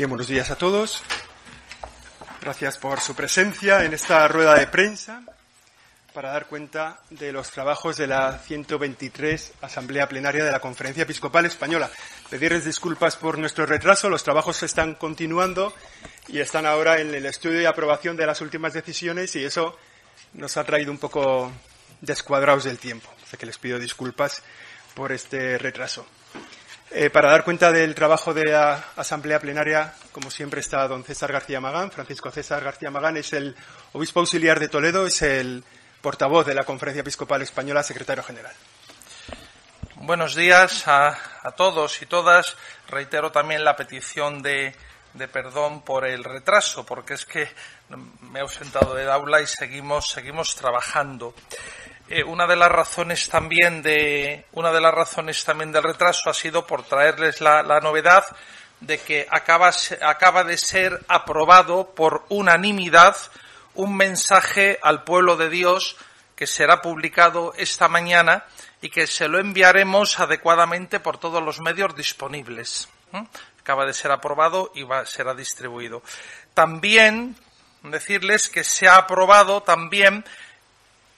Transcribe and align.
Bien, 0.00 0.08
buenos 0.08 0.28
días 0.28 0.50
a 0.50 0.56
todos. 0.56 1.02
Gracias 2.40 2.78
por 2.78 3.00
su 3.00 3.14
presencia 3.14 3.84
en 3.84 3.92
esta 3.92 4.26
rueda 4.28 4.54
de 4.54 4.66
prensa 4.66 5.22
para 6.14 6.30
dar 6.30 6.46
cuenta 6.46 7.00
de 7.10 7.32
los 7.32 7.50
trabajos 7.50 7.98
de 7.98 8.06
la 8.06 8.38
123 8.38 9.52
Asamblea 9.60 10.08
Plenaria 10.08 10.42
de 10.42 10.52
la 10.52 10.58
Conferencia 10.58 11.02
Episcopal 11.02 11.44
Española. 11.44 11.90
Pedirles 12.30 12.64
disculpas 12.64 13.16
por 13.16 13.36
nuestro 13.36 13.66
retraso. 13.66 14.08
Los 14.08 14.24
trabajos 14.24 14.62
están 14.62 14.94
continuando 14.94 15.74
y 16.28 16.40
están 16.40 16.64
ahora 16.64 16.98
en 17.02 17.14
el 17.14 17.26
estudio 17.26 17.60
y 17.60 17.66
aprobación 17.66 18.16
de 18.16 18.24
las 18.24 18.40
últimas 18.40 18.72
decisiones 18.72 19.36
y 19.36 19.44
eso 19.44 19.76
nos 20.32 20.56
ha 20.56 20.64
traído 20.64 20.92
un 20.92 20.98
poco 20.98 21.52
descuadrados 22.00 22.64
del 22.64 22.78
tiempo. 22.78 23.10
Así 23.22 23.36
que 23.36 23.44
les 23.44 23.58
pido 23.58 23.78
disculpas 23.78 24.42
por 24.94 25.12
este 25.12 25.58
retraso. 25.58 26.06
Eh, 26.92 27.08
para 27.08 27.30
dar 27.30 27.44
cuenta 27.44 27.70
del 27.70 27.94
trabajo 27.94 28.34
de 28.34 28.46
la 28.46 28.84
Asamblea 28.96 29.38
Plenaria, 29.38 29.94
como 30.10 30.28
siempre 30.28 30.58
está 30.58 30.88
don 30.88 31.04
César 31.04 31.30
García 31.30 31.60
Magán. 31.60 31.92
Francisco 31.92 32.32
César 32.32 32.64
García 32.64 32.90
Magán 32.90 33.16
es 33.16 33.32
el 33.32 33.54
obispo 33.92 34.18
auxiliar 34.18 34.58
de 34.58 34.66
Toledo, 34.66 35.06
es 35.06 35.22
el 35.22 35.62
portavoz 36.00 36.46
de 36.46 36.54
la 36.54 36.64
Conferencia 36.64 37.02
Episcopal 37.02 37.42
Española, 37.42 37.84
secretario 37.84 38.24
general. 38.24 38.52
Buenos 40.02 40.34
días 40.34 40.88
a, 40.88 41.16
todos 41.56 42.02
y 42.02 42.06
todas. 42.06 42.56
Reitero 42.88 43.30
también 43.30 43.64
la 43.64 43.76
petición 43.76 44.42
de, 44.42 44.74
perdón 45.32 45.82
por 45.82 46.04
el 46.04 46.24
retraso, 46.24 46.84
porque 46.84 47.14
es 47.14 47.24
que 47.24 47.48
me 48.22 48.40
he 48.40 48.42
ausentado 48.42 48.96
del 48.96 49.10
aula 49.10 49.40
y 49.40 49.46
seguimos, 49.46 50.08
seguimos 50.08 50.56
trabajando. 50.56 51.34
Eh, 52.12 52.24
una 52.24 52.48
de 52.48 52.56
las 52.56 52.72
razones 52.72 53.28
también 53.28 53.82
de 53.82 54.44
una 54.50 54.72
de 54.72 54.80
las 54.80 54.92
razones 54.92 55.44
también 55.44 55.70
del 55.70 55.84
retraso 55.84 56.28
ha 56.28 56.34
sido 56.34 56.66
por 56.66 56.82
traerles 56.82 57.40
la, 57.40 57.62
novedad 57.80 58.24
de 58.80 58.98
que 58.98 59.28
acaba, 59.30 59.70
acaba 60.02 60.42
de 60.42 60.58
ser 60.58 61.04
aprobado 61.06 61.94
por 61.94 62.24
unanimidad 62.28 63.16
un 63.76 63.96
mensaje 63.96 64.80
al 64.82 65.04
pueblo 65.04 65.36
de 65.36 65.50
Dios 65.50 65.98
que 66.34 66.48
será 66.48 66.82
publicado 66.82 67.54
esta 67.56 67.86
mañana 67.86 68.44
y 68.82 68.90
que 68.90 69.06
se 69.06 69.28
lo 69.28 69.38
enviaremos 69.38 70.18
adecuadamente 70.18 70.98
por 70.98 71.18
todos 71.18 71.40
los 71.40 71.60
medios 71.60 71.94
disponibles. 71.94 72.88
Acaba 73.60 73.86
de 73.86 73.94
ser 73.94 74.10
aprobado 74.10 74.72
y 74.74 74.84
será 75.04 75.32
distribuido. 75.32 76.02
También 76.54 77.36
decirles 77.84 78.48
que 78.48 78.64
se 78.64 78.88
ha 78.88 78.96
aprobado 78.96 79.62
también 79.62 80.24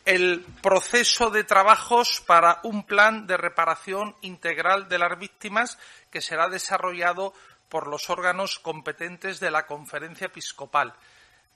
el 0.05 0.45
proceso 0.62 1.31
de 1.31 1.45
trabajos 1.45 2.22
para 2.27 2.61
un 2.64 2.84
plan 2.84 3.27
de 3.27 3.36
reparación 3.36 4.17
integral 4.22 4.89
de 4.89 4.98
las 4.98 5.19
víctimas 5.19 5.78
que 6.11 6.20
será 6.20 6.48
desarrollado 6.48 7.33
por 7.69 7.86
los 7.86 8.11
órganos 8.11 8.59
competentes 8.59 9.41
de 9.41 9.50
la 9.50 9.67
conferencia 9.67 10.27
episcopal. 10.27 10.94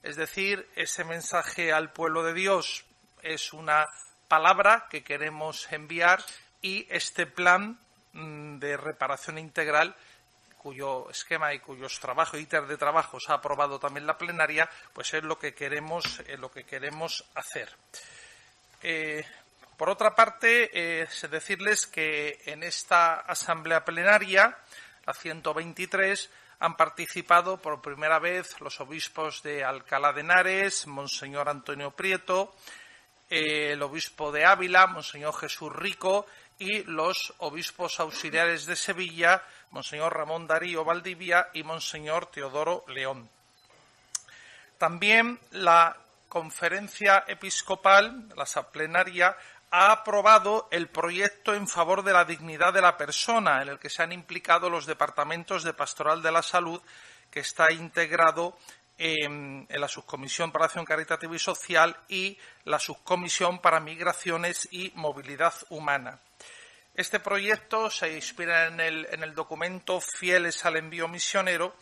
Es 0.01 0.15
decir, 0.15 0.67
ese 0.75 1.03
mensaje 1.03 1.73
al 1.73 1.91
pueblo 1.91 2.23
de 2.23 2.33
Dios 2.33 2.85
es 3.21 3.53
una 3.53 3.85
palabra 4.27 4.87
que 4.89 5.03
queremos 5.03 5.71
enviar 5.71 6.23
y 6.61 6.87
este 6.89 7.25
plan 7.25 7.77
mm, 8.13 8.59
de 8.59 8.77
reparación 8.77 9.37
integral 9.37 9.95
cuyo 10.57 11.09
esquema 11.09 11.53
y 11.53 11.59
cuyos 11.59 11.99
trabajos 11.99 12.39
ITER 12.39 12.67
de 12.67 12.77
trabajos 12.77 13.29
ha 13.29 13.35
aprobado 13.35 13.79
también 13.79 14.07
la 14.07 14.17
plenaria, 14.17 14.69
pues 14.93 15.13
es 15.13 15.23
lo 15.23 15.37
que 15.37 15.53
queremos, 15.53 16.19
eh, 16.27 16.37
lo 16.37 16.51
que 16.51 16.65
queremos 16.65 17.23
hacer. 17.35 17.69
Eh, 18.81 19.25
por 19.77 19.89
otra 19.89 20.15
parte, 20.15 20.69
eh, 20.73 21.07
decirles 21.29 21.85
que 21.87 22.41
en 22.45 22.63
esta 22.63 23.15
asamblea 23.15 23.85
plenaria, 23.85 24.57
la 25.05 25.13
123, 25.13 26.29
han 26.59 26.75
participado 26.75 27.57
por 27.57 27.81
primera 27.81 28.17
vez 28.19 28.59
los 28.59 28.79
obispos 28.81 29.43
de 29.43 29.63
Alcalá 29.63 30.13
de 30.13 30.21
Henares, 30.21 30.87
Monseñor 30.87 31.49
Antonio 31.49 31.91
Prieto, 31.91 32.55
eh, 33.29 33.73
el 33.73 33.81
obispo 33.83 34.31
de 34.31 34.45
Ávila, 34.45 34.87
Monseñor 34.87 35.35
Jesús 35.35 35.71
Rico, 35.71 36.25
y 36.59 36.83
los 36.85 37.33
obispos 37.37 37.99
auxiliares 37.99 38.65
de 38.65 38.75
Sevilla, 38.75 39.43
Monseñor 39.69 40.15
Ramón 40.15 40.47
Darío 40.47 40.83
Valdivia 40.83 41.49
y 41.53 41.61
Monseñor 41.61 42.31
Teodoro 42.31 42.83
León. 42.87 43.29
También 44.79 45.39
la 45.51 45.95
conferencia 46.27 47.23
episcopal, 47.27 48.27
la 48.35 48.45
plenaria, 48.71 49.35
ha 49.69 49.91
aprobado 49.91 50.67
el 50.71 50.87
proyecto 50.87 51.53
en 51.53 51.67
favor 51.67 52.03
de 52.03 52.13
la 52.13 52.25
dignidad 52.25 52.73
de 52.73 52.81
la 52.81 52.97
persona, 52.97 53.61
en 53.61 53.69
el 53.69 53.79
que 53.79 53.89
se 53.89 54.01
han 54.01 54.11
implicado 54.11 54.69
los 54.69 54.85
departamentos 54.85 55.63
de 55.63 55.73
Pastoral 55.73 56.21
de 56.21 56.31
la 56.31 56.41
Salud, 56.41 56.81
que 57.29 57.41
está 57.41 57.71
integrado 57.71 58.57
en, 58.97 59.67
la 59.69 59.87
Subcomisión 59.87 60.51
para 60.51 60.65
Acción 60.65 60.85
Caritativa 60.85 61.35
y 61.35 61.39
Social 61.39 61.97
y 62.07 62.37
la 62.63 62.79
Subcomisión 62.79 63.59
para 63.59 63.79
Migraciones 63.79 64.67
y 64.71 64.91
Movilidad 64.95 65.53
Humana. 65.69 66.19
Este 66.95 67.19
proyecto 67.19 67.91
se 67.91 68.13
inspira 68.13 68.67
en 68.67 68.79
el, 68.79 69.07
en 69.11 69.21
el 69.21 69.35
documento 69.35 70.01
Fieles 70.01 70.65
al 70.65 70.77
Envío 70.77 71.07
Misionero 71.07 71.75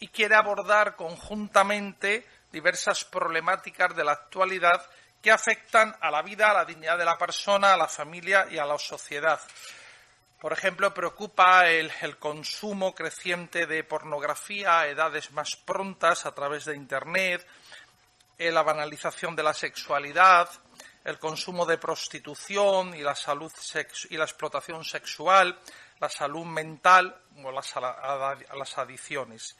y 0.00 0.08
quiere 0.08 0.34
abordar 0.34 0.96
conjuntamente 0.96 2.26
diversas 2.56 3.04
problemáticas 3.04 3.94
de 3.94 4.02
la 4.02 4.12
actualidad 4.12 4.82
que 5.20 5.30
afectan 5.30 5.94
a 6.00 6.10
la 6.10 6.22
vida, 6.22 6.50
a 6.50 6.54
la 6.54 6.64
dignidad 6.64 6.96
de 6.96 7.04
la 7.04 7.18
persona, 7.18 7.74
a 7.74 7.76
la 7.76 7.86
familia 7.86 8.46
y 8.50 8.56
a 8.56 8.64
la 8.64 8.78
sociedad. 8.78 9.38
Por 10.40 10.54
ejemplo, 10.54 10.94
preocupa 10.94 11.68
el, 11.68 12.16
consumo 12.18 12.94
creciente 12.94 13.66
de 13.66 13.84
pornografía 13.84 14.80
a 14.80 14.86
edades 14.88 15.32
más 15.32 15.54
prontas 15.56 16.24
a 16.24 16.34
través 16.34 16.64
de 16.64 16.76
Internet, 16.76 17.46
eh, 18.38 18.50
la 18.50 18.62
banalización 18.62 19.36
de 19.36 19.42
la 19.42 19.52
sexualidad, 19.52 20.48
el 21.04 21.18
consumo 21.18 21.66
de 21.66 21.76
prostitución 21.76 22.94
y 22.96 23.02
la 23.02 23.14
salud 23.14 23.52
y 24.08 24.16
la 24.16 24.24
explotación 24.24 24.82
sexual, 24.82 25.60
la 26.00 26.08
salud 26.08 26.46
mental 26.46 27.20
o 27.44 27.52
las 27.52 28.78
adicciones 28.78 29.56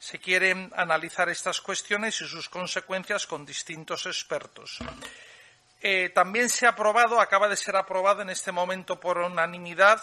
se 0.00 0.18
quieren 0.18 0.72
analizar 0.74 1.28
estas 1.28 1.60
cuestiones 1.60 2.18
y 2.22 2.26
sus 2.26 2.48
consecuencias 2.48 3.26
con 3.26 3.44
distintos 3.44 4.06
expertos. 4.06 4.78
Eh, 5.82 6.10
también 6.14 6.48
se 6.48 6.64
ha 6.64 6.70
aprobado, 6.70 7.20
acaba 7.20 7.48
de 7.48 7.56
ser 7.56 7.76
aprobado 7.76 8.22
en 8.22 8.30
este 8.30 8.50
momento 8.50 8.98
por 8.98 9.18
unanimidad, 9.18 10.00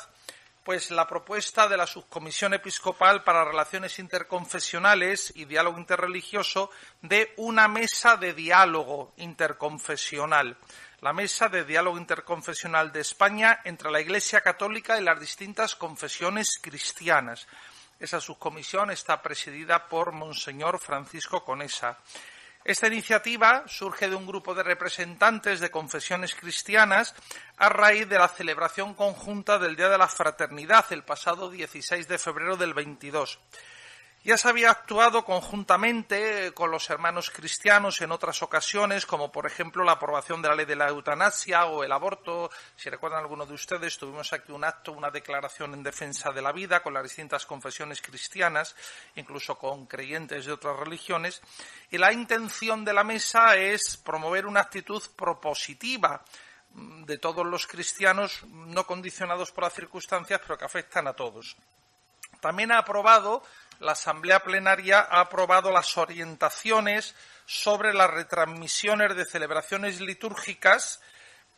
pues 0.64 0.92
la 0.92 1.08
propuesta 1.08 1.68
de 1.68 1.78
la 1.78 1.88
Subcomisión 1.88 2.54
Episcopal 2.54 3.24
para 3.24 3.44
Relaciones 3.44 3.98
Interconfesionales 3.98 5.34
y 5.36 5.46
Diálogo 5.46 5.80
Interreligioso 5.80 6.70
de 7.02 7.34
una 7.38 7.68
mesa 7.68 8.18
de 8.18 8.34
diálogo 8.34 9.14
interconfesional. 9.18 10.58
La 11.02 11.12
mesa 11.12 11.50
de 11.50 11.64
diálogo 11.64 11.98
interconfesional 11.98 12.92
de 12.92 13.02
España 13.02 13.62
entre 13.64 13.90
la 13.90 14.00
Iglesia 14.00 14.42
Católica 14.42 15.00
y 15.00 15.04
las 15.04 15.20
distintas 15.20 15.76
confesiones 15.76 16.60
cristianas. 16.62 17.48
Esa 18.00 18.22
subcomisión 18.22 18.92
está 18.92 19.22
presidida 19.22 19.88
por 19.88 20.12
Monseñor 20.12 20.80
Francisco 20.80 21.44
Conesa. 21.44 21.98
Esta 22.64 22.88
iniciativa 22.88 23.64
surge 23.68 24.10
de 24.10 24.16
un 24.16 24.28
grupo 24.28 24.54
de 24.54 24.62
representantes 24.62 25.60
de 25.60 25.72
confesiones 25.72 26.36
cristianas 26.36 27.16
a 27.58 27.70
raíz 27.70 28.08
de 28.10 28.20
la 28.20 28.28
celebración 28.28 28.94
conjunta 28.94 29.58
del 29.58 29.76
Día 29.76 29.90
de 29.90 29.98
la 29.98 30.08
Fraternidad 30.08 30.86
el 30.92 31.04
pasado 31.04 31.50
16 31.50 32.08
de 32.08 32.18
febrero 32.18 32.58
del 32.58 32.74
22. 32.74 33.40
Ya 34.28 34.38
se 34.38 34.50
había 34.50 34.72
actuado 34.72 35.24
conjuntamente 35.24 36.52
con 36.54 36.70
los 36.70 36.90
hermanos 36.90 37.32
cristianos 37.32 38.02
en 38.02 38.12
otras 38.12 38.44
ocasiones, 38.44 39.06
como 39.06 39.32
por 39.32 39.46
ejemplo 39.46 39.86
la 39.86 39.94
aprobación 39.94 40.42
de 40.42 40.50
la 40.50 40.56
ley 40.56 40.66
de 40.66 40.76
la 40.76 40.90
eutanasia 40.90 41.66
o 41.68 41.82
el 41.86 41.94
aborto. 41.94 42.52
Si 42.76 42.90
recuerdan 42.90 43.22
algunos 43.22 43.48
de 43.48 43.54
ustedes, 43.54 43.98
tuvimos 43.98 44.34
aquí 44.34 44.52
un 44.52 44.66
acto, 44.66 44.92
una 44.92 45.12
declaración 45.12 45.76
en 45.76 45.82
defensa 45.82 46.32
de 46.32 46.42
la 46.42 46.52
vida 46.52 46.84
con 46.84 46.94
las 46.94 47.04
distintas 47.04 47.46
confesiones 47.46 48.02
cristianas, 48.02 48.76
incluso 49.16 49.58
con 49.58 49.86
creyentes 49.86 50.46
de 50.46 50.52
otras 50.52 50.76
religiones. 50.76 51.42
Y 51.90 51.98
la 51.98 52.12
intención 52.12 52.84
de 52.84 52.92
la 52.92 53.06
mesa 53.06 53.56
es 53.56 53.96
promover 53.96 54.46
una 54.46 54.60
actitud 54.60 55.04
propositiva 55.16 56.22
de 56.74 57.18
todos 57.18 57.46
los 57.46 57.66
cristianos, 57.66 58.44
no 58.44 58.86
condicionados 58.86 59.54
por 59.54 59.64
las 59.64 59.74
circunstancias, 59.74 60.42
pero 60.44 60.58
que 60.58 60.66
afectan 60.66 61.08
a 61.08 61.14
todos. 61.14 61.56
También 62.42 62.74
ha 62.74 62.80
aprobado 62.80 63.42
la 63.80 63.94
Asamblea 63.94 64.44
Plenaria 64.44 65.08
ha 65.10 65.22
aprobado 65.22 65.72
las 65.72 65.98
orientaciones 65.98 67.16
sobre 67.46 67.94
las 67.94 68.10
retransmisiones 68.10 69.16
de 69.16 69.26
celebraciones 69.26 70.02
litúrgicas 70.02 71.02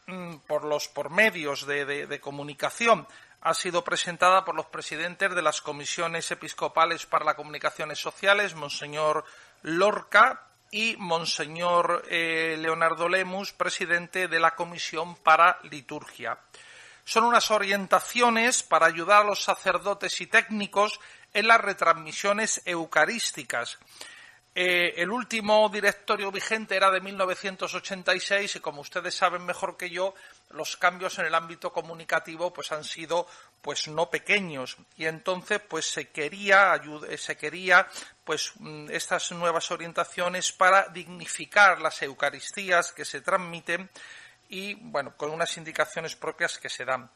mm, 0.07 0.37
por 0.47 0.65
los 0.65 0.87
por 0.87 1.09
medios 1.09 1.65
de, 1.65 2.19
comunicación. 2.21 3.07
Ha 3.41 3.53
sido 3.53 3.83
presentada 3.83 4.43
por 4.43 4.55
los 4.55 4.65
presidentes 4.65 5.33
de 5.33 5.41
las 5.41 5.61
comisiones 5.61 6.29
episcopales 6.31 7.05
para 7.05 7.25
las 7.25 7.35
comunicaciones 7.35 7.99
sociales, 7.99 8.53
Monseñor 8.53 9.23
Lorca 9.61 10.47
y 10.71 10.95
Monseñor 10.97 12.03
eh, 12.09 12.57
Leonardo 12.59 13.07
Lemus, 13.07 13.53
presidente 13.53 14.27
de 14.27 14.39
la 14.39 14.55
Comisión 14.55 15.15
para 15.15 15.57
Liturgia. 15.63 16.37
Son 17.09 17.23
unas 17.23 17.49
orientaciones 17.49 18.61
para 18.61 18.85
ayudar 18.85 19.21
a 19.21 19.23
los 19.23 19.41
sacerdotes 19.41 20.21
y 20.21 20.27
técnicos 20.27 20.99
en 21.33 21.47
las 21.47 21.61
retransmisiones 21.61 22.61
eucarísticas. 22.65 23.79
Eh, 24.55 25.01
el 25.01 25.11
último 25.11 25.69
directorio 25.69 26.31
vigente 26.31 26.75
era 26.75 26.89
de 26.89 26.99
1986 26.99 28.55
y 28.55 28.59
como 28.59 28.81
ustedes 28.81 29.13
saben 29.15 29.45
mejor 29.45 29.77
que 29.77 29.89
yo, 29.89 30.15
los 30.49 30.75
cambios 30.75 31.19
en 31.19 31.27
el 31.27 31.35
ámbito 31.35 31.71
comunicativo 31.71 32.51
pues 32.51 32.71
han 32.71 32.83
sido 32.83 33.27
pues 33.61 33.87
no 33.87 34.09
pequeños 34.09 34.77
y 34.97 35.05
entonces 35.05 35.61
pues 35.61 35.85
se 35.85 36.09
quería 36.09 36.81
eh, 37.07 37.17
se 37.17 37.37
quería 37.37 37.87
pues 38.23 38.53
mm, 38.57 38.89
estas 38.89 39.31
nuevas 39.31 39.69
orientaciones 39.69 40.51
para 40.51 40.87
dignificar 40.87 41.79
las 41.79 42.01
eucaristías 42.01 42.91
que 42.91 43.05
se 43.05 43.21
transmiten 43.21 43.89
y 44.49 44.73
bueno 44.73 45.15
con 45.15 45.29
unas 45.29 45.55
indicaciones 45.57 46.15
propias 46.15 46.57
que 46.57 46.69
se 46.69 46.85
dan. 46.85 47.09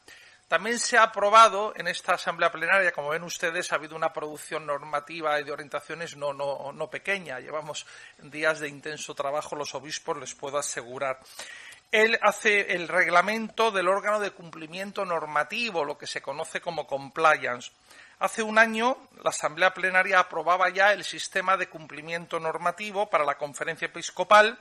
También 0.54 0.78
se 0.78 0.96
ha 0.96 1.02
aprobado 1.02 1.72
en 1.74 1.88
esta 1.88 2.14
asamblea 2.14 2.52
plenaria, 2.52 2.92
como 2.92 3.08
ven 3.08 3.24
ustedes, 3.24 3.72
ha 3.72 3.74
habido 3.74 3.96
una 3.96 4.12
producción 4.12 4.64
normativa 4.64 5.40
y 5.40 5.42
de 5.42 5.50
orientaciones 5.50 6.16
no, 6.16 6.32
no, 6.32 6.70
no 6.72 6.88
pequeña. 6.88 7.40
Llevamos 7.40 7.84
días 8.22 8.60
de 8.60 8.68
intenso 8.68 9.16
trabajo 9.16 9.56
los 9.56 9.74
obispos, 9.74 10.16
les 10.16 10.32
puedo 10.32 10.56
asegurar. 10.56 11.18
Él 11.90 12.16
hace 12.22 12.72
el 12.72 12.86
reglamento 12.86 13.72
del 13.72 13.88
órgano 13.88 14.20
de 14.20 14.30
cumplimiento 14.30 15.04
normativo, 15.04 15.84
lo 15.84 15.98
que 15.98 16.06
se 16.06 16.22
conoce 16.22 16.60
como 16.60 16.86
compliance. 16.86 17.72
Hace 18.20 18.44
un 18.44 18.56
año 18.56 18.96
la 19.24 19.30
Asamblea 19.30 19.74
Plenaria 19.74 20.20
aprobaba 20.20 20.68
ya 20.70 20.92
el 20.92 21.02
sistema 21.02 21.56
de 21.56 21.68
cumplimiento 21.68 22.38
normativo 22.38 23.10
para 23.10 23.24
la 23.24 23.36
conferencia 23.38 23.86
episcopal 23.86 24.56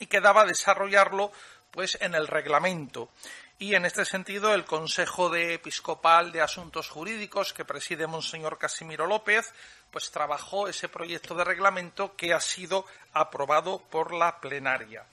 y 0.00 0.06
quedaba 0.06 0.44
desarrollarlo 0.44 1.30
pues 1.70 1.96
en 2.00 2.14
el 2.16 2.26
reglamento 2.26 3.10
y 3.58 3.74
en 3.74 3.86
este 3.86 4.04
sentido 4.04 4.52
el 4.52 4.64
Consejo 4.64 5.34
Episcopal 5.34 6.30
de 6.30 6.42
Asuntos 6.42 6.90
Jurídicos 6.90 7.52
que 7.52 7.64
preside 7.64 8.06
Monseñor 8.06 8.58
Casimiro 8.58 9.06
López 9.06 9.52
pues 9.90 10.10
trabajó 10.10 10.68
ese 10.68 10.88
proyecto 10.88 11.34
de 11.34 11.44
reglamento 11.44 12.14
que 12.16 12.34
ha 12.34 12.40
sido 12.40 12.84
aprobado 13.14 13.78
por 13.90 14.12
la 14.12 14.40
plenaria. 14.40 15.06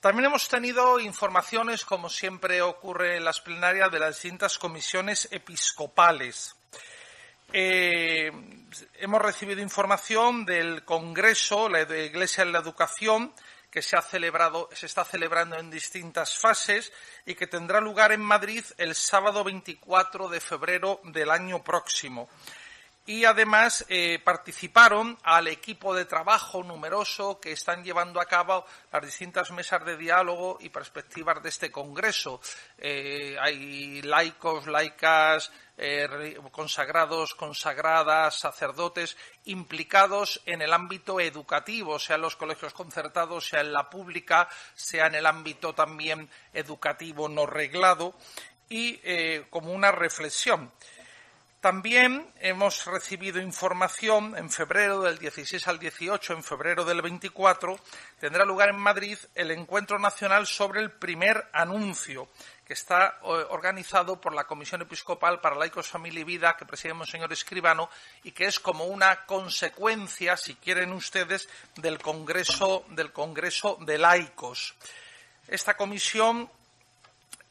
También 0.00 0.26
hemos 0.26 0.48
tenido 0.48 1.00
informaciones, 1.00 1.86
como 1.86 2.10
siempre 2.10 2.60
ocurre 2.60 3.16
en 3.16 3.24
las 3.24 3.40
plenarias, 3.40 3.90
de 3.90 4.00
las 4.00 4.16
distintas 4.16 4.58
comisiones 4.58 5.28
episcopales. 5.30 6.54
Eh, 7.50 8.30
hemos 8.98 9.22
recibido 9.22 9.62
información 9.62 10.44
del 10.44 10.84
Congreso 10.84 11.70
la 11.70 11.80
Iglesia 11.80 12.42
en 12.42 12.52
la 12.52 12.58
Educación, 12.58 13.32
que 13.74 13.82
se, 13.82 13.96
ha 13.96 14.02
celebrado, 14.02 14.68
se 14.72 14.86
está 14.86 15.04
celebrando 15.04 15.58
en 15.58 15.68
distintas 15.68 16.38
fases 16.38 16.92
y 17.26 17.34
que 17.34 17.48
tendrá 17.48 17.80
lugar 17.80 18.12
en 18.12 18.20
Madrid 18.20 18.64
el 18.78 18.94
sábado 18.94 19.42
24 19.42 20.28
de 20.28 20.38
febrero 20.38 21.00
del 21.02 21.28
año 21.28 21.60
próximo. 21.64 22.28
Y 23.04 23.24
además 23.24 23.84
eh, 23.88 24.20
participaron 24.22 25.18
al 25.24 25.48
equipo 25.48 25.92
de 25.92 26.04
trabajo 26.04 26.62
numeroso 26.62 27.40
que 27.40 27.50
están 27.50 27.82
llevando 27.82 28.20
a 28.20 28.26
cabo 28.26 28.64
las 28.92 29.04
distintas 29.04 29.50
mesas 29.50 29.84
de 29.84 29.96
diálogo 29.96 30.58
y 30.60 30.68
perspectivas 30.68 31.42
de 31.42 31.48
este 31.48 31.72
Congreso. 31.72 32.40
Eh, 32.78 33.36
hay 33.40 34.02
laicos, 34.02 34.68
laicas, 34.68 35.50
eh, 35.76 36.38
consagrados, 36.52 37.34
consagradas, 37.34 38.38
sacerdotes 38.38 39.16
implicados 39.44 40.40
en 40.46 40.62
el 40.62 40.72
ámbito 40.72 41.20
educativo, 41.20 41.98
sea 41.98 42.16
en 42.16 42.22
los 42.22 42.36
colegios 42.36 42.72
concertados, 42.72 43.48
sea 43.48 43.60
en 43.60 43.72
la 43.72 43.90
pública, 43.90 44.48
sea 44.74 45.06
en 45.06 45.16
el 45.16 45.26
ámbito 45.26 45.74
también 45.74 46.30
educativo 46.52 47.28
no 47.28 47.46
reglado, 47.46 48.14
y 48.68 49.00
eh, 49.02 49.46
como 49.50 49.72
una 49.72 49.92
reflexión. 49.92 50.70
También 51.64 52.30
hemos 52.40 52.84
recibido 52.84 53.40
información 53.40 54.36
en 54.36 54.50
febrero 54.50 55.00
del 55.00 55.16
16 55.16 55.66
al 55.66 55.78
18, 55.78 56.34
en 56.34 56.44
febrero 56.44 56.84
del 56.84 57.00
24, 57.00 57.80
tendrá 58.18 58.44
lugar 58.44 58.68
en 58.68 58.76
Madrid 58.76 59.16
el 59.34 59.50
Encuentro 59.50 59.98
Nacional 59.98 60.46
sobre 60.46 60.82
el 60.82 60.90
primer 60.90 61.48
anuncio, 61.54 62.28
que 62.64 62.72
está 62.72 63.18
organizado 63.22 64.20
por 64.20 64.34
la 64.34 64.44
Comisión 64.44 64.82
Episcopal 64.82 65.40
para 65.40 65.56
Laicos, 65.56 65.88
Familia 65.88 66.20
y 66.20 66.24
Vida, 66.24 66.56
que 66.56 66.64
preside 66.64 66.94
Monseñor 66.94 67.32
Escribano, 67.32 67.90
y 68.22 68.32
que 68.32 68.46
es 68.46 68.58
como 68.58 68.84
una 68.84 69.26
consecuencia, 69.26 70.36
si 70.36 70.54
quieren 70.54 70.92
ustedes, 70.92 71.48
del 71.76 71.98
Congreso, 71.98 72.84
del 72.88 73.12
Congreso 73.12 73.76
de 73.80 73.98
Laicos. 73.98 74.74
Esta 75.46 75.76
comisión 75.76 76.50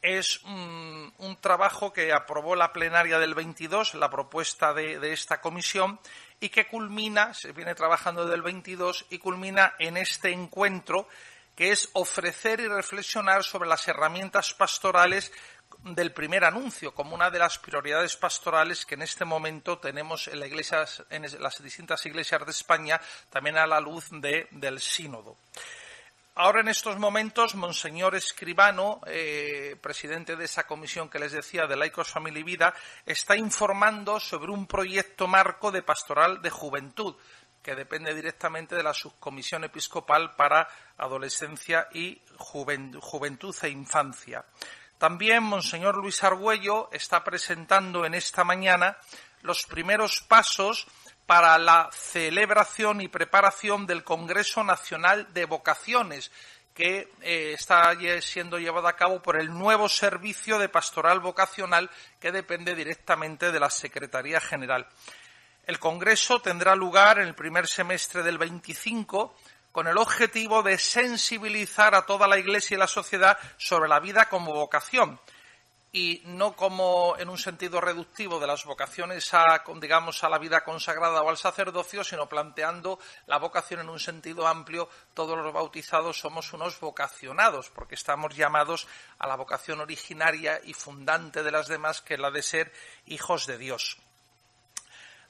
es 0.02 0.42
un, 0.44 1.12
trabajo 1.40 1.92
que 1.92 2.12
aprobó 2.12 2.56
la 2.56 2.72
plenaria 2.72 3.18
del 3.18 3.34
22, 3.34 3.94
la 3.94 4.10
propuesta 4.10 4.74
de, 4.74 4.98
de, 4.98 5.12
esta 5.12 5.40
comisión, 5.40 6.00
y 6.40 6.48
que 6.48 6.66
culmina, 6.66 7.32
se 7.34 7.52
viene 7.52 7.74
trabajando 7.74 8.24
desde 8.24 8.36
el 8.36 8.42
22 8.42 9.06
y 9.10 9.18
culmina 9.18 9.74
en 9.78 9.96
este 9.96 10.30
encuentro 10.30 11.08
que 11.54 11.70
es 11.70 11.88
ofrecer 11.92 12.60
y 12.60 12.68
reflexionar 12.68 13.44
sobre 13.44 13.68
las 13.68 13.86
herramientas 13.88 14.54
pastorales 14.54 15.32
del 15.82 16.12
primer 16.12 16.44
anuncio 16.44 16.94
como 16.94 17.14
una 17.14 17.30
de 17.30 17.38
las 17.38 17.58
prioridades 17.58 18.16
pastorales 18.16 18.86
que 18.86 18.94
en 18.94 19.02
este 19.02 19.24
momento 19.24 19.78
tenemos 19.78 20.28
en, 20.28 20.40
las 20.40 21.62
distintas 21.62 22.04
iglesias 22.06 22.44
de 22.44 22.50
España, 22.50 23.00
también 23.30 23.58
a 23.58 23.66
la 23.66 23.80
luz 23.80 24.08
del 24.10 24.80
sínodo. 24.80 25.36
Ahora, 26.36 26.62
en 26.62 26.68
estos 26.68 26.98
momentos, 26.98 27.54
Monseñor 27.54 28.16
Escribano, 28.16 29.00
eh, 29.06 29.76
presidente 29.80 30.34
de 30.34 30.46
esa 30.46 30.66
comisión 30.66 31.08
que 31.08 31.20
les 31.20 31.30
decía 31.30 31.68
de 31.68 31.76
Laicos, 31.76 32.10
Familia 32.10 32.40
y 32.40 32.44
Vida, 32.44 32.74
está 33.06 33.36
informando 33.36 34.18
sobre 34.18 34.50
un 34.50 34.66
proyecto 34.66 35.28
marco 35.28 35.70
de 35.70 35.82
pastoral 35.82 36.42
de 36.42 36.50
juventud 36.50 37.14
que 37.64 37.74
depende 37.74 38.14
directamente 38.14 38.76
de 38.76 38.82
la 38.82 38.92
subcomisión 38.92 39.64
episcopal 39.64 40.36
para 40.36 40.68
adolescencia 40.98 41.88
y 41.92 42.20
juventud 42.36 43.56
e 43.62 43.68
infancia. 43.70 44.44
También 44.98 45.42
Monseñor 45.42 45.96
Luis 45.96 46.22
Argüello 46.22 46.90
está 46.92 47.24
presentando 47.24 48.04
en 48.04 48.14
esta 48.14 48.44
mañana 48.44 48.98
los 49.40 49.64
primeros 49.64 50.20
pasos 50.20 50.86
para 51.26 51.56
la 51.56 51.88
celebración 51.90 53.00
y 53.00 53.08
preparación 53.08 53.86
del 53.86 54.04
Congreso 54.04 54.62
Nacional 54.62 55.32
de 55.32 55.46
Vocaciones, 55.46 56.30
que 56.74 57.12
eh, 57.22 57.52
está 57.54 57.96
siendo 58.20 58.58
llevado 58.58 58.88
a 58.88 58.96
cabo 58.96 59.22
por 59.22 59.40
el 59.40 59.48
nuevo 59.48 59.88
Servicio 59.88 60.58
de 60.58 60.68
Pastoral 60.68 61.20
Vocacional 61.20 61.88
que 62.20 62.30
depende 62.30 62.74
directamente 62.74 63.52
de 63.52 63.60
la 63.60 63.70
Secretaría 63.70 64.40
General. 64.40 64.86
El 65.66 65.78
Congreso 65.78 66.40
tendrá 66.40 66.76
lugar 66.76 67.18
en 67.18 67.28
el 67.28 67.34
primer 67.34 67.66
semestre 67.66 68.22
del 68.22 68.36
25 68.36 69.34
con 69.72 69.86
el 69.86 69.96
objetivo 69.96 70.62
de 70.62 70.76
sensibilizar 70.78 71.94
a 71.94 72.04
toda 72.04 72.28
la 72.28 72.38
Iglesia 72.38 72.74
y 72.74 72.78
la 72.78 72.86
sociedad 72.86 73.38
sobre 73.56 73.88
la 73.88 73.98
vida 73.98 74.28
como 74.28 74.52
vocación 74.52 75.18
y 75.90 76.22
no 76.26 76.54
como 76.54 77.14
en 77.18 77.28
un 77.30 77.38
sentido 77.38 77.80
reductivo 77.80 78.40
de 78.40 78.48
las 78.48 78.64
vocaciones 78.64 79.32
a, 79.32 79.62
digamos, 79.80 80.22
a 80.22 80.28
la 80.28 80.38
vida 80.38 80.64
consagrada 80.64 81.22
o 81.22 81.30
al 81.30 81.38
sacerdocio, 81.38 82.02
sino 82.02 82.28
planteando 82.28 82.98
la 83.26 83.38
vocación 83.38 83.80
en 83.80 83.88
un 83.88 84.00
sentido 84.00 84.46
amplio. 84.46 84.88
Todos 85.14 85.38
los 85.38 85.52
bautizados 85.52 86.18
somos 86.18 86.52
unos 86.52 86.78
vocacionados, 86.80 87.70
porque 87.70 87.94
estamos 87.94 88.34
llamados 88.34 88.88
a 89.18 89.28
la 89.28 89.36
vocación 89.36 89.80
originaria 89.80 90.60
y 90.64 90.74
fundante 90.74 91.44
de 91.44 91.52
las 91.52 91.68
demás, 91.68 92.02
que 92.02 92.14
es 92.14 92.20
la 92.20 92.32
de 92.32 92.42
ser 92.42 92.72
hijos 93.06 93.46
de 93.46 93.56
Dios. 93.56 93.96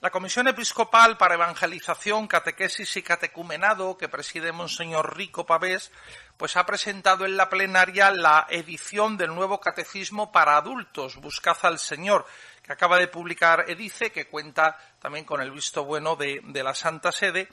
La 0.01 0.11
Comisión 0.11 0.49
Episcopal 0.49 1.17
para 1.17 1.35
Evangelización, 1.35 2.27
Catequesis 2.27 2.97
y 2.97 3.03
Catecumenado, 3.03 3.97
que 3.97 4.09
preside 4.09 4.53
Monseñor 4.53 5.17
Rico 5.17 5.47
Pavés, 5.47 5.93
pues 6.37 6.57
ha 6.57 6.67
presentado 6.67 7.25
en 7.25 7.37
la 7.37 7.49
plenaria 7.49 8.11
la 8.11 8.47
edición 8.51 9.17
del 9.17 9.35
nuevo 9.35 9.61
Catecismo 9.61 10.31
para 10.31 10.57
adultos, 10.57 11.17
Buscad 11.17 11.57
al 11.63 11.79
Señor, 11.79 12.27
que 12.63 12.73
acaba 12.73 12.99
de 12.99 13.09
publicar 13.09 13.65
Edice, 13.69 14.11
que 14.11 14.27
cuenta 14.27 14.77
también 14.99 15.25
con 15.25 15.41
el 15.41 15.51
visto 15.51 15.85
bueno 15.85 16.17
de, 16.17 16.43
la 16.63 16.75
Santa 16.75 17.11
Sede, 17.11 17.49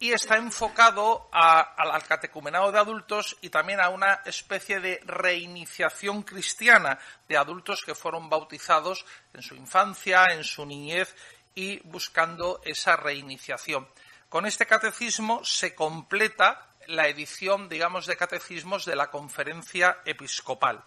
y 0.00 0.12
está 0.12 0.36
enfocado 0.36 1.28
al 1.32 2.02
catecumenado 2.04 2.72
de 2.72 2.78
adultos 2.80 3.36
y 3.40 3.50
también 3.50 3.80
a 3.80 3.90
una 3.90 4.22
especie 4.24 4.80
de 4.80 5.00
reiniciación 5.04 6.22
cristiana 6.24 6.98
de 7.28 7.36
adultos 7.36 7.84
que 7.84 7.94
fueron 7.94 8.28
bautizados 8.28 9.06
en 9.32 9.42
su 9.42 9.54
infancia, 9.54 10.26
en 10.32 10.42
su 10.42 10.66
niñez 10.66 11.14
y 11.54 11.80
buscando 11.80 12.60
esa 12.64 12.96
reiniciación. 12.96 13.88
Con 14.28 14.46
este 14.46 14.66
catecismo 14.66 15.44
se 15.44 15.74
completa 15.74 16.68
la 16.86 17.08
edición, 17.08 17.68
digamos, 17.68 18.06
de 18.06 18.16
catecismos 18.16 18.84
de 18.84 18.96
la 18.96 19.10
conferencia 19.10 19.98
episcopal. 20.04 20.82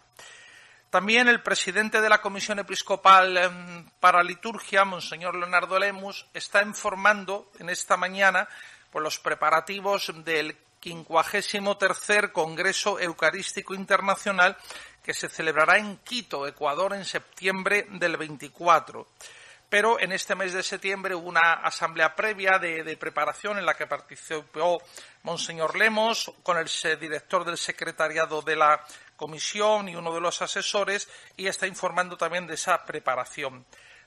También 0.89 1.27
el 1.27 1.41
presidente 1.41 1.99
de 1.99 2.09
la 2.09 2.21
Comisión 2.21 2.59
Episcopal 2.59 3.37
em, 3.37 3.89
para 3.99 4.23
Liturgia, 4.23 4.85
Monseñor 4.85 5.35
Leonardo 5.35 5.77
Lemus, 5.77 6.25
está 6.33 6.61
informando 6.61 7.51
en 7.59 7.69
esta 7.69 7.97
mañana 7.97 8.47
por 8.91 9.01
los 9.01 9.19
preparativos 9.19 10.13
del 10.23 10.55
53 10.81 12.29
Congreso 12.31 12.99
Eucarístico 12.99 13.73
Internacional 13.73 14.55
que 15.03 15.13
se 15.13 15.29
celebrará 15.29 15.77
en 15.77 15.97
Quito, 15.97 16.47
Ecuador, 16.47 16.93
en 16.93 17.03
septiembre 17.03 17.87
del 17.89 18.17
24. 18.17 19.07
Pero 19.69 19.99
en 19.99 20.11
este 20.11 20.35
mes 20.35 20.53
de 20.53 20.63
septiembre 20.63 21.15
hubo 21.15 21.27
una 21.27 21.53
asamblea 21.53 22.15
previa 22.15 22.59
de, 22.59 22.97
preparación 22.97 23.57
en 23.57 23.65
la 23.65 23.75
que 23.75 23.87
participó 23.87 24.81
Monseñor 25.23 25.75
Lemos 25.75 26.31
con 26.43 26.57
el 26.57 26.69
director 26.99 27.45
del 27.45 27.57
secretariado 27.57 28.41
de 28.41 28.55
la 28.55 28.83
comisión 29.15 29.89
y 29.89 29.95
uno 29.95 30.13
de 30.13 30.21
los 30.21 30.41
asesores 30.41 31.09
y 31.35 31.47
está 31.47 31.67
informando 31.67 32.17
también 32.17 32.47
de 32.47 32.55
esa 32.55 32.85
preparación. 32.85 33.65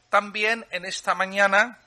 También 0.09 0.65
en 0.71 0.85
esta 0.85 1.15
mañana 1.15 1.79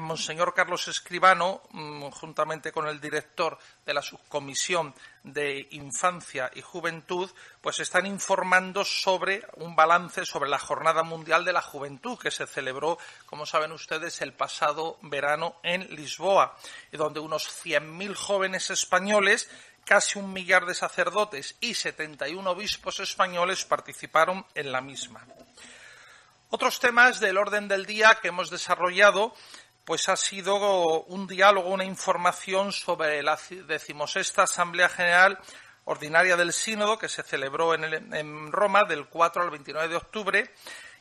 Monseñor 0.00 0.54
Carlos 0.54 0.88
Escribano, 0.88 1.62
mm, 1.70 2.10
juntamente 2.10 2.70
con 2.70 2.86
el 2.86 3.00
director 3.00 3.58
de 3.84 3.94
la 3.94 4.02
subcomisión 4.02 4.94
de 5.22 5.68
Infancia 5.72 6.50
y 6.54 6.60
Juventud, 6.60 7.30
pues 7.60 7.80
están 7.80 8.06
informando 8.06 8.84
sobre 8.84 9.46
un 9.56 9.74
balance 9.74 10.24
sobre 10.26 10.50
la 10.50 10.58
Jornada 10.58 11.02
Mundial 11.02 11.44
de 11.44 11.52
la 11.52 11.62
Juventud 11.62 12.18
que 12.18 12.30
se 12.30 12.46
celebró, 12.46 12.98
como 13.26 13.46
saben 13.46 13.72
ustedes, 13.72 14.20
el 14.20 14.32
pasado 14.32 14.98
verano 15.02 15.56
en 15.62 15.94
Lisboa, 15.94 16.56
donde 16.92 17.20
unos 17.20 17.48
100.000 17.48 18.14
jóvenes 18.14 18.70
españoles 18.70 19.48
casi 19.84 20.18
un 20.18 20.32
millar 20.32 20.66
de 20.66 20.74
sacerdotes 20.74 21.56
y 21.60 21.74
71 21.74 22.48
obispos 22.50 23.00
españoles 23.00 23.64
participaron 23.64 24.46
en 24.54 24.72
la 24.72 24.80
misma. 24.80 25.26
Otros 26.50 26.80
temas 26.80 27.20
del 27.20 27.38
orden 27.38 27.68
del 27.68 27.86
día 27.86 28.18
que 28.20 28.28
hemos 28.28 28.50
desarrollado 28.50 29.34
pues 29.84 30.08
ha 30.08 30.16
sido 30.16 31.02
un 31.04 31.26
diálogo, 31.26 31.70
una 31.70 31.84
información 31.84 32.72
sobre 32.72 33.22
la 33.22 33.38
decimosexta 33.66 34.44
Asamblea 34.44 34.88
General 34.88 35.38
Ordinaria 35.84 36.36
del 36.36 36.52
Sínodo 36.52 36.98
que 36.98 37.08
se 37.08 37.22
celebró 37.22 37.74
en, 37.74 38.52
Roma 38.52 38.84
del 38.84 39.08
4 39.08 39.42
al 39.42 39.50
29 39.50 39.88
de 39.88 39.96
octubre, 39.96 40.50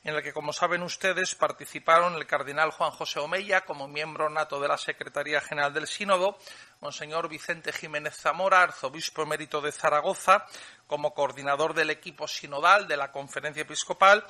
en 0.03 0.15
el 0.15 0.23
que, 0.23 0.33
como 0.33 0.53
saben 0.53 0.81
ustedes, 0.81 1.35
participaron 1.35 2.15
el 2.15 2.25
cardenal 2.25 2.71
Juan 2.71 2.91
José 2.91 3.19
Omeya 3.19 3.65
como 3.65 3.87
miembro 3.87 4.29
nato 4.29 4.59
de 4.59 4.69
la 4.69 4.77
Secretaría 4.77 5.41
General 5.41 5.73
del 5.73 5.87
Sínodo, 5.87 6.37
Monseñor 6.79 7.27
Vicente 7.27 7.73
Jiménez 7.73 8.15
Zamora, 8.15 8.63
arzobispo 8.63 9.21
emérito 9.21 9.59
de 9.61 9.73
Zaragoza, 9.73 10.45
como 10.87 11.13
coordinador 11.13 11.73
del 11.73 11.89
equipo 11.89 12.27
sinodal 12.27 12.87
de 12.87 12.97
la 12.97 13.11
Conferencia 13.11 13.61
Episcopal, 13.61 14.25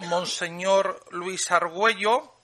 Monseñor 0.00 1.04
Luis 1.10 1.50
Argüello, 1.50 2.35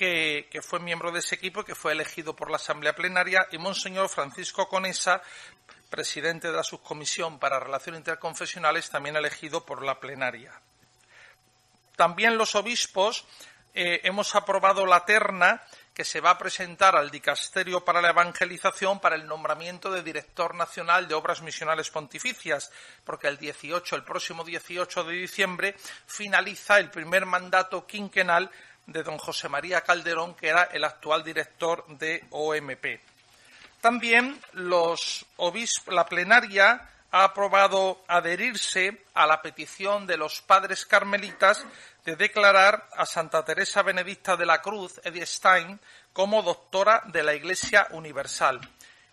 que, 0.00 0.62
fue 0.62 0.80
miembro 0.80 1.12
de 1.12 1.18
ese 1.18 1.34
equipo 1.34 1.62
que 1.62 1.74
fue 1.74 1.92
elegido 1.92 2.34
por 2.34 2.50
la 2.50 2.56
Asamblea 2.56 2.94
Plenaria, 2.94 3.46
y 3.52 3.58
Monseñor 3.58 4.08
Francisco 4.08 4.66
Conesa, 4.66 5.20
presidente 5.90 6.48
de 6.48 6.56
la 6.56 6.62
Subcomisión 6.62 7.38
para 7.38 7.60
Relaciones 7.60 7.98
Interconfesionales, 7.98 8.88
también 8.88 9.16
elegido 9.16 9.66
por 9.66 9.84
la 9.84 10.00
Plenaria. 10.00 10.58
También 11.96 12.38
los 12.38 12.54
obispos 12.54 13.26
eh, 13.74 14.00
hemos 14.04 14.34
aprobado 14.34 14.86
la 14.86 15.04
terna 15.04 15.62
que 15.92 16.06
se 16.06 16.22
va 16.22 16.30
a 16.30 16.38
presentar 16.38 16.96
al 16.96 17.10
Dicasterio 17.10 17.84
para 17.84 18.00
la 18.00 18.08
Evangelización 18.08 19.00
para 19.00 19.16
el 19.16 19.26
nombramiento 19.26 19.90
de 19.90 20.02
director 20.02 20.54
nacional 20.54 21.08
de 21.08 21.14
obras 21.14 21.42
misionales 21.42 21.90
pontificias, 21.90 22.72
porque 23.04 23.28
el 23.28 23.36
18, 23.36 23.96
el 23.96 24.04
próximo 24.04 24.44
18 24.44 25.04
de 25.04 25.12
diciembre, 25.12 25.76
finaliza 26.06 26.78
el 26.78 26.90
primer 26.90 27.26
mandato 27.26 27.86
quinquenal 27.86 28.50
de 28.90 29.02
don 29.02 29.18
José 29.18 29.48
María 29.48 29.80
Calderón, 29.82 30.34
que 30.34 30.48
era 30.48 30.64
el 30.64 30.84
actual 30.84 31.22
director 31.22 31.86
de 31.98 32.24
OMP. 32.30 33.00
También 33.80 34.38
los 34.52 35.26
la 35.86 36.06
plenaria 36.06 36.88
ha 37.12 37.24
aprobado 37.24 38.04
adherirse 38.06 39.04
a 39.14 39.26
la 39.26 39.40
petición 39.40 40.06
de 40.06 40.16
los 40.16 40.42
padres 40.42 40.84
carmelitas 40.84 41.64
de 42.04 42.16
declarar 42.16 42.88
a 42.96 43.06
Santa 43.06 43.44
Teresa 43.44 43.82
Benedicta 43.82 44.36
de 44.36 44.46
la 44.46 44.60
Cruz, 44.60 45.00
Edith 45.04 45.24
Stein, 45.24 45.80
como 46.12 46.42
doctora 46.42 47.02
de 47.06 47.22
la 47.22 47.34
Iglesia 47.34 47.88
Universal 47.92 48.60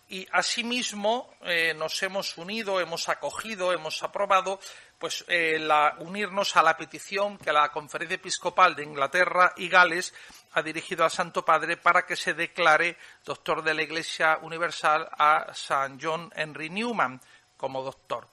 y 0.08 0.26
asimismo 0.32 1.34
eh, 1.42 1.74
nos 1.74 2.02
hemos 2.02 2.38
unido, 2.38 2.80
hemos 2.80 3.08
acogido, 3.08 3.72
hemos 3.72 4.02
aprobado 4.02 4.58
pues 4.98 5.24
eh, 5.28 5.60
unirnos 6.00 6.56
a 6.56 6.62
la 6.62 6.76
petición 6.76 7.38
que 7.38 7.52
la 7.52 7.70
Conferencia 7.70 8.16
Episcopal 8.16 8.74
de 8.74 8.82
Inglaterra 8.82 9.52
y 9.56 9.68
Gales 9.68 10.12
ha 10.52 10.62
dirigido 10.62 11.04
al 11.04 11.10
Santo 11.10 11.44
Padre 11.44 11.76
para 11.76 12.04
que 12.04 12.16
se 12.16 12.34
declare 12.34 12.96
doctor 13.24 13.62
de 13.62 13.74
la 13.74 13.82
Iglesia 13.82 14.38
Universal 14.42 15.08
a 15.12 15.52
San 15.54 16.00
John 16.00 16.32
Henry 16.34 16.68
Newman 16.68 17.20
como 17.56 17.82
doctor. 17.82 18.28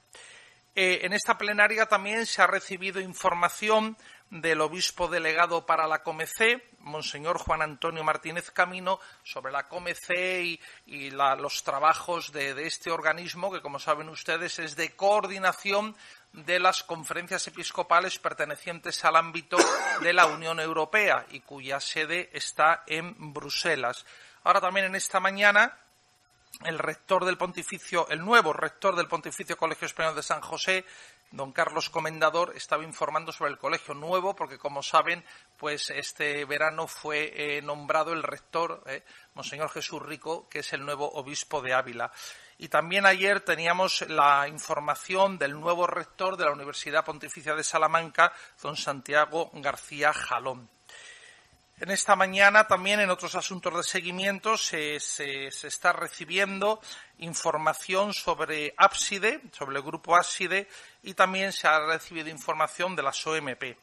Eh, 0.78 1.06
en 1.06 1.14
esta 1.14 1.38
plenaria 1.38 1.86
también 1.86 2.26
se 2.26 2.42
ha 2.42 2.48
recibido 2.48 3.00
información 3.00 3.96
del 4.30 4.60
obispo 4.60 5.08
delegado 5.08 5.66
para 5.66 5.88
la 5.88 6.04
COMEC, 6.04 6.64
Monseñor 6.80 7.38
Juan 7.38 7.62
Antonio 7.62 8.04
Martínez 8.04 8.52
Camino, 8.52 9.00
sobre 9.24 9.54
la 9.54 9.68
COMEC 9.68 10.60
y, 10.86 11.12
los 11.12 11.64
trabajos 11.64 12.32
de, 12.34 12.66
este 12.66 12.92
organismo, 12.92 13.52
que 13.52 13.62
como 13.62 13.80
saben 13.80 14.10
ustedes 14.10 14.60
es 14.60 14.76
de 14.76 14.96
coordinación 14.96 15.96
de 16.36 16.60
las 16.60 16.84
conferencias 16.84 17.48
episcopales 17.48 18.20
pertenecientes 18.20 19.04
al 19.06 19.16
ámbito 19.16 19.58
de 20.02 20.14
la 20.14 20.26
Unión 20.26 20.60
Europea 20.60 21.26
y 21.32 21.40
cuya 21.40 21.80
sede 21.80 22.30
está 22.34 22.84
en 22.88 23.34
Bruselas. 23.34 24.06
Ahora 24.44 24.60
también 24.60 24.88
en 24.88 24.96
esta 24.96 25.20
mañana 25.20 25.78
el 26.64 26.80
rector 26.80 27.26
del 27.26 27.38
pontificio, 27.38 28.08
el 28.10 28.24
nuevo 28.24 28.54
rector 28.54 28.96
del 28.96 29.08
Pontificio 29.08 29.58
Colegio 29.58 29.86
Español 29.88 30.16
de 30.16 30.24
San 30.24 30.42
José, 30.42 30.86
don 31.32 31.52
Carlos 31.52 31.90
Comendador 31.90 32.54
estaba 32.56 32.84
informando 32.84 33.32
sobre 33.32 33.52
el 33.52 33.58
colegio 33.58 33.94
nuevo, 33.94 34.36
porque 34.36 34.58
como 34.58 34.82
saben, 34.82 35.24
pues 35.58 35.90
este 35.90 36.46
verano 36.46 36.88
fue 36.88 37.58
eh, 37.58 37.62
nombrado 37.62 38.14
el 38.14 38.24
rector, 38.24 38.84
eh, 38.86 39.04
Monseñor 39.34 39.70
Jesús 39.70 40.02
Rico, 40.02 40.48
que 40.50 40.60
es 40.60 40.72
el 40.74 40.86
nuevo 40.86 41.12
obispo 41.12 41.62
de 41.62 41.74
Ávila. 41.74 42.12
Y 42.58 42.70
también 42.70 43.06
ayer 43.06 43.42
teníamos 43.42 44.02
la 44.08 44.48
información 44.48 45.38
del 45.38 45.60
nuevo 45.60 45.88
rector 45.88 46.38
de 46.38 46.46
la 46.46 46.52
Universidad 46.52 47.04
Pontificia 47.04 47.54
de 47.54 47.64
Salamanca, 47.64 48.32
don 48.62 48.78
Santiago 48.78 49.52
García 49.54 50.14
Jalón. 50.14 50.70
En 51.78 51.92
esta 51.92 52.16
mañana 52.16 52.68
también 52.68 53.02
en 53.02 53.10
otros 53.10 53.36
asuntos 53.36 53.76
de 53.76 53.84
seguimiento 53.84 54.56
se, 54.56 54.96
está 54.96 55.92
recibiendo 55.92 56.80
información 57.18 58.14
sobre 58.14 58.74
Ábside, 58.78 59.42
sobre 59.52 59.76
el 59.76 59.84
grupo 59.84 60.16
Ábside 60.16 60.70
y 61.04 61.16
también 61.16 61.52
se 61.52 61.68
ha 61.68 61.86
recibido 61.86 62.30
información 62.30 62.96
de 62.96 63.04
las 63.04 63.28
OMP. 63.28 63.76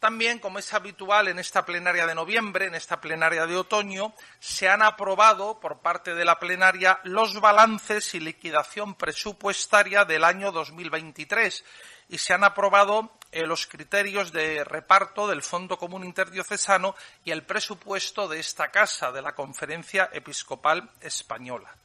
También, 0.00 0.38
como 0.38 0.58
es 0.58 0.72
habitual 0.72 1.28
en 1.28 1.38
esta 1.38 1.66
plenaria 1.66 2.06
de 2.06 2.14
noviembre, 2.14 2.64
en 2.64 2.74
esta 2.74 3.02
plenaria 3.02 3.44
de 3.44 3.54
otoño, 3.54 4.14
se 4.38 4.66
han 4.66 4.80
aprobado 4.80 5.60
por 5.60 5.80
parte 5.80 6.14
de 6.14 6.24
la 6.24 6.38
plenaria 6.38 7.00
los 7.04 7.38
balances 7.38 8.14
y 8.14 8.20
liquidación 8.20 8.94
presupuestaria 8.94 10.06
del 10.06 10.24
año 10.24 10.52
2023 10.52 11.64
y 12.08 12.16
se 12.16 12.32
han 12.32 12.44
aprobado 12.44 13.12
eh, 13.30 13.46
los 13.46 13.66
criterios 13.66 14.32
de 14.32 14.64
reparto 14.64 15.28
del 15.28 15.42
Fondo 15.42 15.76
Común 15.76 16.02
Interdiocesano 16.02 16.96
y 17.22 17.30
el 17.30 17.42
presupuesto 17.42 18.26
de 18.26 18.40
esta 18.40 18.68
Casa, 18.70 19.12
de 19.12 19.20
la 19.20 19.34
Conferencia 19.34 20.08
Episcopal 20.14 20.90
Española. 21.02 21.76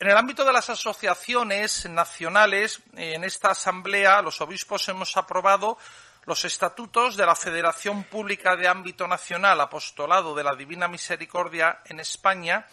En 0.00 0.10
el 0.10 0.16
ámbito 0.16 0.44
de 0.44 0.52
las 0.52 0.68
asociaciones 0.68 1.88
nacionales, 1.88 2.80
en 2.96 3.22
esta 3.22 3.52
Asamblea 3.52 4.20
los 4.22 4.40
obispos 4.40 4.88
hemos 4.88 5.16
aprobado 5.16 5.78
los 6.24 6.44
estatutos 6.44 7.16
de 7.16 7.26
la 7.26 7.34
Federación 7.34 8.04
Pública 8.04 8.56
de 8.56 8.68
Ámbito 8.68 9.08
Nacional 9.08 9.60
Apostolado 9.60 10.34
de 10.34 10.44
la 10.44 10.54
Divina 10.54 10.86
Misericordia 10.86 11.80
en 11.86 11.98
España 11.98 12.66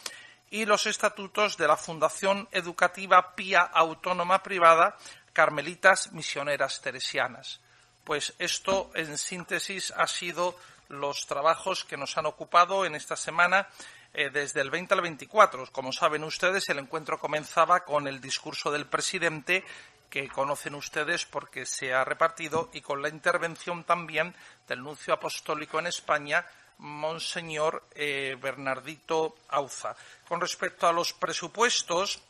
y 0.52 0.66
los 0.66 0.86
estatutos 0.86 1.58
de 1.58 1.68
la 1.68 1.78
Fundación 1.78 2.48
Educativa 2.52 3.36
Pía 3.36 3.62
Autónoma 3.62 4.44
Privada 4.44 4.96
Carmelitas 5.34 6.12
Misioneras 6.12 6.82
Teresianas. 6.82 7.60
Pues 8.04 8.34
esto, 8.40 8.92
en 8.94 9.18
síntesis, 9.18 9.94
ha 9.96 10.08
sido 10.08 10.56
los 10.88 11.26
trabajos 11.28 11.86
que 11.86 11.98
nos 11.98 12.18
han 12.18 12.26
ocupado 12.26 12.86
en 12.86 12.96
esta 12.96 13.16
semana 13.16 13.68
eh, 14.14 14.30
desde 14.32 14.62
el 14.62 14.72
20 14.72 14.94
al 14.96 15.02
24. 15.02 15.72
Como 15.72 15.92
saben 15.92 16.24
ustedes, 16.24 16.68
el 16.70 16.80
encuentro 16.80 17.20
comenzaba 17.20 17.86
con 17.86 18.08
el 18.08 18.20
discurso 18.20 18.72
del 18.72 18.88
presidente 18.88 19.64
que 20.10 20.28
conocen 20.28 20.76
ustedes 20.76 21.26
porque 21.26 21.66
se 21.66 21.94
ha 21.94 22.04
repartido 22.04 22.70
y 22.74 22.82
con 22.82 23.02
la 23.02 23.10
intervención 23.10 23.84
también 23.84 24.36
del 24.68 24.84
nuncio 24.84 25.14
apostólico 25.14 25.80
en 25.80 25.88
España, 25.88 26.46
Monseñor 26.80 27.84
eh, 27.94 28.38
Bernardito 28.42 29.36
Auza. 29.50 29.96
Con 30.28 30.42
respecto 30.42 30.88
a 30.88 30.94
los 30.94 31.14
presupuestos 31.14 32.22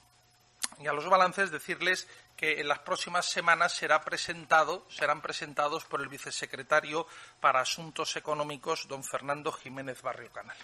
y 0.80 0.88
a 0.88 0.94
los 0.94 1.08
balances, 1.08 1.52
decirles 1.52 2.08
que 2.36 2.60
en 2.60 2.68
las 2.68 2.80
próximas 2.80 3.26
semanas 3.26 3.74
será 3.74 4.02
presentado, 4.02 4.86
serán 4.90 5.22
presentados 5.22 5.86
por 5.86 6.02
el 6.02 6.08
vicesecretario 6.08 7.06
para 7.40 7.62
Asuntos 7.62 8.16
Económicos, 8.16 8.88
don 8.88 9.04
Fernando 9.04 9.52
Jiménez 9.52 10.02
Barrio 10.02 10.32
Canal. 10.32 10.58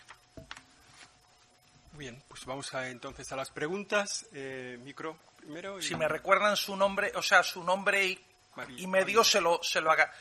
Bien, 1.98 2.22
pues 2.28 2.46
vamos 2.46 2.72
entonces 2.74 3.32
a 3.32 3.36
las 3.36 3.50
preguntas. 3.50 4.26
Eh, 4.34 4.78
micro 4.84 5.18
primero. 5.38 5.82
Si 5.82 5.96
me 5.96 6.08
recuerdan 6.08 6.58
su 6.58 6.76
nombre, 6.76 7.12
o 7.16 7.22
sea, 7.22 7.42
su 7.42 7.64
nombre 7.64 8.20
y, 8.78 8.88
medio 8.88 9.24
se 9.24 9.40
lo, 9.40 9.62
se 9.64 9.80
lo 9.80 9.92
haga. 9.92 10.12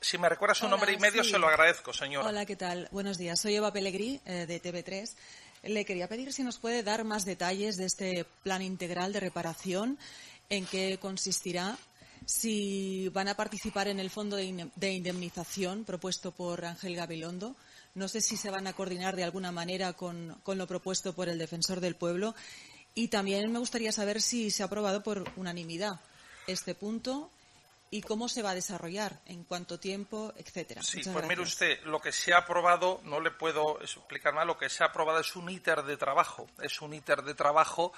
Si 0.00 0.18
me 0.18 0.28
recuerda 0.28 0.54
su 0.54 0.68
nombre 0.68 0.92
y 0.92 0.98
medio, 0.98 1.24
se 1.24 1.38
lo 1.38 1.48
agradezco, 1.48 1.92
señora. 1.92 2.28
Hola, 2.28 2.46
¿qué 2.46 2.54
tal? 2.54 2.88
Buenos 2.92 3.18
días. 3.18 3.40
Soy 3.40 3.56
Eva 3.56 3.72
Pellegrí, 3.72 4.20
eh, 4.24 4.46
de 4.46 4.62
TV3. 4.62 5.16
Le 5.64 5.84
quería 5.84 6.06
pedir 6.06 6.32
si 6.32 6.44
nos 6.44 6.58
puede 6.58 6.84
dar 6.84 7.02
más 7.02 7.24
detalles 7.24 7.76
de 7.76 7.86
este 7.86 8.24
plan 8.44 8.62
integral 8.62 9.12
de 9.12 9.20
reparación, 9.20 9.98
en 10.48 10.64
qué 10.66 10.98
consistirá, 10.98 11.76
si 12.24 13.08
van 13.08 13.26
a 13.26 13.34
participar 13.34 13.88
en 13.88 13.98
el 13.98 14.10
fondo 14.10 14.36
de 14.36 14.92
indemnización 14.92 15.84
propuesto 15.84 16.30
por 16.30 16.64
Ángel 16.64 16.94
Gabilondo. 16.94 17.56
No 17.96 18.08
sé 18.08 18.20
si 18.20 18.36
se 18.36 18.50
van 18.50 18.66
a 18.66 18.74
coordinar 18.74 19.16
de 19.16 19.24
alguna 19.24 19.50
manera 19.50 19.94
con, 19.94 20.38
con 20.42 20.58
lo 20.58 20.66
propuesto 20.66 21.14
por 21.14 21.28
el 21.28 21.38
defensor 21.38 21.80
del 21.80 21.96
pueblo. 21.96 22.34
Y 22.94 23.08
también 23.08 23.50
me 23.50 23.58
gustaría 23.58 23.90
saber 23.90 24.22
si 24.22 24.50
se 24.50 24.62
ha 24.62 24.66
aprobado 24.66 25.02
por 25.02 25.24
unanimidad 25.36 26.00
este 26.46 26.74
punto 26.74 27.30
y 27.90 28.02
cómo 28.02 28.28
se 28.28 28.42
va 28.42 28.50
a 28.50 28.54
desarrollar, 28.54 29.20
en 29.26 29.44
cuánto 29.44 29.78
tiempo, 29.78 30.32
etcétera. 30.36 30.82
Sí, 30.82 31.00
pues 31.04 31.26
mire 31.26 31.40
usted, 31.40 31.82
lo 31.84 32.00
que 32.00 32.12
se 32.12 32.34
ha 32.34 32.38
aprobado, 32.38 33.00
no 33.04 33.20
le 33.20 33.30
puedo 33.30 33.80
explicar 33.80 34.34
más, 34.34 34.46
lo 34.46 34.58
que 34.58 34.68
se 34.68 34.82
ha 34.82 34.88
aprobado 34.88 35.20
es 35.20 35.36
un 35.36 35.48
íter 35.48 35.82
de 35.82 35.96
trabajo, 35.96 36.48
es 36.60 36.80
un 36.80 36.94
íter 36.94 37.22
de 37.22 37.34
trabajo 37.34 37.92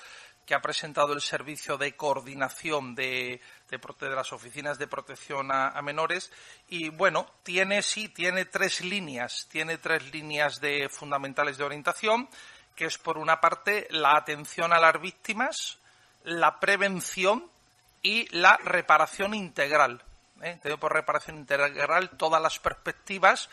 que 0.45 0.55
ha 0.55 0.63
presentado 0.63 1.13
el 1.13 1.21
Servicio 1.21 1.77
de 1.77 1.97
Coordinación 1.97 2.95
de, 2.95 3.41
de, 3.69 4.09
las 4.11 4.33
Oficinas 4.33 4.79
de 4.79 4.87
Protección 4.87 5.51
a, 5.53 5.81
Menores 5.83 6.33
y, 6.69 6.89
bueno, 6.89 7.27
tiene, 7.43 7.83
sí, 7.83 8.09
tiene 8.09 8.47
tres 8.47 8.81
líneas, 8.81 9.47
tiene 9.51 9.79
tres 9.79 10.13
líneas 10.13 10.61
de 10.61 10.89
fundamentales 10.89 11.59
de 11.59 11.65
orientación, 11.65 12.29
que 12.75 12.87
es, 12.87 12.99
por 12.99 13.19
una 13.19 13.41
parte, 13.41 13.87
la 13.91 14.17
atención 14.17 14.73
a 14.73 14.81
las 14.81 15.01
víctimas, 15.01 15.79
la 16.25 16.59
prevención 16.61 17.45
y 18.03 18.29
la 18.37 18.57
reparación 18.57 19.35
integral. 19.35 20.03
¿eh? 20.43 20.59
Tengo 20.63 20.79
por 20.79 20.93
reparación 20.93 21.37
integral 21.37 22.11
todas 22.11 22.41
las 22.41 22.59
perspectivas, 22.59 23.51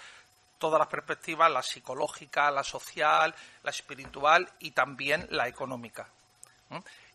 todas 0.58 0.80
las 0.80 0.88
perspectivas, 0.88 1.52
la 1.52 1.62
psicológica, 1.62 2.52
la 2.52 2.64
social, 2.64 3.36
la 3.64 3.70
espiritual 3.72 4.50
y 4.60 4.72
también 4.72 5.28
la 5.32 5.48
económica. 5.48 6.08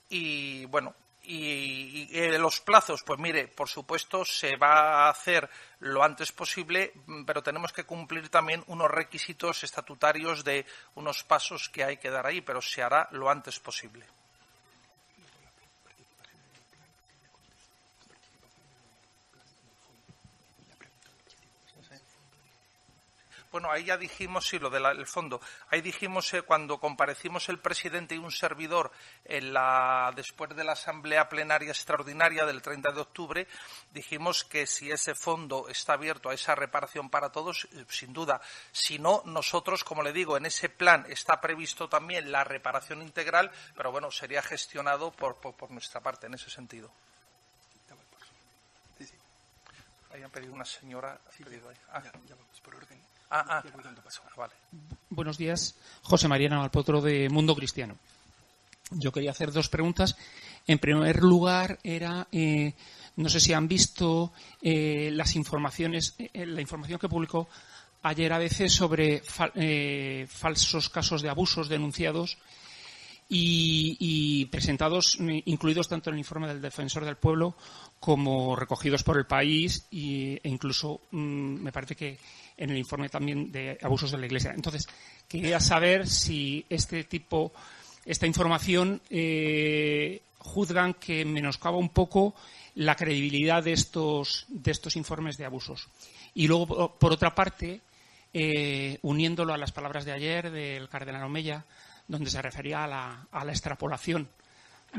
Y 0.08 0.64
bueno, 0.66 0.94
y, 1.32 2.08
eh, 2.12 2.38
los 2.38 2.60
plazos, 2.60 3.04
pues 3.04 3.20
mire, 3.20 3.46
por 3.46 3.68
supuesto 3.68 4.24
se 4.24 4.56
va 4.56 5.06
a 5.06 5.10
hacer 5.10 5.48
lo 5.78 6.02
antes 6.02 6.32
posible, 6.32 6.92
pero 7.24 7.42
tenemos 7.42 7.72
que 7.72 7.84
cumplir 7.84 8.28
también 8.28 8.64
unos 8.66 8.90
requisitos 8.90 9.62
estatutarios 9.62 10.42
de 10.42 10.66
unos 10.94 11.22
pasos 11.22 11.68
que 11.68 11.84
hay 11.84 11.98
que 11.98 12.10
dar 12.10 12.26
ahí, 12.26 12.40
pero 12.40 12.60
se 12.60 12.82
hará 12.82 13.08
lo 13.12 13.30
antes 13.30 13.60
posible. 13.60 14.06
Bueno, 23.50 23.68
ahí 23.72 23.84
ya 23.84 23.96
dijimos, 23.96 24.46
sí, 24.46 24.60
lo 24.60 24.70
del 24.70 25.06
fondo. 25.08 25.40
Ahí 25.70 25.80
dijimos 25.80 26.32
eh, 26.34 26.42
cuando 26.42 26.78
comparecimos 26.78 27.48
el 27.48 27.58
presidente 27.58 28.14
y 28.14 28.18
un 28.18 28.30
servidor 28.30 28.92
en 29.24 29.52
la, 29.52 30.12
después 30.14 30.54
de 30.54 30.62
la 30.62 30.72
asamblea 30.72 31.28
plenaria 31.28 31.70
extraordinaria 31.70 32.46
del 32.46 32.62
30 32.62 32.92
de 32.92 33.00
octubre, 33.00 33.48
dijimos 33.92 34.44
que 34.44 34.68
si 34.68 34.92
ese 34.92 35.16
fondo 35.16 35.68
está 35.68 35.94
abierto 35.94 36.30
a 36.30 36.34
esa 36.34 36.54
reparación 36.54 37.10
para 37.10 37.32
todos, 37.32 37.66
eh, 37.72 37.84
sin 37.88 38.12
duda. 38.12 38.40
Si 38.70 39.00
no, 39.00 39.22
nosotros, 39.26 39.82
como 39.82 40.04
le 40.04 40.12
digo, 40.12 40.36
en 40.36 40.46
ese 40.46 40.68
plan 40.68 41.04
está 41.08 41.40
previsto 41.40 41.88
también 41.88 42.30
la 42.30 42.44
reparación 42.44 43.02
integral, 43.02 43.50
pero 43.74 43.90
bueno, 43.90 44.12
sería 44.12 44.42
gestionado 44.42 45.10
por, 45.10 45.40
por, 45.40 45.70
nuestra 45.72 46.00
parte 46.00 46.28
en 46.28 46.34
ese 46.34 46.50
sentido. 46.50 46.88
Ahí 50.12 50.22
han 50.22 50.30
pedido 50.30 50.52
una 50.52 50.64
señora. 50.64 51.18
Ah. 51.92 52.02
Ya, 52.02 52.12
vamos 52.34 52.60
por 52.62 52.74
orden. 52.76 53.00
Ah, 53.30 53.62
ah. 53.62 53.62
Buenos 55.08 55.38
días, 55.38 55.76
José 56.02 56.26
María 56.26 56.48
Navalpotro 56.48 57.00
de 57.00 57.28
Mundo 57.28 57.54
Cristiano. 57.54 57.96
Yo 58.90 59.12
quería 59.12 59.30
hacer 59.30 59.52
dos 59.52 59.68
preguntas. 59.68 60.16
En 60.66 60.80
primer 60.80 61.22
lugar, 61.22 61.78
era, 61.84 62.26
eh, 62.32 62.74
no 63.14 63.28
sé 63.28 63.38
si 63.38 63.52
han 63.52 63.68
visto 63.68 64.32
eh, 64.60 65.10
las 65.12 65.36
informaciones, 65.36 66.16
eh, 66.18 66.44
la 66.44 66.60
información 66.60 66.98
que 66.98 67.08
publicó 67.08 67.48
ayer 68.02 68.32
a 68.32 68.38
veces 68.38 68.72
sobre 68.72 69.22
falsos 70.26 70.88
casos 70.88 71.22
de 71.22 71.28
abusos 71.28 71.68
denunciados 71.68 72.36
y, 73.28 74.46
presentados, 74.46 75.18
incluidos 75.44 75.86
tanto 75.86 76.10
en 76.10 76.14
el 76.14 76.20
informe 76.20 76.48
del 76.48 76.60
Defensor 76.60 77.04
del 77.04 77.16
Pueblo 77.16 77.54
como 78.00 78.56
recogidos 78.56 79.04
por 79.04 79.18
el 79.18 79.26
país 79.26 79.86
e 79.92 80.40
incluso 80.44 81.02
mm, 81.12 81.62
me 81.62 81.70
parece 81.70 81.94
que 81.94 82.18
en 82.60 82.70
el 82.70 82.78
informe 82.78 83.08
también 83.08 83.50
de 83.50 83.78
abusos 83.82 84.12
de 84.12 84.18
la 84.18 84.26
Iglesia. 84.26 84.52
Entonces, 84.54 84.86
quería 85.26 85.58
saber 85.58 86.06
si 86.06 86.64
este 86.68 87.04
tipo, 87.04 87.52
esta 88.04 88.26
información 88.26 89.00
eh, 89.10 90.22
juzgan 90.38 90.94
que 90.94 91.24
menoscaba 91.24 91.78
un 91.78 91.88
poco 91.88 92.34
la 92.74 92.94
credibilidad 92.94 93.64
de 93.64 93.72
estos, 93.72 94.46
de 94.48 94.70
estos 94.70 94.94
informes 94.96 95.36
de 95.38 95.46
abusos. 95.46 95.88
Y 96.34 96.46
luego, 96.46 96.96
por 96.98 97.12
otra 97.12 97.34
parte, 97.34 97.80
eh, 98.32 98.98
uniéndolo 99.02 99.52
a 99.52 99.58
las 99.58 99.72
palabras 99.72 100.04
de 100.04 100.12
ayer 100.12 100.50
del 100.50 100.88
cardenal 100.88 101.24
Omeya, 101.24 101.64
donde 102.06 102.30
se 102.30 102.42
refería 102.42 102.84
a 102.84 102.86
la, 102.86 103.26
a 103.32 103.44
la 103.44 103.52
extrapolación 103.52 104.28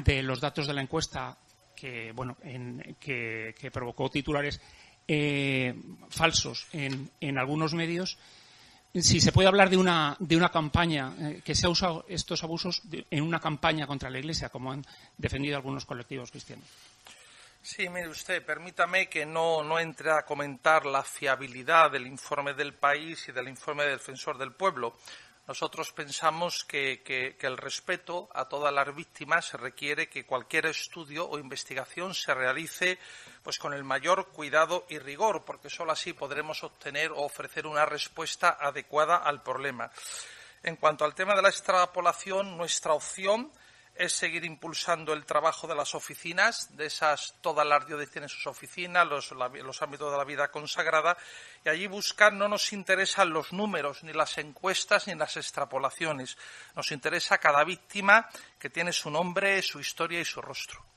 de 0.04 0.24
los 0.24 0.42
datos 0.42 0.68
de 0.68 0.74
la 0.74 0.82
encuesta 0.82 1.38
que, 1.82 2.12
bueno, 2.12 2.38
en, 2.44 2.96
que, 3.00 3.54
provocó 3.74 4.08
titulares 4.10 4.62
eh, 5.14 5.76
falsos 6.10 6.68
en, 6.72 7.12
en, 7.20 7.38
algunos 7.38 7.74
medios. 7.74 8.18
Si 8.96 9.20
se 9.20 9.34
puede 9.34 9.50
hablar 9.50 9.70
de 9.70 9.76
una, 9.76 10.16
de 10.20 10.38
una 10.38 10.48
campaña, 10.48 11.14
eh, 11.20 11.42
que 11.44 11.54
se 11.54 11.66
ha 11.66 11.70
usado 11.70 12.06
estos 12.08 12.46
abusos 12.46 12.82
en 12.90 13.22
una 13.22 13.42
campaña 13.42 13.88
contra 13.88 14.10
la 14.10 14.20
Iglesia, 14.20 14.48
como 14.48 14.72
han 14.72 14.86
defendido 15.18 15.58
algunos 15.58 15.86
colectivos 15.86 16.32
cristianos. 16.32 16.66
Sí, 17.62 17.90
mire 17.90 18.08
usted, 18.08 18.46
permítame 18.46 19.10
que 19.10 19.26
no, 19.26 19.64
no, 19.64 19.80
entre 19.80 20.12
a 20.12 20.24
comentar 20.24 20.86
la 20.86 21.04
fiabilidad 21.04 21.92
del 21.92 22.08
informe 22.08 22.54
del 22.54 22.74
país 22.74 23.28
y 23.28 23.34
del 23.34 23.50
informe 23.50 23.84
del 23.84 23.98
defensor 23.98 24.38
del 24.38 24.54
pueblo. 24.54 24.98
Nosotros 25.52 25.92
pensamos 25.92 26.64
que, 26.64 27.36
el 27.42 27.58
respeto 27.58 28.30
a 28.34 28.48
todas 28.48 28.74
las 28.74 28.96
víctimas 28.96 29.52
requiere 29.56 30.08
que 30.08 30.26
cualquier 30.26 30.68
estudio 30.68 31.28
o 31.28 31.38
investigación 31.40 32.16
se 32.16 32.34
realice 32.34 32.98
pues 33.44 33.60
con 33.60 33.74
el 33.74 33.84
mayor 33.84 34.30
cuidado 34.30 34.86
y 34.88 34.98
rigor, 34.98 35.44
porque 35.44 35.70
solo 35.70 35.92
así 35.92 36.14
podremos 36.14 36.64
obtener 36.64 37.12
o 37.12 37.18
ofrecer 37.18 37.68
una 37.68 37.86
respuesta 37.86 38.60
adecuada 38.62 39.18
al 39.18 39.44
problema. 39.44 39.92
En 40.64 40.78
cuanto 40.78 41.04
al 41.04 41.16
tema 41.16 41.36
de 41.36 41.42
la 41.42 41.50
extrapolación, 41.50 42.56
nuestra 42.56 42.94
opción 42.94 43.52
es 43.96 44.14
seguir 44.14 44.46
impulsando 44.46 45.14
el 45.14 45.26
trabajo 45.26 45.68
de 45.68 45.76
las 45.76 45.96
oficinas, 45.96 46.76
de 46.76 46.86
esas, 46.86 47.36
todas 47.42 47.66
las 47.66 47.86
diócesis 47.86 48.12
tienen 48.12 48.30
sus 48.30 48.48
oficinas, 48.48 49.08
los, 49.08 49.32
los, 49.32 49.82
ámbitos 49.82 50.12
de 50.12 50.18
la 50.18 50.24
vida 50.24 50.50
consagrada, 50.50 51.18
y 51.66 51.70
allí 51.70 51.88
buscar 51.88 52.34
no 52.34 52.48
nos 52.48 52.74
interesan 52.74 53.32
los 53.32 53.54
números, 53.54 54.04
ni 54.04 54.14
las 54.14 54.38
encuestas, 54.38 55.08
ni 55.08 55.16
las 55.16 55.38
extrapolaciones. 55.38 56.38
Nos 56.76 56.92
interesa 56.92 57.38
cada 57.38 57.64
víctima 57.64 58.30
que 58.58 58.70
tiene 58.70 58.94
su 58.94 59.12
nombre, 59.12 59.62
su 59.62 59.80
historia 59.80 60.20
y 60.20 60.26
su 60.26 60.42
rostro. 60.42 60.91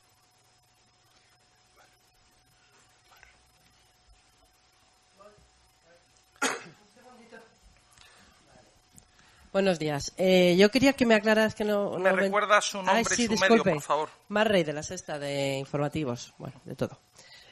Buenos 9.54 9.78
días. 9.78 10.12
Eh, 10.16 10.56
yo 10.58 10.68
quería 10.72 10.94
que 10.94 11.06
me 11.06 11.14
aclararas 11.14 11.54
que 11.54 11.64
no... 11.64 11.96
¿Me 12.00 12.10
recuerdas 12.10 12.64
su 12.64 12.82
nombre 12.82 13.14
y 13.16 13.26
su 13.26 13.36
medio, 13.36 13.62
por 13.62 13.80
favor? 13.80 14.08
Más 14.26 14.48
Rey, 14.48 14.64
de 14.64 14.72
la 14.72 14.82
sexta 14.82 15.16
de 15.20 15.58
informativos. 15.58 16.34
Bueno, 16.38 16.60
de 16.64 16.74
todo. 16.74 16.98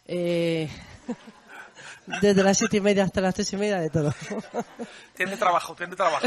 Eh, 0.05 0.69
desde 2.21 2.43
las 2.43 2.59
siete 2.59 2.79
y 2.79 2.81
media 2.81 3.05
hasta 3.05 3.21
las 3.21 3.35
tres 3.35 3.53
y 3.53 3.57
media, 3.57 3.81
de 3.81 3.91
todo. 3.91 4.13
Tiene 5.15 5.37
trabajo, 5.37 5.75
tiene 5.75 5.95
trabajo. 5.95 6.27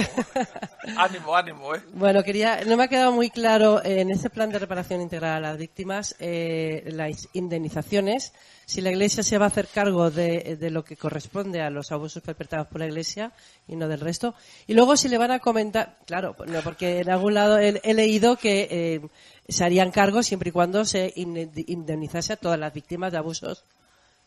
ánimo, 0.96 1.36
ánimo, 1.36 1.76
¿eh? 1.76 1.82
Bueno, 1.94 2.24
quería... 2.24 2.62
No 2.66 2.78
me 2.78 2.84
ha 2.84 2.88
quedado 2.88 3.12
muy 3.12 3.30
claro 3.30 3.84
en 3.84 4.12
ese 4.12 4.30
plan 4.30 4.52
de 4.52 4.60
reparación 4.60 5.02
integral 5.02 5.34
a 5.44 5.50
las 5.50 5.58
víctimas 5.58 6.16
eh, 6.20 6.84
las 6.86 7.28
indemnizaciones 7.34 8.32
si 8.66 8.82
la 8.82 8.92
Iglesia 8.92 9.24
se 9.24 9.38
va 9.38 9.46
a 9.46 9.48
hacer 9.50 9.68
cargo 9.68 10.10
de, 10.10 10.58
lo 10.72 10.84
que 10.84 10.98
corresponde 10.98 11.62
a 11.62 11.70
los 11.70 11.92
abusos 11.92 12.24
perpetrados 12.24 12.68
por 12.68 12.80
la 12.80 12.88
Iglesia 12.88 13.32
y 13.68 13.76
no 13.76 13.88
del 13.88 14.00
resto. 14.00 14.34
Y 14.68 14.74
luego 14.74 14.98
si 14.98 15.08
le 15.08 15.18
van 15.18 15.32
a 15.32 15.40
comentar, 15.40 15.98
claro, 16.06 16.36
no, 16.48 16.62
porque 16.62 17.00
en 17.00 17.10
algún 17.10 17.36
lado 17.36 17.60
he, 17.60 17.94
leído 17.94 18.38
que 18.38 18.68
eh, 18.70 19.02
se 19.48 19.64
harían 19.64 19.92
cargos 19.92 20.26
siempre 20.26 20.50
y 20.50 20.52
cuando 20.52 20.84
se 20.86 21.14
indemnizase 21.16 22.34
a 22.34 22.38
todas 22.38 22.60
las 22.60 22.74
víctimas 22.74 23.12
de 23.12 23.18
abusos. 23.20 23.66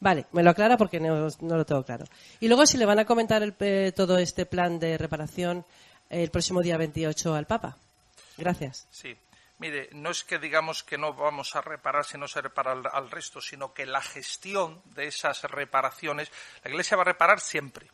Vale, 0.00 0.26
me 0.32 0.42
lo 0.42 0.50
aclara 0.50 0.76
porque 0.76 1.00
no, 1.00 1.28
lo 1.40 1.66
tengo 1.66 1.84
claro. 1.84 2.04
Y 2.40 2.48
luego 2.48 2.66
si 2.66 2.78
le 2.78 2.86
van 2.86 3.00
a 3.00 3.04
comentar 3.04 3.42
eh, 3.60 3.92
todo 3.94 4.18
este 4.18 4.46
plan 4.46 4.78
de 4.78 4.96
reparación 4.96 5.64
el 6.08 6.30
próximo 6.30 6.62
día 6.62 6.76
28 6.76 7.34
al 7.34 7.46
Papa. 7.46 7.76
Gracias. 8.36 8.86
Sí. 8.90 9.16
Mire, 9.58 9.88
no 9.92 10.10
es 10.10 10.22
que 10.22 10.38
digamos 10.38 10.84
que 10.84 10.96
no 10.96 11.14
vamos 11.14 11.56
a 11.56 11.60
reparar 11.60 12.04
si 12.04 12.16
no 12.16 12.28
se 12.28 12.40
repara 12.40 12.72
al, 12.72 13.10
resto, 13.10 13.40
sino 13.40 13.74
que 13.74 13.86
la 13.86 14.00
gestión 14.00 14.80
de 14.84 15.08
esas 15.08 15.42
reparaciones, 15.42 16.30
la 16.62 16.70
Iglesia 16.70 16.96
va 16.96 17.02
a 17.02 17.06
reparar 17.06 17.40
siempre, 17.40 17.88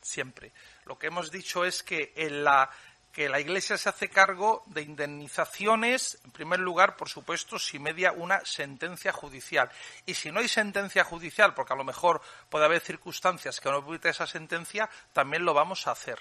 siempre. 0.00 0.52
Lo 0.84 0.96
que 0.96 1.08
hemos 1.08 1.32
dicho 1.32 1.64
es 1.64 1.82
que 1.82 2.12
en 2.14 2.44
la 2.44 2.70
que 3.14 3.28
la 3.28 3.38
Iglesia 3.38 3.78
se 3.78 3.88
hace 3.88 4.08
cargo 4.08 4.64
de 4.66 4.82
indemnizaciones, 4.82 6.18
en 6.24 6.32
primer 6.32 6.58
lugar, 6.58 6.96
por 6.96 7.08
supuesto, 7.08 7.60
si 7.60 7.78
media 7.78 8.10
una 8.10 8.44
sentencia 8.44 9.12
judicial. 9.12 9.70
Y 10.04 10.14
si 10.14 10.32
no 10.32 10.40
hay 10.40 10.48
sentencia 10.48 11.04
judicial, 11.04 11.54
porque 11.54 11.72
a 11.72 11.76
lo 11.76 11.84
mejor 11.84 12.20
puede 12.50 12.64
haber 12.64 12.80
circunstancias 12.80 13.60
que 13.60 13.70
no 13.70 13.82
permiten 13.82 14.10
esa 14.10 14.26
sentencia, 14.26 14.90
también 15.12 15.44
lo 15.44 15.54
vamos 15.54 15.86
a 15.86 15.92
hacer. 15.92 16.18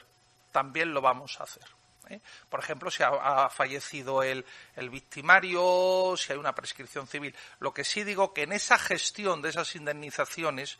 También 0.51 0.93
lo 0.93 1.01
vamos 1.01 1.39
a 1.39 1.45
hacer. 1.45 1.65
¿eh? 2.10 2.21
Por 2.47 2.60
ejemplo, 2.60 2.91
si 2.91 3.01
ha, 3.01 3.49
fallecido 3.49 4.21
el, 4.21 4.45
el, 4.75 4.91
victimario, 4.91 6.13
si 6.15 6.32
hay 6.32 6.38
una 6.38 6.53
prescripción 6.53 7.08
civil. 7.08 7.36
Lo 7.60 7.73
que 7.73 7.84
sí 7.84 8.03
digo 8.03 8.34
que 8.34 8.43
en 8.43 8.53
esa 8.53 8.77
gestión 8.77 9.41
de 9.41 9.49
esas 9.49 9.75
indemnizaciones 9.75 10.77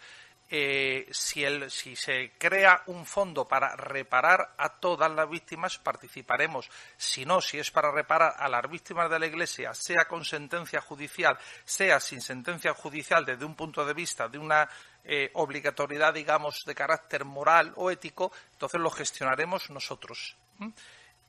eh, 0.50 1.08
si, 1.12 1.44
si, 1.70 1.96
se 1.96 2.34
crea 2.38 2.84
un 2.88 3.06
fondo 3.06 3.48
para 3.48 3.76
reparar 3.76 4.54
a 4.58 4.70
todas 4.70 5.12
las 5.12 5.30
víctimas, 5.30 5.80
participaremos. 5.80 6.70
Si 6.98 7.26
no, 7.26 7.42
si 7.42 7.58
es 7.60 7.72
para 7.72 7.92
reparar 7.92 8.36
a 8.38 8.48
las 8.48 8.70
víctimas 8.70 9.10
de 9.10 9.20
la 9.20 9.26
Iglesia, 9.26 9.74
sea 9.74 10.06
con 10.06 10.24
sentencia 10.24 10.82
judicial, 10.82 11.38
sea 11.66 12.00
sin 12.00 12.22
sentencia 12.22 12.74
judicial, 12.74 13.26
desde 13.26 13.46
un 13.46 13.56
punto 13.56 13.86
de 13.86 13.94
vista 13.94 14.28
de 14.28 14.38
una 14.38 14.70
eh, 15.04 15.32
obligatoriedad, 15.34 16.14
digamos, 16.14 16.64
de 16.66 16.76
carácter 16.76 17.26
moral 17.26 17.74
o 17.76 17.90
ético, 17.90 18.32
entonces 18.52 18.80
lo 18.80 18.90
gestionaremos 18.90 19.70
nosotros. 19.70 20.36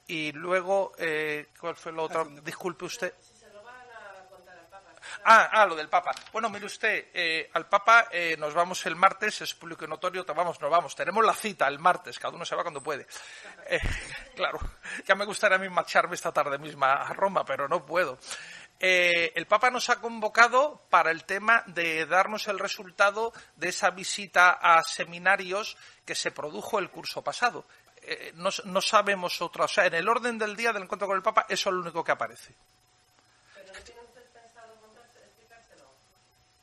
Y 0.06 0.32
luego, 0.32 0.92
eh, 0.98 1.48
¿cuál 1.58 1.76
fue 1.76 1.92
lo 1.92 2.04
otro? 2.04 2.26
Disculpe 2.42 2.84
usted. 2.84 3.14
Ah, 5.22 5.48
ah, 5.52 5.66
lo 5.66 5.74
del 5.74 5.88
Papa. 5.88 6.12
Bueno, 6.32 6.48
mire 6.50 6.66
usted, 6.66 7.08
eh, 7.12 7.50
al 7.52 7.66
Papa 7.68 8.08
eh, 8.10 8.36
nos 8.38 8.54
vamos 8.54 8.84
el 8.86 8.96
martes, 8.96 9.42
es 9.42 9.54
público 9.54 9.84
y 9.84 9.88
notorio, 9.88 10.24
vamos, 10.24 10.60
nos 10.60 10.70
vamos. 10.70 10.94
Tenemos 10.94 11.24
la 11.24 11.34
cita 11.34 11.68
el 11.68 11.78
martes, 11.78 12.18
cada 12.18 12.34
uno 12.34 12.44
se 12.44 12.56
va 12.56 12.62
cuando 12.62 12.82
puede. 12.82 13.06
Eh, 13.68 13.80
claro, 14.34 14.58
ya 15.06 15.14
me 15.14 15.24
gustaría 15.24 15.56
a 15.56 15.60
mí 15.60 15.68
marcharme 15.68 16.14
esta 16.14 16.32
tarde 16.32 16.58
misma 16.58 16.94
a 16.94 17.12
Roma, 17.12 17.44
pero 17.44 17.68
no 17.68 17.84
puedo. 17.84 18.18
el 18.78 19.46
Papa 19.46 19.70
nos 19.70 19.88
ha 19.90 20.00
convocado 20.00 20.86
para 20.90 21.10
el 21.10 21.24
tema 21.24 21.62
de 21.66 22.06
darnos 22.06 22.48
el 22.48 22.58
resultado 22.58 23.32
de 23.56 23.68
esa 23.68 23.90
visita 23.90 24.50
a 24.50 24.82
seminarios 24.82 25.76
que 26.04 26.14
se 26.14 26.32
produjo 26.32 26.78
el 26.78 26.90
curso 26.90 27.22
pasado. 27.22 27.66
no, 28.34 28.50
no, 28.64 28.80
sabemos 28.80 29.40
otra. 29.40 29.64
O 29.64 29.68
sea, 29.68 29.86
en 29.86 29.94
el 29.94 30.08
orden 30.08 30.38
del 30.38 30.56
día 30.56 30.72
del 30.72 30.82
encuentro 30.82 31.08
con 31.08 31.16
el 31.16 31.22
Papa, 31.22 31.46
eso 31.48 31.70
es 31.70 31.74
lo 31.74 31.80
único 31.80 32.04
que 32.04 32.12
aparece. 32.12 32.54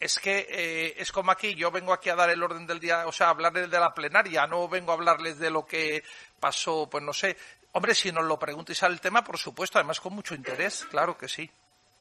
Es 0.01 0.17
que 0.17 0.47
eh, 0.49 0.95
es 0.97 1.11
como 1.11 1.31
aquí, 1.31 1.53
yo 1.53 1.69
vengo 1.69 1.93
aquí 1.93 2.09
a 2.09 2.15
dar 2.15 2.31
el 2.31 2.41
orden 2.41 2.65
del 2.65 2.79
día, 2.79 3.05
o 3.05 3.11
sea, 3.11 3.29
hablarles 3.29 3.69
de 3.69 3.79
la 3.79 3.93
plenaria, 3.93 4.47
no 4.47 4.67
vengo 4.67 4.91
a 4.91 4.95
hablarles 4.95 5.37
de 5.37 5.51
lo 5.51 5.63
que 5.63 6.03
pasó, 6.39 6.89
pues 6.89 7.03
no 7.03 7.13
sé. 7.13 7.37
Hombre, 7.73 7.93
si 7.93 8.11
nos 8.11 8.25
lo 8.25 8.39
preguntáis 8.39 8.81
al 8.81 8.99
tema, 8.99 9.23
por 9.23 9.37
supuesto, 9.37 9.77
además 9.77 9.99
con 9.99 10.13
mucho 10.13 10.33
interés, 10.33 10.85
claro 10.89 11.15
que 11.15 11.27
sí, 11.27 11.49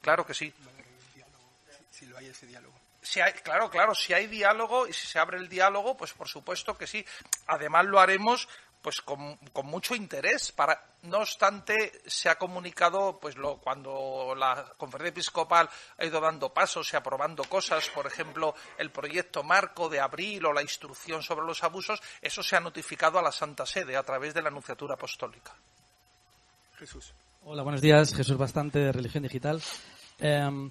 claro 0.00 0.24
que 0.24 0.32
sí. 0.32 0.52
Si 1.90 2.06
lo 2.06 2.16
hay 2.16 2.28
ese 2.28 2.46
diálogo. 2.46 2.74
Si 3.02 3.20
hay, 3.20 3.34
claro, 3.34 3.68
claro, 3.70 3.94
si 3.94 4.14
hay 4.14 4.26
diálogo 4.28 4.88
y 4.88 4.94
si 4.94 5.06
se 5.06 5.18
abre 5.18 5.36
el 5.36 5.50
diálogo, 5.50 5.94
pues 5.94 6.14
por 6.14 6.26
supuesto 6.26 6.78
que 6.78 6.86
sí. 6.86 7.04
Además 7.48 7.84
lo 7.84 8.00
haremos 8.00 8.48
pues 8.82 9.00
con, 9.02 9.38
mucho 9.64 9.94
interés. 9.94 10.52
Para, 10.52 10.82
no 11.02 11.18
obstante, 11.18 12.00
se 12.06 12.28
ha 12.28 12.36
comunicado, 12.36 13.18
pues 13.20 13.36
lo, 13.36 13.58
cuando 13.58 14.34
la 14.36 14.72
conferencia 14.76 15.10
episcopal 15.10 15.68
ha 15.98 16.04
ido 16.04 16.20
dando 16.20 16.52
pasos 16.52 16.92
y 16.92 16.96
aprobando 16.96 17.44
cosas, 17.44 17.88
por 17.90 18.06
ejemplo, 18.06 18.54
el 18.78 18.90
proyecto 18.90 19.42
marco 19.42 19.88
de 19.88 20.00
abril 20.00 20.46
o 20.46 20.52
la 20.52 20.62
instrucción 20.62 21.22
sobre 21.22 21.46
los 21.46 21.62
abusos, 21.62 22.00
eso 22.20 22.42
se 22.42 22.56
ha 22.56 22.60
notificado 22.60 23.18
a 23.18 23.22
la 23.22 23.32
Santa 23.32 23.66
Sede 23.66 23.96
a 23.96 24.02
través 24.02 24.34
de 24.34 24.42
la 24.42 24.48
Anunciatura 24.48 24.94
Apostólica. 24.94 25.54
Jesús. 26.78 27.12
Hola, 27.44 27.62
buenos 27.62 27.80
días. 27.80 28.14
Jesús 28.14 28.36
Bastante, 28.36 28.78
de 28.78 28.92
Religión 28.92 29.22
Digital. 29.22 29.62
Em, 30.18 30.70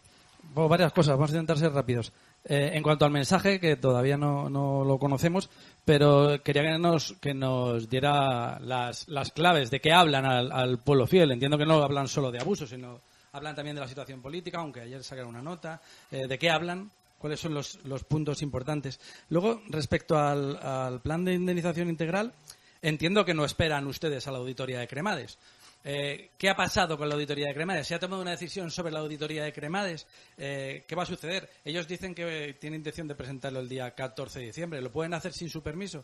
varias 0.54 0.94
cosas, 0.94 1.16
vamos 1.16 1.32
a 1.32 1.34
intentar 1.34 1.58
ser 1.58 1.72
rápidos. 1.72 2.12
Eh, 2.46 2.72
en 2.74 2.84
cuanto 2.84 3.06
al 3.06 3.12
mensaje, 3.12 3.60
que 3.60 3.76
todavía 3.76 4.18
no, 4.18 4.50
no, 4.50 4.84
lo 4.86 4.98
conocemos, 4.98 5.50
pero 5.84 6.42
quería 6.42 6.64
que 6.64 6.78
nos, 6.78 7.14
que 7.20 7.34
nos 7.34 7.90
diera 7.90 8.60
las, 8.60 9.08
las 9.10 9.32
claves 9.32 9.70
de 9.70 9.82
qué 9.82 9.92
hablan 9.92 10.26
al, 10.26 10.80
pueblo 10.80 11.06
fiel. 11.06 11.32
Entiendo 11.32 11.58
que 11.58 11.66
no 11.66 11.84
hablan 11.84 12.08
solo 12.08 12.32
de 12.32 12.40
abusos, 12.40 12.70
sino 12.70 13.02
hablan 13.34 13.56
también 13.56 13.76
de 13.76 13.82
la 13.82 13.88
situación 13.88 14.22
política, 14.22 14.60
aunque 14.60 14.82
ayer 14.82 15.04
sacaron 15.04 15.30
una 15.30 15.42
nota. 15.42 15.82
Eh, 16.12 16.28
¿De 16.28 16.40
qué 16.40 16.50
hablan? 16.50 16.92
¿Cuáles 17.18 17.42
son 17.42 17.54
los, 17.54 17.80
los 17.84 18.06
puntos 18.06 18.42
importantes? 18.42 19.00
Luego, 19.28 19.62
respecto 19.68 20.18
al, 20.18 20.56
al 20.58 21.02
plan 21.02 21.26
de 21.26 21.34
indemnización 21.34 21.90
integral, 21.90 22.34
entiendo 22.82 23.26
que 23.26 23.34
no 23.34 23.44
esperan 23.44 23.86
ustedes 23.88 24.28
a 24.28 24.32
la 24.32 24.38
auditoría 24.38 24.80
de 24.80 24.88
Cremades. 24.88 25.38
Eh, 25.84 26.32
¿Qué 26.38 26.50
ha 26.50 26.56
pasado 26.56 26.98
con 26.98 27.08
la 27.08 27.16
auditoría 27.16 27.48
de 27.48 27.54
Cremades? 27.54 27.88
¿Se 27.88 27.96
ha 27.96 28.00
tomado 28.00 28.22
una 28.22 28.32
decisión 28.32 28.70
sobre 28.70 28.92
la 28.92 29.00
auditoría 29.00 29.44
de 29.44 29.54
Cremades? 29.54 30.08
Eh, 30.38 30.84
¿Qué 30.88 30.96
va 30.96 31.04
a 31.04 31.06
suceder? 31.06 31.50
Ellos 31.64 31.88
dicen 31.88 32.14
que 32.14 32.58
tienen 32.60 32.80
intención 32.80 33.08
de 33.08 33.16
presentarlo 33.16 33.60
el 33.60 33.70
día 33.70 33.92
14 33.92 34.40
de 34.40 34.46
diciembre. 34.48 34.82
¿Lo 34.82 34.92
pueden 34.92 35.14
hacer 35.14 35.32
sin 35.32 35.50
su 35.50 35.64
permiso? 35.64 36.04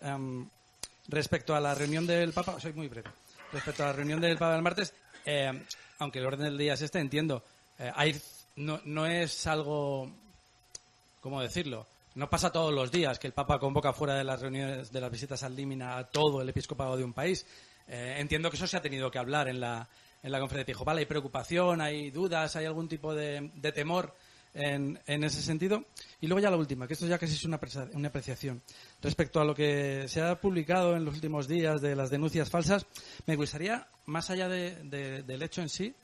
Em, 0.00 0.48
respecto 1.08 1.54
a 1.54 1.60
la 1.60 1.74
reunión 1.74 2.06
del 2.06 2.32
Papa, 2.32 2.58
soy 2.58 2.72
muy 2.72 2.88
breve. 2.88 3.10
Respecto 3.52 3.84
a 3.84 3.86
la 3.86 3.92
reunión 3.92 4.20
del 4.20 4.36
Papa 4.36 4.54
del 4.54 4.62
martes, 4.62 4.94
em, 5.24 5.64
aunque 5.98 6.18
el 6.18 6.26
orden 6.26 6.46
del 6.46 6.58
día 6.58 6.74
es 6.74 6.82
este, 6.82 6.98
entiendo, 6.98 7.44
eh, 7.78 8.20
no 8.56 9.06
es 9.06 9.46
algo, 9.46 10.10
¿cómo 11.20 11.40
decirlo? 11.40 11.86
No 12.14 12.30
pasa 12.30 12.52
todos 12.52 12.72
los 12.72 12.92
días 12.92 13.18
que 13.18 13.26
el 13.26 13.32
Papa 13.32 13.58
convoca 13.58 13.92
fuera 13.92 14.14
de 14.14 14.22
las 14.22 14.40
reuniones, 14.40 14.92
de 14.92 15.00
las 15.00 15.10
visitas 15.10 15.42
al 15.42 15.56
Límina 15.56 15.96
a 15.96 16.04
todo 16.08 16.42
el 16.42 16.48
episcopado 16.48 16.96
de 16.96 17.02
un 17.02 17.12
país. 17.12 17.44
Eh, 17.86 18.16
entiendo 18.18 18.50
que 18.50 18.56
eso 18.56 18.66
se 18.66 18.76
ha 18.76 18.82
tenido 18.82 19.10
que 19.10 19.18
hablar 19.18 19.48
en 19.48 19.60
la, 19.60 19.88
en 20.22 20.32
la 20.32 20.40
conferencia 20.40 20.72
episcopal. 20.72 20.98
¿Hay 20.98 21.06
preocupación, 21.06 21.80
hay 21.80 22.10
dudas, 22.10 22.56
hay 22.56 22.64
algún 22.64 22.88
tipo 22.88 23.14
de, 23.14 23.50
temor 23.74 24.14
en, 24.54 24.98
en, 25.06 25.24
ese 25.24 25.42
sentido? 25.42 25.84
Y 26.20 26.26
luego 26.26 26.40
ya 26.40 26.50
la 26.50 26.56
última, 26.56 26.86
que 26.86 26.94
esto 26.94 27.06
ya 27.06 27.18
casi 27.18 27.34
es 27.34 27.44
una, 27.44 27.60
una 27.92 28.08
apreciación. 28.08 28.62
Respecto 29.02 29.40
a 29.40 29.44
lo 29.44 29.54
que 29.54 30.06
se 30.08 30.22
ha 30.22 30.40
publicado 30.40 30.96
en 30.96 31.04
los 31.04 31.14
últimos 31.14 31.46
días 31.46 31.80
de 31.82 31.94
las 31.94 32.10
denuncias 32.10 32.50
falsas, 32.50 32.86
me 33.26 33.36
gustaría, 33.36 33.86
más 34.06 34.30
allá 34.30 34.48
del 34.48 35.42
hecho 35.42 35.60
en 35.60 35.68
sí, 35.68 35.94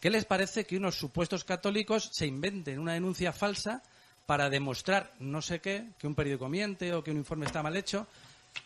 ¿qué 0.00 0.10
les 0.10 0.24
parece 0.24 0.64
que 0.64 0.76
unos 0.76 0.94
supuestos 0.94 1.44
católicos 1.44 2.10
se 2.12 2.26
inventen 2.26 2.78
una 2.78 2.94
denuncia 2.94 3.32
falsa 3.32 3.82
para 4.26 4.48
demostrar 4.48 5.12
no 5.18 5.42
sé 5.42 5.60
qué, 5.60 5.90
que 5.98 6.06
un 6.06 6.14
periódico 6.14 6.48
miente 6.48 6.94
o 6.94 7.02
que 7.02 7.10
un 7.10 7.18
informe 7.18 7.46
está 7.46 7.62
mal 7.62 7.76
hecho, 7.76 8.06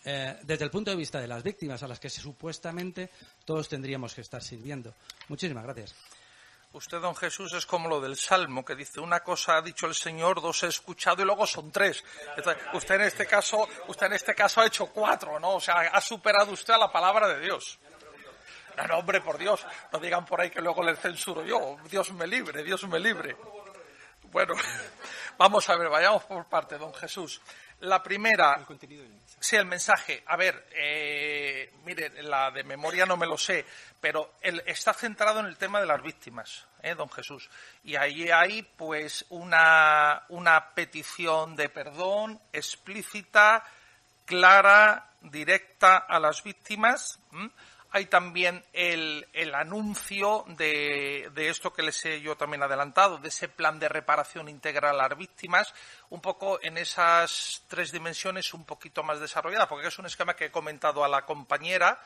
eh, 0.04 0.38
desde 0.42 0.64
el 0.64 0.70
punto 0.70 0.90
de 0.90 0.96
vista 0.96 1.20
de 1.20 1.28
las 1.28 1.42
víctimas 1.42 1.82
a 1.82 1.88
las 1.88 2.00
que 2.00 2.10
supuestamente 2.10 3.10
todos 3.44 3.68
tendríamos 3.68 4.14
que 4.14 4.20
estar 4.20 4.42
sirviendo. 4.42 4.94
Muchísimas 5.28 5.64
gracias. 5.64 5.94
Usted, 6.72 7.00
don 7.00 7.16
Jesús, 7.16 7.54
es 7.54 7.64
como 7.64 7.88
lo 7.88 7.98
del 7.98 8.16
Salmo, 8.16 8.62
que 8.62 8.74
dice 8.74 9.00
una 9.00 9.20
cosa 9.20 9.56
ha 9.56 9.62
dicho 9.62 9.86
el 9.86 9.94
Señor, 9.94 10.42
dos 10.42 10.62
he 10.64 10.66
escuchado 10.66 11.22
y 11.22 11.24
luego 11.24 11.46
son 11.46 11.72
tres. 11.72 12.04
usted 12.74 12.94
en 12.96 13.00
este 13.02 13.26
caso, 13.26 13.66
usted 13.86 14.06
en 14.06 14.12
este 14.12 14.34
caso 14.34 14.60
ha 14.60 14.66
hecho 14.66 14.86
cuatro, 14.86 15.40
¿no? 15.40 15.54
O 15.54 15.60
sea, 15.60 15.80
ha 15.80 16.00
superado 16.00 16.52
usted 16.52 16.74
a 16.74 16.78
la 16.78 16.92
palabra 16.92 17.26
de 17.28 17.40
Dios. 17.40 17.78
No, 18.86 18.98
hombre, 18.98 19.20
por 19.22 19.38
Dios, 19.38 19.66
no 19.92 19.98
digan 19.98 20.24
por 20.24 20.40
ahí 20.40 20.50
que 20.50 20.60
luego 20.60 20.82
le 20.82 20.94
censuro 20.94 21.44
yo. 21.44 21.78
Dios 21.90 22.12
me 22.12 22.26
libre, 22.26 22.62
Dios 22.62 22.86
me 22.86 23.00
libre. 23.00 23.36
Bueno, 24.30 24.54
vamos 25.38 25.68
a 25.68 25.76
ver, 25.76 25.88
vayamos 25.88 26.24
por 26.24 26.44
parte, 26.46 26.76
don 26.76 26.92
Jesús. 26.94 27.40
La 27.80 28.02
primera. 28.02 28.54
El 28.58 28.64
contenido 28.64 29.04
Sí, 29.40 29.54
el 29.54 29.66
mensaje. 29.66 30.24
A 30.26 30.36
ver, 30.36 30.66
eh, 30.72 31.72
mire, 31.84 32.22
la 32.22 32.50
de 32.50 32.64
memoria 32.64 33.06
no 33.06 33.16
me 33.16 33.26
lo 33.26 33.38
sé, 33.38 33.64
pero 34.00 34.34
está 34.42 34.92
centrado 34.92 35.40
en 35.40 35.46
el 35.46 35.56
tema 35.56 35.80
de 35.80 35.86
las 35.86 36.02
víctimas, 36.02 36.66
¿eh, 36.82 36.96
don 36.96 37.08
Jesús. 37.08 37.48
Y 37.84 37.94
ahí 37.94 38.30
hay, 38.30 38.62
pues, 38.62 39.24
una, 39.28 40.24
una 40.30 40.74
petición 40.74 41.54
de 41.54 41.68
perdón 41.68 42.40
explícita, 42.52 43.64
clara, 44.24 45.12
directa 45.20 45.98
a 45.98 46.18
las 46.18 46.42
víctimas 46.42 47.20
hay 47.90 48.06
también 48.06 48.64
el, 48.72 49.24
anuncio 49.54 50.44
de, 50.48 51.30
esto 51.36 51.72
que 51.72 51.82
les 51.82 52.04
he 52.04 52.20
yo 52.20 52.36
también 52.36 52.62
adelantado, 52.62 53.18
de 53.18 53.28
ese 53.28 53.48
plan 53.48 53.78
de 53.78 53.88
reparación 53.88 54.48
integral 54.48 55.00
a 55.00 55.08
las 55.08 55.18
víctimas, 55.18 55.72
un 56.10 56.20
poco 56.20 56.58
en 56.62 56.76
esas 56.76 57.62
tres 57.66 57.90
dimensiones 57.90 58.52
un 58.52 58.64
poquito 58.64 59.02
más 59.02 59.20
desarrollada, 59.20 59.68
porque 59.68 59.88
es 59.88 59.98
un 59.98 60.06
esquema 60.06 60.36
que 60.36 60.46
he 60.46 60.50
comentado 60.50 61.02
a 61.02 61.08
la 61.08 61.24
compañera. 61.24 62.00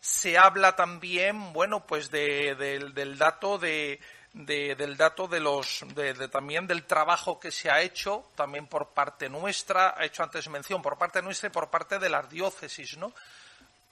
Se 0.00 0.38
habla 0.38 0.76
también, 0.76 1.52
bueno, 1.52 1.86
pues 1.86 2.10
del 2.10 3.18
dato 3.18 3.58
de, 3.58 4.00
del 4.32 4.96
dato 4.96 5.28
de 5.28 5.40
los 5.40 5.84
también 6.30 6.66
del 6.66 6.84
trabajo 6.84 7.40
que 7.40 7.50
se 7.50 7.70
ha 7.70 7.80
hecho 7.80 8.30
también 8.34 8.66
por 8.66 8.90
parte 8.90 9.30
nuestra 9.30 9.94
ha 9.96 10.04
hecho 10.04 10.22
antes 10.22 10.46
mención 10.50 10.82
por 10.82 10.98
parte 10.98 11.22
nuestra 11.22 11.48
y 11.48 11.52
por 11.52 11.70
parte 11.70 11.98
de 11.98 12.10
las 12.10 12.28
diócesis 12.28 12.98
no 12.98 13.14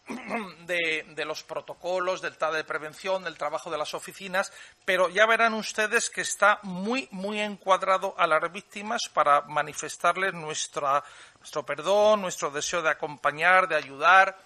de, 0.67 1.25
los 1.25 1.43
protocolos, 1.43 2.21
del 2.21 2.37
tal 2.37 2.55
de 2.55 2.65
prevención, 2.65 3.25
del 3.25 3.39
trabajo 3.39 3.71
de 3.71 3.79
las 3.79 3.95
oficinas, 3.95 4.53
pero 4.85 5.09
ya 5.09 5.27
verán 5.27 5.55
ustedes 5.55 6.11
que 6.11 6.21
está 6.21 6.59
muy, 6.63 7.09
muy 7.11 7.41
encuadrado 7.41 8.15
a 8.19 8.27
las 8.27 8.53
víctimas 8.53 9.09
para 9.13 9.43
manifestarles 9.43 10.35
nuestra, 10.35 11.03
nuestro 11.39 11.65
perdón, 11.65 12.23
nuestro 12.23 12.51
deseo 12.51 12.83
de 12.83 12.91
acompañar, 12.91 13.67
de 13.69 13.77
ayudar. 13.77 14.39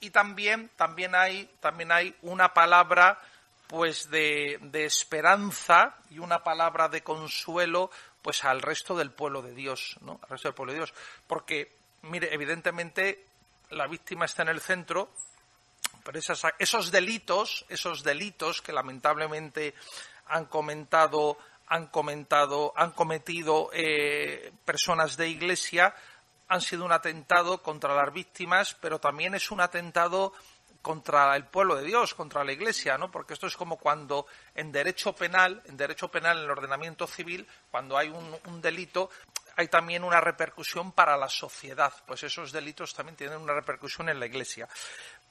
Y 0.00 0.10
también, 0.10 0.70
también, 0.76 1.14
hay, 1.14 1.48
también 1.60 1.92
hay 1.92 2.14
una 2.22 2.52
palabra 2.52 3.20
pues 3.68 4.10
de, 4.10 4.58
de 4.60 4.84
esperanza 4.84 5.96
y 6.10 6.18
una 6.18 6.42
palabra 6.42 6.88
de 6.88 7.02
consuelo 7.02 7.90
pues 8.20 8.44
al 8.44 8.60
resto 8.62 8.96
del 8.96 9.10
pueblo 9.10 9.42
de 9.42 9.54
Dios, 9.54 9.96
¿no? 10.00 10.18
Al 10.22 10.30
resto 10.30 10.48
del 10.48 10.54
pueblo 10.54 10.72
de 10.72 10.78
Dios. 10.78 10.94
Porque, 11.26 11.72
mire, 12.02 12.32
evidentemente 12.32 13.26
la 13.74 13.86
víctima 13.86 14.24
está 14.24 14.42
en 14.42 14.48
el 14.48 14.60
centro, 14.60 15.10
pero 16.04 16.18
esos 16.58 16.90
delitos, 16.90 17.64
esos 17.68 18.02
delitos 18.02 18.62
que 18.62 18.72
lamentablemente 18.72 19.74
han 20.26 20.46
comentado, 20.46 21.38
han 21.66 21.86
comentado, 21.88 22.72
han 22.76 22.92
cometido 22.92 23.70
eh, 23.72 24.52
personas 24.64 25.16
de 25.16 25.28
iglesia, 25.28 25.94
han 26.48 26.60
sido 26.60 26.84
un 26.84 26.92
atentado 26.92 27.62
contra 27.62 27.94
las 27.94 28.12
víctimas, 28.12 28.74
pero 28.80 28.98
también 28.98 29.34
es 29.34 29.50
un 29.50 29.60
atentado 29.60 30.32
contra 30.82 31.34
el 31.34 31.46
pueblo 31.46 31.76
de 31.76 31.86
Dios, 31.86 32.12
contra 32.12 32.44
la 32.44 32.52
Iglesia, 32.52 32.98
¿no? 32.98 33.10
Porque 33.10 33.32
esto 33.32 33.46
es 33.46 33.56
como 33.56 33.78
cuando 33.78 34.26
en 34.54 34.70
derecho 34.70 35.14
penal, 35.14 35.62
en 35.64 35.78
derecho 35.78 36.10
penal, 36.10 36.36
en 36.36 36.44
el 36.44 36.50
ordenamiento 36.50 37.06
civil, 37.06 37.48
cuando 37.70 37.96
hay 37.96 38.10
un 38.10 38.60
delito, 38.60 39.08
hay 39.56 39.68
también 39.68 40.04
una 40.04 40.20
repercusión 40.20 40.92
para 40.92 41.16
la 41.16 41.28
sociedad, 41.28 41.92
pues 42.06 42.22
esos 42.22 42.52
delitos 42.52 42.94
también 42.94 43.16
tienen 43.16 43.40
una 43.40 43.54
repercusión 43.54 44.08
en 44.08 44.18
la 44.18 44.26
Iglesia. 44.26 44.68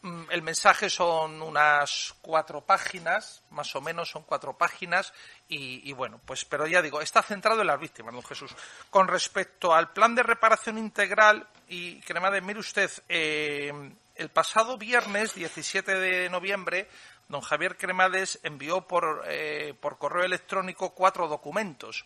Mm, 0.02 0.24
el 0.30 0.42
mensaje 0.42 0.90
son 0.90 1.42
unas 1.42 2.16
cuatro 2.22 2.62
páginas, 2.62 3.42
más 3.52 3.76
o 3.76 3.82
menos 3.82 4.10
son 4.10 4.24
cuatro 4.24 4.58
páginas, 4.58 5.14
y, 5.48 5.92
bueno, 5.94 6.20
pues, 6.26 6.46
pero 6.46 6.66
ya 6.66 6.82
digo, 6.82 7.00
está 7.00 7.22
centrado 7.22 7.62
en 7.62 7.68
las 7.68 7.80
víctimas, 7.80 8.14
don 8.14 8.24
Jesús. 8.24 8.56
Con 8.90 9.08
respecto 9.08 9.74
al 9.74 9.94
plan 9.94 10.16
de 10.16 10.24
reparación 10.24 10.78
integral, 10.78 11.48
y 11.68 12.02
me 12.10 12.42
mire 12.42 12.60
usted, 12.60 12.90
eh, 13.08 13.72
el 14.16 14.30
pasado 14.30 14.78
viernes, 14.78 15.36
17 15.36 15.94
de 15.94 16.30
noviembre, 16.30 16.90
don 17.28 17.42
Javier 17.42 17.78
Cremades 17.78 18.40
envió 18.44 18.88
por, 18.88 19.24
eh, 19.28 19.74
por 19.80 19.98
correo 19.98 20.24
electrónico 20.24 20.94
cuatro 20.94 21.28
documentos 21.28 22.06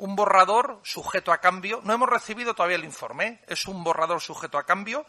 un 0.00 0.16
borrador 0.16 0.80
sujeto 0.82 1.30
a 1.30 1.38
cambio. 1.38 1.80
No 1.84 1.92
hemos 1.92 2.08
recibido 2.08 2.54
todavía 2.54 2.76
el 2.76 2.84
informe, 2.84 3.26
¿eh? 3.26 3.40
es 3.46 3.66
un 3.66 3.84
borrador 3.84 4.20
sujeto 4.20 4.58
a 4.58 4.64
cambio. 4.64 5.06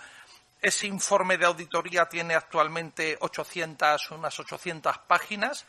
Ese 0.61 0.85
informe 0.85 1.37
de 1.37 1.45
auditoría 1.45 2.07
tiene 2.07 2.35
actualmente 2.35 3.17
800, 3.21 4.11
unas 4.11 4.39
800 4.39 4.97
páginas 4.99 5.65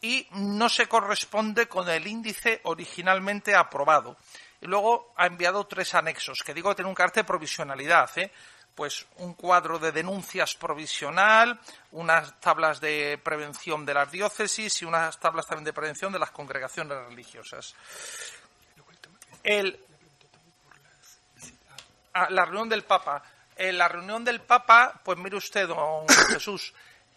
y 0.00 0.26
no 0.32 0.68
se 0.68 0.86
corresponde 0.86 1.68
con 1.68 1.88
el 1.90 2.06
índice 2.06 2.60
originalmente 2.62 3.54
aprobado. 3.54 4.16
Y 4.60 4.66
luego 4.66 5.12
ha 5.16 5.26
enviado 5.26 5.66
tres 5.66 5.94
anexos, 5.94 6.42
que 6.44 6.54
digo 6.54 6.70
que 6.70 6.76
tiene 6.76 6.88
un 6.88 6.94
carácter 6.94 7.24
de 7.24 7.28
provisionalidad. 7.28 8.10
¿eh? 8.16 8.30
Pues 8.74 9.04
un 9.16 9.34
cuadro 9.34 9.80
de 9.80 9.90
denuncias 9.90 10.54
provisional, 10.54 11.60
unas 11.90 12.40
tablas 12.40 12.80
de 12.80 13.18
prevención 13.22 13.84
de 13.84 13.94
las 13.94 14.12
diócesis 14.12 14.80
y 14.80 14.84
unas 14.84 15.18
tablas 15.18 15.46
también 15.46 15.64
de 15.64 15.72
prevención 15.72 16.12
de 16.12 16.20
las 16.20 16.30
congregaciones 16.30 16.96
religiosas 17.08 17.74
el, 19.42 19.78
ah, 22.14 22.28
la 22.30 22.44
reunión 22.44 22.68
del 22.68 22.84
Papa. 22.84 23.22
En 23.56 23.76
la 23.76 23.88
reunión 23.88 24.24
del 24.24 24.40
Papa, 24.40 25.00
pues 25.04 25.18
mire 25.18 25.36
usted, 25.36 25.68
don 25.68 26.08
Jesús, 26.32 26.72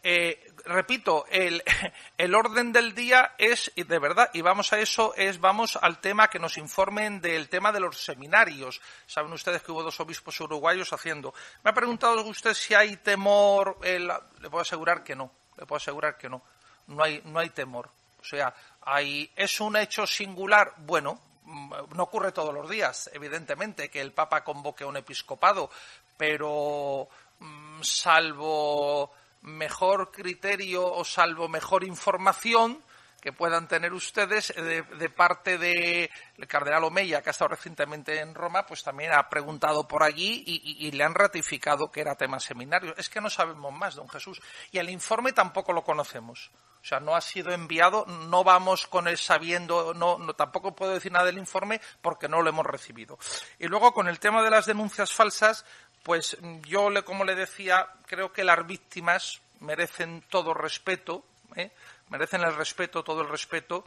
eh, 0.05 0.51
repito, 0.65 1.25
el, 1.29 1.63
el, 2.17 2.35
orden 2.35 2.73
del 2.73 2.93
día 2.93 3.35
es, 3.37 3.71
de 3.75 3.99
verdad, 3.99 4.29
y 4.33 4.41
vamos 4.41 4.73
a 4.73 4.79
eso, 4.79 5.13
es, 5.15 5.39
vamos 5.39 5.77
al 5.81 5.99
tema 5.99 6.29
que 6.29 6.39
nos 6.39 6.57
informen 6.57 7.21
del 7.21 7.47
tema 7.47 7.71
de 7.71 7.79
los 7.79 8.03
seminarios. 8.03 8.81
Saben 9.07 9.31
ustedes 9.31 9.61
que 9.63 9.71
hubo 9.71 9.81
dos 9.81 9.99
obispos 10.01 10.39
uruguayos 10.41 10.91
haciendo. 10.91 11.33
Me 11.63 11.71
ha 11.71 11.73
preguntado 11.73 12.21
usted 12.25 12.53
si 12.53 12.73
hay 12.73 12.97
temor. 12.97 13.77
le 13.81 14.49
puedo 14.49 14.61
asegurar 14.61 15.03
que 15.03 15.15
no. 15.15 15.31
Le 15.57 15.65
puedo 15.65 15.77
asegurar 15.77 16.17
que 16.17 16.27
no. 16.27 16.41
No 16.87 17.01
hay, 17.01 17.21
no 17.23 17.39
hay 17.39 17.49
temor. 17.51 17.89
O 18.19 18.25
sea, 18.25 18.53
hay, 18.81 19.31
es 19.35 19.59
un 19.61 19.77
hecho 19.77 20.05
singular. 20.05 20.73
Bueno, 20.77 21.19
no 21.53 22.03
ocurre 22.03 22.31
todos 22.31 22.53
los 22.53 22.69
días, 22.69 23.09
evidentemente, 23.13 23.89
que 23.89 24.01
el 24.01 24.11
Papa 24.11 24.43
convoque 24.43 24.85
un 24.85 24.97
episcopado, 24.97 25.69
pero 26.17 27.07
mm, 27.39 27.81
salvo 27.81 29.11
mejor 29.41 30.11
criterio 30.11 30.85
o 30.85 31.03
salvo 31.03 31.47
mejor 31.47 31.83
información 31.83 32.81
que 33.23 33.31
puedan 33.31 33.69
tener 33.69 33.93
ustedes 33.93 34.53
de, 34.53 35.09
parte 35.09 35.57
del 35.57 36.09
cardenal 36.45 36.83
Omeya, 36.83 37.21
que 37.21 37.29
ha 37.29 37.31
estado 37.31 37.49
recientemente 37.49 38.19
en 38.19 38.35
Roma, 38.35 38.65
pues 38.65 38.83
también 38.83 39.13
ha 39.13 39.29
preguntado 39.29 39.87
por 39.87 40.03
allí 40.03 40.43
y, 40.45 40.85
y, 40.85 40.91
le 40.91 41.05
han 41.05 41.15
ratificado 41.15 41.89
que 41.89 42.01
era 42.01 42.15
tema 42.15 42.41
seminario. 42.41 42.93
Es 42.97 43.09
que 43.09 43.21
no 43.21 43.29
sabemos 43.29 43.71
más, 43.71 43.95
don 43.95 44.09
Jesús. 44.09 44.41
Y 44.73 44.77
el 44.77 44.89
informe 44.89 45.31
tampoco 45.31 45.71
lo 45.71 45.85
conocemos. 45.85 46.51
O 46.83 46.85
sea, 46.85 46.99
no 46.99 47.15
ha 47.15 47.21
sido 47.21 47.53
enviado, 47.53 48.05
no 48.05 48.43
vamos 48.43 48.87
con 48.87 49.07
él 49.07 49.17
sabiendo, 49.17 49.93
no, 49.93 50.17
tampoco 50.35 50.75
puedo 50.75 50.93
decir 50.93 51.13
nada 51.13 51.27
del 51.27 51.37
informe 51.37 51.79
porque 52.01 52.27
no 52.27 52.41
lo 52.41 52.49
hemos 52.49 52.65
recibido. 52.65 53.17
Y 53.57 53.67
luego 53.67 53.93
con 53.93 54.09
el 54.09 54.19
tema 54.19 54.43
de 54.43 54.49
las 54.49 54.65
denuncias 54.65 55.13
falsas, 55.13 55.65
pues 56.03 56.37
yo, 56.63 56.89
como 57.05 57.23
le 57.23 57.35
decía, 57.35 57.87
creo 58.05 58.33
que 58.33 58.43
las 58.43 58.67
víctimas 58.67 59.41
merecen 59.61 60.25
todo 60.29 60.53
respeto, 60.53 61.23
¿eh? 61.55 61.71
merecen 62.09 62.41
el 62.41 62.53
respeto, 62.53 63.01
todo 63.01 63.21
el 63.21 63.29
respeto. 63.29 63.85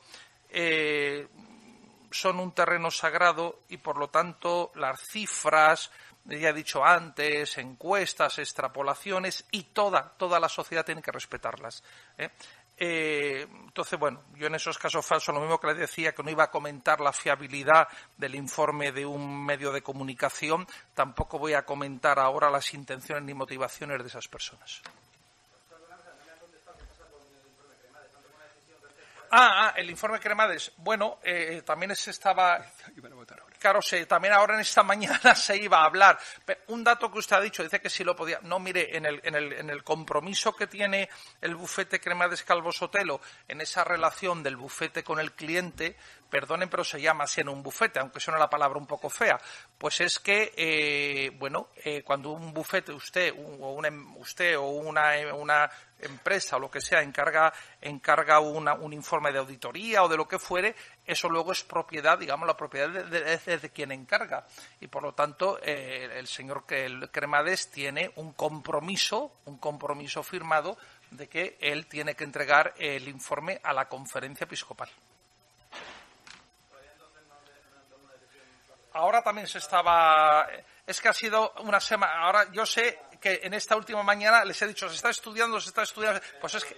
Eh, 0.49 1.29
son 2.11 2.41
un 2.41 2.53
terreno 2.53 2.91
sagrado 2.91 3.61
y 3.69 3.77
por 3.77 3.99
lo 3.99 4.09
tanto 4.09 4.73
las 4.75 5.03
cifras, 5.03 5.91
ya 6.25 6.49
he 6.49 6.53
dicho 6.53 6.85
antes, 6.85 7.59
encuestas, 7.59 8.39
extrapolaciones 8.39 9.45
y 9.51 9.65
toda, 9.65 10.13
toda 10.17 10.41
la 10.41 10.49
sociedad 10.49 10.85
tiene 10.85 11.03
que 11.03 11.13
respetarlas. 11.13 11.83
¿eh? 12.19 12.31
Eh, 12.79 13.47
entonces, 13.65 13.99
bueno, 13.99 14.25
yo 14.35 14.47
en 14.49 14.55
esos 14.55 14.79
casos 14.79 15.05
falsos, 15.05 15.35
lo 15.35 15.41
mismo 15.41 15.59
que 15.59 15.69
le 15.69 15.75
decía, 15.75 16.15
que 16.15 16.23
no 16.23 16.31
iba 16.31 16.45
a 16.45 16.51
comentar 16.51 17.01
la 17.01 17.13
fiabilidad 17.13 17.89
del 18.17 18.35
informe 18.35 18.93
de 18.93 19.07
un 19.07 19.45
medio 19.45 19.73
de 19.73 19.83
comunicación, 19.83 20.67
tampoco 20.95 21.39
voy 21.39 21.55
a 21.55 21.65
comentar 21.65 22.19
ahora 22.19 22.51
las 22.51 22.75
intenciones 22.75 23.25
ni 23.25 23.33
motivaciones 23.35 23.99
de 24.01 24.09
esas 24.09 24.29
personas. 24.29 24.83
Ah, 29.31 29.69
ah, 29.69 29.75
el 29.77 29.91
informe 29.91 30.21
Cremades. 30.21 30.73
Bueno, 30.77 31.19
eh, 31.23 31.63
también 31.65 31.95
se 31.97 32.11
estaba. 32.11 32.65
Claro, 33.67 33.81
también 34.07 34.33
ahora 34.33 34.55
en 34.55 34.61
esta 34.61 34.83
mañana 34.85 35.35
se 35.35 35.57
iba 35.57 35.79
a 35.79 35.87
hablar. 35.87 36.17
un 36.69 36.85
dato 36.85 37.11
que 37.11 37.19
usted 37.19 37.35
ha 37.35 37.41
dicho, 37.41 37.65
dice 37.65 37.81
que 37.81 37.91
sí 37.91 38.05
lo 38.05 38.15
podía. 38.15 38.39
No, 38.43 38.61
mire, 38.61 38.97
en 38.97 39.07
el, 39.07 39.21
en 39.25 39.35
el, 39.35 39.53
en 39.55 39.71
el 39.71 39.83
compromiso 39.83 40.55
que 40.55 40.69
tiene 40.69 41.09
el 41.41 41.57
bufete 41.57 41.99
Cremades 41.99 42.45
Calvo 42.45 42.71
Sotelo, 42.71 43.21
en 43.49 43.61
esa 43.61 43.83
relación 43.83 44.45
del 44.45 44.55
bufete 44.55 45.03
con 45.03 45.19
el 45.19 45.33
cliente, 45.33 45.97
perdonen, 46.31 46.69
pero 46.69 46.85
se 46.85 47.01
llama 47.01 47.25
así 47.25 47.41
en 47.41 47.49
un 47.49 47.63
bufete, 47.63 47.99
aunque 47.99 48.21
suena 48.21 48.39
la 48.39 48.51
palabra 48.51 48.79
un 48.79 48.87
poco 48.87 49.11
fea, 49.11 49.41
pues 49.79 50.01
es 50.01 50.21
que, 50.21 50.53
eh, 50.57 51.31
bueno, 51.37 51.71
eh, 51.85 52.03
cuando 52.05 52.31
un 52.31 52.53
bufete, 52.53 52.93
usted, 52.93 53.33
o 53.33 53.73
una, 53.73 53.91
usted 54.17 54.57
o 54.59 54.69
una, 54.69 55.13
una 55.35 55.71
empresa 55.99 56.57
o 56.57 56.61
lo 56.61 56.71
que 56.71 56.81
sea 56.81 57.01
encarga, 57.03 57.53
encarga 57.81 58.41
un 58.41 58.93
informe 58.93 59.33
de 59.33 59.39
auditoría 59.39 60.03
o 60.03 60.09
de 60.09 60.17
lo 60.17 60.29
que 60.29 60.39
fuere, 60.39 60.75
eso 61.07 61.29
luego 61.29 61.53
es 61.53 61.63
propiedad, 61.63 62.19
digamos, 62.19 62.47
la 62.47 62.57
propiedad 62.57 62.89
de, 62.89 63.71
quien 63.71 63.93
encarga. 63.93 64.47
Y 64.81 64.89
por 64.89 65.03
lo 65.03 65.13
tanto, 65.13 65.59
eh, 65.63 66.11
el 66.17 66.27
señor 66.27 66.65
Cremades 66.67 67.71
tiene 67.71 68.11
un 68.17 68.33
compromiso, 68.33 69.39
un 69.45 69.59
compromiso 69.59 70.23
firmado 70.23 70.77
de 71.11 71.29
que 71.29 71.57
él 71.61 71.87
tiene 71.87 72.15
que 72.15 72.25
entregar 72.25 72.75
el 72.77 73.09
informe 73.09 73.61
a 73.63 73.73
la 73.73 73.89
conferencia 73.89 74.45
episcopal. 74.45 74.89
Ahora 78.97 79.23
también 79.23 79.47
se 79.47 79.59
estaba. 79.59 80.49
Es 80.87 81.01
que 81.01 81.09
ha 81.09 81.13
sido 81.13 81.53
una 81.61 81.81
semana. 81.81 82.23
Ahora 82.23 82.51
yo 82.51 82.65
sé 82.65 82.99
que 83.21 83.41
en 83.43 83.53
esta 83.53 83.77
última 83.77 84.03
mañana 84.03 84.43
les 84.45 84.61
he 84.63 84.67
dicho, 84.67 84.89
se 84.89 84.95
está 84.95 85.11
estudiando, 85.11 85.61
se 85.61 85.69
está 85.69 85.83
estudiando. 85.83 86.21
Pues 86.41 86.55
es 86.55 86.65
que. 86.65 86.77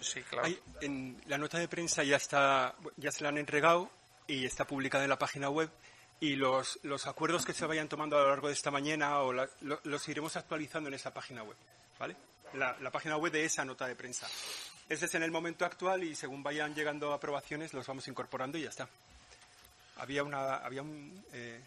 Sí, 0.00 0.22
claro. 0.22 0.48
en 0.80 1.20
la 1.26 1.38
nota 1.38 1.58
de 1.58 1.68
prensa 1.68 2.02
ya 2.02 2.16
está, 2.16 2.74
ya 2.96 3.12
se 3.12 3.22
la 3.22 3.28
han 3.28 3.38
entregado 3.38 3.90
y 4.26 4.44
está 4.44 4.66
publicada 4.66 5.04
en 5.04 5.10
la 5.10 5.18
página 5.18 5.48
web 5.48 5.70
y 6.20 6.36
los, 6.36 6.78
los 6.82 7.06
acuerdos 7.06 7.44
que 7.44 7.52
se 7.52 7.66
vayan 7.66 7.88
tomando 7.88 8.18
a 8.18 8.22
lo 8.22 8.28
largo 8.30 8.48
de 8.48 8.54
esta 8.54 8.70
mañana 8.70 9.20
o 9.20 9.32
los 9.32 10.08
iremos 10.08 10.36
actualizando 10.36 10.88
en 10.88 10.94
esa 10.94 11.12
página 11.12 11.42
web, 11.42 11.56
¿vale? 11.98 12.16
La, 12.54 12.76
la, 12.80 12.90
página 12.90 13.16
web 13.16 13.32
de 13.32 13.44
esa 13.44 13.64
nota 13.64 13.86
de 13.86 13.94
prensa. 13.96 14.26
Ese 14.88 15.06
es 15.06 15.14
en 15.14 15.22
el 15.22 15.30
momento 15.30 15.64
actual 15.64 16.04
y 16.04 16.14
según 16.14 16.42
vayan 16.42 16.74
llegando 16.74 17.12
aprobaciones 17.12 17.74
los 17.74 17.86
vamos 17.86 18.06
incorporando 18.08 18.56
y 18.56 18.62
ya 18.62 18.70
está. 18.70 18.88
Había 19.96 20.22
una, 20.22 20.56
había 20.56 20.82
un, 20.82 21.24
eh, 21.32 21.62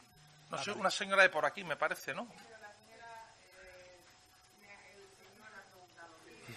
no 0.50 0.64
sé, 0.64 0.72
una 0.72 0.90
señora 0.90 1.24
de 1.24 1.30
por 1.30 1.46
aquí 1.46 1.64
me 1.64 1.76
parece, 1.76 2.14
¿no? 2.14 2.28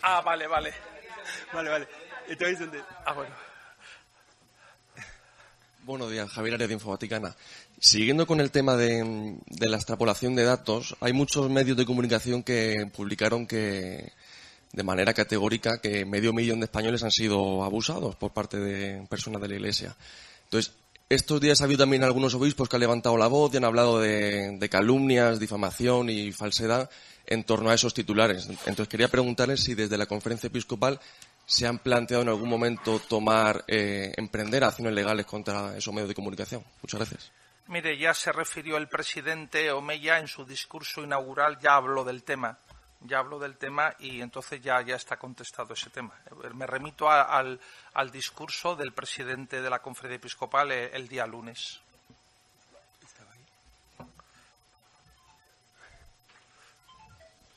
Ah, 0.03 0.21
vale, 0.21 0.47
vale. 0.47 0.73
Vale, 1.53 1.71
vale. 1.71 1.89
Entonces, 2.29 2.59
¿dónde? 2.59 2.81
Ah, 3.05 3.13
bueno. 3.13 3.35
Buenos 5.85 6.11
días, 6.11 6.31
Javier 6.31 6.55
Arias 6.55 6.69
de 6.69 6.75
Infovaticana. 6.75 7.35
Siguiendo 7.81 8.27
con 8.27 8.41
el 8.41 8.53
tema 8.53 8.77
de, 8.77 9.37
de, 9.47 9.69
la 9.69 9.77
extrapolación 9.77 10.37
de 10.37 10.45
datos, 10.45 10.95
hay 11.01 11.13
muchos 11.13 11.51
medios 11.51 11.77
de 11.77 11.85
comunicación 11.85 12.45
que 12.45 12.89
publicaron 12.95 13.47
que, 13.49 14.13
de 14.73 14.83
manera 14.85 15.13
categórica, 15.13 15.81
que 15.81 16.05
medio 16.05 16.33
millón 16.33 16.61
de 16.61 16.67
españoles 16.67 17.03
han 17.03 17.11
sido 17.11 17.65
abusados 17.65 18.15
por 18.15 18.33
parte 18.33 18.59
de 18.59 19.07
personas 19.09 19.43
de 19.43 19.49
la 19.49 19.55
Iglesia. 19.57 19.97
Entonces, 20.45 20.73
estos 21.15 21.41
días 21.41 21.61
ha 21.61 21.65
habido 21.65 21.81
también 21.81 22.05
algunos 22.05 22.35
obispos 22.35 22.69
que 22.69 22.77
han 22.77 22.81
levantado 22.81 23.19
la 23.19 23.27
voz 23.27 23.53
y 23.53 23.59
han 23.59 23.65
hablado 23.65 24.01
de, 24.01 24.69
calumnias, 24.71 25.39
difamación 25.39 26.09
y 26.09 26.33
falsedad 26.33 26.91
en 27.27 27.45
torno 27.45 27.69
a 27.69 27.75
esos 27.75 27.93
titulares. 27.93 28.47
Entonces, 28.47 28.89
quería 28.89 29.09
preguntarles 29.09 29.63
si 29.63 29.75
desde 29.75 29.99
la 29.99 30.07
conferencia 30.07 30.47
episcopal 30.47 30.99
se 31.45 31.67
han 31.67 31.81
planteado 31.81 32.23
en 32.23 32.31
algún 32.31 32.49
momento 32.49 32.99
tomar, 32.99 33.63
eh, 33.69 34.13
emprender 34.17 34.65
acciones 34.65 34.95
legales 34.95 35.27
contra 35.27 35.77
esos 35.77 35.93
medios 35.93 36.09
de 36.09 36.15
comunicación. 36.15 36.65
Muchas 36.81 37.01
gracias. 37.01 37.33
Mire, 37.69 37.97
ya 37.99 38.15
se 38.15 38.33
refirió 38.33 38.77
el 38.77 38.89
presidente 38.89 39.71
Omeya 39.71 40.19
en 40.19 40.29
su 40.29 40.45
discurso 40.45 41.03
inaugural, 41.03 41.59
ya 41.61 41.77
habló 41.77 42.05
del 42.05 42.23
tema. 42.23 42.59
Ya 43.05 43.19
habló 43.19 43.39
del 43.39 43.57
tema 43.57 43.95
y 43.99 44.21
entonces 44.21 44.61
ya, 44.63 44.81
ya 44.83 44.97
está 44.97 45.19
contestado 45.19 45.75
ese 45.75 45.91
tema. 45.91 46.15
Me 46.55 46.67
remito 46.67 47.11
al, 47.11 47.61
al, 47.95 48.11
discurso 48.11 48.77
del 48.77 48.93
presidente 48.93 49.61
de 49.61 49.71
la 49.71 49.81
conferencia 49.81 50.17
episcopal 50.17 50.71
el, 50.71 50.95
el 50.95 51.09
día 51.09 51.27
lunes. 51.27 51.81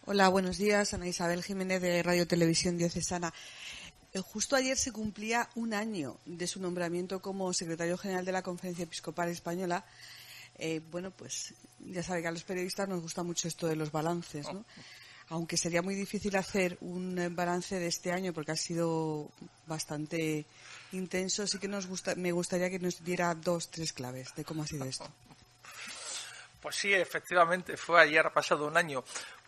Hola, 0.08 0.30
buenos 0.30 0.60
días. 0.60 0.94
Ana 0.94 1.08
Isabel 1.08 1.44
Jiménez 1.44 1.82
de 1.82 2.04
Radio 2.04 2.28
Televisión 2.28 2.78
Diocesana. 2.78 3.34
Justo 4.22 4.56
ayer 4.56 4.78
se 4.78 4.92
cumplía 4.92 5.50
un 5.56 5.74
año 5.74 6.18
de 6.26 6.46
su 6.46 6.62
nombramiento 6.62 7.22
como 7.22 7.52
secretario 7.54 7.98
general 7.98 8.24
de 8.24 8.32
la 8.32 8.44
Conferencia 8.44 8.84
Episcopal 8.84 9.30
Española. 9.30 9.84
Eh, 10.58 10.80
bueno, 10.92 11.10
pues 11.10 11.54
ya 11.80 12.04
sabe 12.04 12.22
que 12.22 12.28
a 12.28 12.32
los 12.32 12.44
periodistas 12.44 12.88
nos 12.88 13.02
gusta 13.02 13.24
mucho 13.24 13.48
esto 13.48 13.68
de 13.68 13.76
los 13.76 13.92
balances, 13.92 14.46
¿no? 14.54 14.64
Aunque 15.30 15.58
sería 15.58 15.82
muy 15.82 15.96
difícil 15.96 16.36
hacer 16.36 16.78
un 16.82 17.36
balance 17.36 17.80
de 17.80 17.88
este 17.88 18.12
año 18.12 18.32
porque 18.32 18.52
ha 18.52 18.56
sido 18.56 19.32
bastante 19.66 20.46
intenso, 20.92 21.48
sí 21.48 21.58
que 21.58 21.68
nos 21.68 21.88
gusta, 21.88 22.16
me 22.16 22.32
gustaría 22.32 22.70
que 22.70 22.80
nos 22.80 23.04
diera 23.04 23.34
dos, 23.34 23.70
tres 23.70 23.92
claves 23.92 24.34
de 24.36 24.46
cómo 24.46 24.64
ha 24.64 24.68
sido 24.68 24.86
esto. 24.86 25.08
Pues 26.62 26.78
sí, 26.78 26.92
efectivamente, 26.92 27.78
fue 27.78 28.02
ayer, 28.02 28.32
pasado 28.34 28.66
un 28.66 28.76
año. 28.76 29.04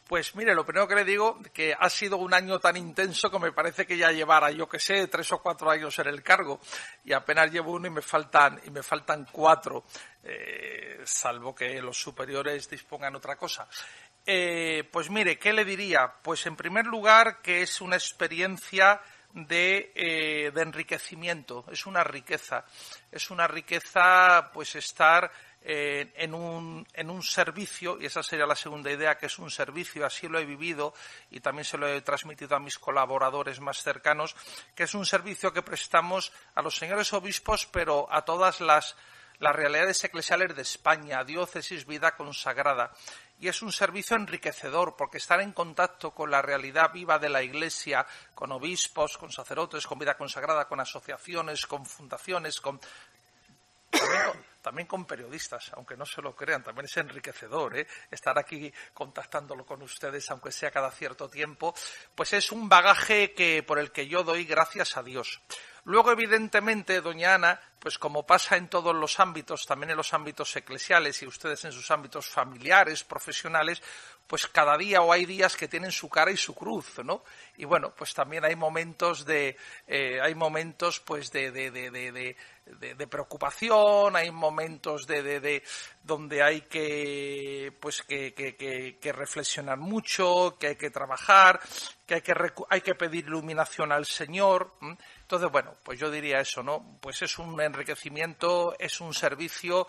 Pues 0.08 0.36
mire, 0.36 0.56
lo 0.56 0.66
primero 0.66 0.88
que 0.88 0.96
le 0.96 1.04
digo, 1.04 1.38
que 1.52 1.76
ha 1.78 1.90
sido 1.90 2.16
un 2.18 2.34
año 2.34 2.60
tan 2.60 2.78
intenso 2.78 3.30
que 3.30 3.40
me 3.40 3.52
parece 3.52 3.86
que 3.86 3.98
ya 3.98 4.10
llevara, 4.12 4.52
yo 4.52 4.70
que 4.70 4.80
sé, 4.80 5.08
tres 5.08 5.30
o 5.34 5.42
cuatro 5.42 5.70
años 5.70 6.00
en 6.00 6.08
el 6.08 6.24
cargo. 6.24 6.62
Y 7.04 7.12
apenas 7.12 7.52
llevo 7.52 7.74
uno 7.74 7.88
y 7.88 7.90
me 7.90 8.02
faltan, 8.02 8.62
y 8.66 8.70
me 8.70 8.84
faltan 8.84 9.28
cuatro, 9.30 9.84
eh, 10.24 11.02
salvo 11.04 11.54
que 11.54 11.82
los 11.82 12.00
superiores 12.00 12.70
dispongan 12.70 13.16
otra 13.16 13.36
cosa. 13.36 13.68
Eh, 14.30 14.84
pues 14.92 15.10
mire, 15.10 15.40
¿qué 15.40 15.54
le 15.54 15.64
diría? 15.64 16.14
Pues 16.22 16.46
en 16.48 16.58
primer 16.58 16.86
lugar 16.86 17.42
que 17.42 17.62
es 17.62 17.80
una 17.80 17.96
experiencia 17.96 19.00
de, 19.32 19.94
eh, 19.96 20.52
enriquecimiento, 20.54 21.64
es 21.72 21.86
una 21.86 22.04
riqueza. 22.04 22.66
Es 23.10 23.32
una 23.32 23.48
riqueza, 23.48 24.52
pues 24.54 24.76
estar 24.76 25.32
eh, 25.62 26.12
en, 26.18 26.34
un, 26.34 27.24
servicio, 27.24 27.98
y 28.02 28.08
esa 28.08 28.22
sería 28.22 28.46
la 28.46 28.58
segunda 28.58 28.92
idea, 28.92 29.18
que 29.18 29.28
es 29.28 29.40
un 29.40 29.50
servicio, 29.50 30.06
así 30.06 30.28
lo 30.28 30.40
he 30.40 30.46
vivido 30.46 30.94
y 31.32 31.40
también 31.40 31.64
se 31.64 31.78
lo 31.78 31.88
he 31.88 32.02
transmitido 32.02 32.58
a 32.58 32.60
mis 32.60 32.78
colaboradores 32.78 33.62
más 33.62 33.82
cercanos, 33.82 34.36
que 34.76 34.84
es 34.84 34.94
un 34.94 35.06
servicio 35.06 35.54
que 35.54 35.62
prestamos 35.62 36.34
a 36.54 36.62
los 36.62 36.76
señores 36.76 37.14
obispos, 37.14 37.66
pero 37.66 38.08
a 38.12 38.26
todas 38.26 38.60
las 38.60 38.96
realidades 39.40 40.04
eclesiales 40.04 40.54
de 40.54 40.64
España, 40.64 41.24
diócesis, 41.24 41.86
vida 41.86 42.18
consagrada. 42.18 42.92
Y 43.40 43.48
es 43.48 43.62
un 43.62 43.72
servicio 43.72 44.16
enriquecedor, 44.16 44.96
porque 44.96 45.18
estar 45.18 45.40
en 45.42 45.52
contacto 45.52 46.12
con 46.12 46.32
la 46.32 46.42
realidad 46.42 46.92
viva 46.92 47.20
de 47.20 47.30
la 47.30 47.44
Iglesia, 47.44 48.06
con 48.34 48.52
obispos, 48.52 49.18
con 49.18 49.32
sacerdotes, 49.32 49.86
con 49.86 50.00
vida 50.00 50.18
consagrada, 50.18 50.68
con 50.68 50.80
asociaciones, 50.80 51.66
con 51.68 51.86
fundaciones, 51.86 52.60
con 52.60 52.80
también 54.62 54.88
con, 54.88 55.06
periodistas, 55.06 55.72
aunque 55.74 55.96
no 55.96 56.06
se 56.06 56.22
lo 56.22 56.36
crean, 56.36 56.64
también 56.64 56.86
es 56.86 56.98
enriquecedor 56.98 57.78
¿eh? 57.78 57.88
estar 58.12 58.38
aquí 58.38 58.72
contactándolo 58.94 59.66
con 59.66 59.82
ustedes, 59.82 60.30
aunque 60.30 60.52
sea 60.52 60.72
cada 60.72 60.92
cierto 60.92 61.30
tiempo, 61.30 61.74
pues 62.14 62.34
es 62.34 62.52
un 62.52 62.68
bagaje 62.68 63.34
que, 63.34 63.64
por 63.64 63.80
el 63.80 63.92
que 63.92 64.08
yo 64.08 64.24
doy 64.24 64.44
gracias 64.44 64.98
a 64.98 65.04
Dios. 65.04 65.42
Luego, 65.88 66.12
evidentemente, 66.12 67.00
doña 67.00 67.36
Ana, 67.36 67.62
pues 67.80 67.98
como 67.98 68.26
pasa 68.26 68.58
en 68.58 68.68
todos 68.68 68.94
los 68.94 69.22
ámbitos, 69.22 69.66
también 69.66 69.92
en 69.92 69.96
los 69.96 70.14
ámbitos 70.14 70.54
eclesiales 70.58 71.22
y 71.22 71.28
ustedes 71.28 71.64
en 71.64 71.72
sus 71.72 71.90
ámbitos 71.92 72.28
familiares, 72.28 73.06
profesionales, 73.06 73.82
pues 74.28 74.48
cada 74.48 74.78
día 74.78 75.02
o 75.02 75.14
hay 75.14 75.26
días 75.26 75.56
que 75.56 75.70
tienen 75.70 75.94
su 75.94 76.10
cara 76.10 76.30
y 76.30 76.36
su 76.36 76.54
cruz, 76.54 77.00
¿no? 77.06 77.24
Y 77.56 77.64
bueno, 77.64 77.94
pues 77.96 78.14
también 78.14 78.44
hay 78.44 78.58
momentos 78.58 79.26
de, 79.26 79.56
eh, 79.88 80.20
hay 80.22 80.36
momentos 80.36 81.00
pues 81.00 81.32
de, 81.32 81.52
de, 81.52 81.72
de, 81.72 82.36
de 82.76 83.08
preocupación, 83.08 84.18
hay 84.18 84.30
momentos 84.30 85.08
de, 85.08 85.24
de, 85.24 85.40
de, 85.40 85.64
donde 86.04 86.44
hay 86.44 86.62
que 86.64 87.74
pues 87.80 88.02
que, 88.02 88.34
que, 88.34 88.58
que, 88.58 88.98
que, 89.00 89.14
reflexionar 89.14 89.78
mucho, 89.78 90.58
que 90.60 90.68
hay 90.68 90.76
que 90.76 90.90
trabajar, 90.90 91.62
que 92.06 92.16
hay 92.16 92.22
que 92.22 92.34
hay 92.70 92.82
que 92.82 92.96
pedir 92.96 93.24
iluminación 93.26 93.94
al 93.94 94.06
Señor. 94.06 94.74
Entonces, 95.28 95.52
bueno, 95.52 95.76
pues 95.84 96.00
yo 96.00 96.10
diría 96.10 96.40
eso, 96.40 96.64
¿no? 96.64 96.98
Pues 97.02 97.22
es 97.22 97.38
un 97.38 97.60
enriquecimiento, 97.60 98.78
es 98.80 99.02
un 99.02 99.14
servicio. 99.14 99.86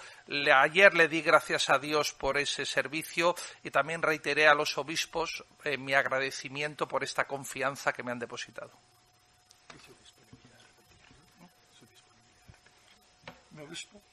Ayer 0.52 0.94
le 0.94 1.06
di 1.06 1.22
gracias 1.22 1.70
a 1.70 1.78
Dios 1.78 2.12
por 2.12 2.38
ese 2.38 2.66
servicio 2.66 3.36
y 3.62 3.70
también 3.70 4.02
reiteré 4.02 4.48
a 4.48 4.54
los 4.54 4.76
obispos 4.78 5.44
eh, 5.62 5.78
mi 5.78 5.94
agradecimiento 5.94 6.88
por 6.88 7.04
esta 7.04 7.28
confianza 7.28 7.92
que 7.92 8.02
me 8.02 8.10
han 8.10 8.18
depositado. 8.18 8.72
obispo. 13.62 14.07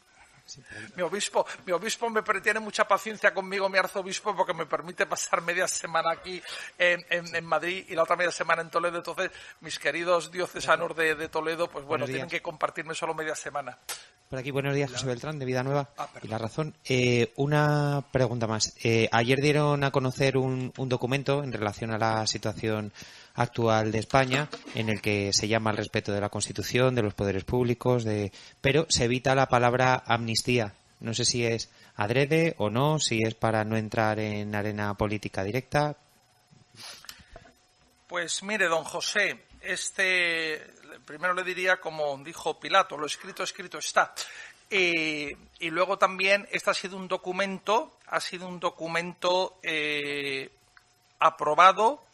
Mi 0.95 1.01
obispo, 1.01 1.45
mi 1.65 1.71
obispo 1.71 2.09
me 2.09 2.21
tiene 2.41 2.59
mucha 2.59 2.87
paciencia 2.87 3.33
conmigo, 3.33 3.69
mi 3.69 3.77
arzobispo, 3.77 4.35
porque 4.35 4.53
me 4.53 4.65
permite 4.65 5.05
pasar 5.05 5.41
media 5.41 5.67
semana 5.67 6.11
aquí 6.11 6.41
en, 6.77 7.05
en, 7.09 7.35
en 7.35 7.45
Madrid 7.45 7.85
y 7.87 7.95
la 7.95 8.03
otra 8.03 8.15
media 8.15 8.31
semana 8.31 8.61
en 8.61 8.69
Toledo. 8.69 8.97
Entonces, 8.97 9.31
mis 9.61 9.79
queridos 9.79 10.31
diocesanos 10.31 10.95
de, 10.95 11.15
de 11.15 11.29
Toledo, 11.29 11.69
pues 11.69 11.85
bueno, 11.85 12.05
tienen 12.05 12.27
que 12.27 12.41
compartirme 12.41 12.95
solo 12.95 13.13
media 13.13 13.35
semana. 13.35 13.77
Por 14.29 14.39
aquí, 14.39 14.49
buenos 14.49 14.73
días, 14.73 14.91
José 14.91 15.05
Beltrán, 15.05 15.37
de 15.37 15.45
Vida 15.45 15.61
Nueva. 15.61 15.89
Ah, 15.97 16.09
y 16.23 16.27
La 16.27 16.39
Razón. 16.39 16.73
Eh, 16.83 17.31
una 17.35 18.03
pregunta 18.11 18.47
más. 18.47 18.73
Eh, 18.83 19.07
ayer 19.11 19.39
dieron 19.39 19.83
a 19.83 19.91
conocer 19.91 20.35
un, 20.35 20.73
un 20.77 20.89
documento 20.89 21.43
en 21.43 21.53
relación 21.53 21.91
a 21.91 21.99
la 21.99 22.25
situación 22.25 22.91
actual 23.35 23.91
de 23.91 23.99
España, 23.99 24.49
en 24.73 24.89
el 24.89 24.99
que 24.99 25.31
se 25.31 25.47
llama 25.47 25.69
el 25.69 25.77
respeto 25.77 26.11
de 26.11 26.21
la 26.21 26.29
Constitución, 26.29 26.95
de 26.95 27.03
los 27.03 27.13
poderes 27.13 27.43
públicos, 27.43 28.03
de... 28.03 28.31
pero 28.61 28.87
se 28.89 29.03
evita 29.03 29.35
la 29.35 29.47
palabra 29.47 30.01
amnistía. 30.07 30.73
No 30.99 31.13
sé 31.13 31.23
si 31.23 31.45
es 31.45 31.69
adrede 31.95 32.55
o 32.57 32.71
no, 32.71 32.97
si 32.97 33.19
es 33.21 33.35
para 33.35 33.63
no 33.63 33.77
entrar 33.77 34.19
en 34.19 34.55
arena 34.55 34.95
política 34.95 35.43
directa. 35.43 35.97
Pues 38.07 38.41
mire, 38.41 38.67
don 38.67 38.85
José, 38.85 39.45
este 39.61 40.61
primero 41.05 41.33
le 41.33 41.43
diría, 41.43 41.77
como 41.77 42.17
dijo 42.23 42.59
Pilato, 42.59 42.97
lo 42.97 43.05
escrito, 43.05 43.43
escrito 43.43 43.77
está. 43.77 44.13
Eh, 44.69 45.37
y 45.59 45.69
luego 45.69 45.97
también, 45.97 46.47
este 46.51 46.71
ha 46.71 46.73
sido 46.73 46.97
un 46.97 47.07
documento, 47.07 47.97
ha 48.07 48.19
sido 48.19 48.47
un 48.47 48.59
documento 48.59 49.59
eh, 49.63 50.49
aprobado 51.19 52.05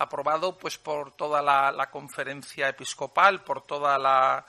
aprobado 0.00 0.56
pues 0.56 0.78
por 0.78 1.12
toda 1.12 1.42
la, 1.42 1.90
conferencia 1.90 2.70
episcopal, 2.70 3.44
por 3.44 3.62
toda 3.62 3.98
la, 3.98 4.44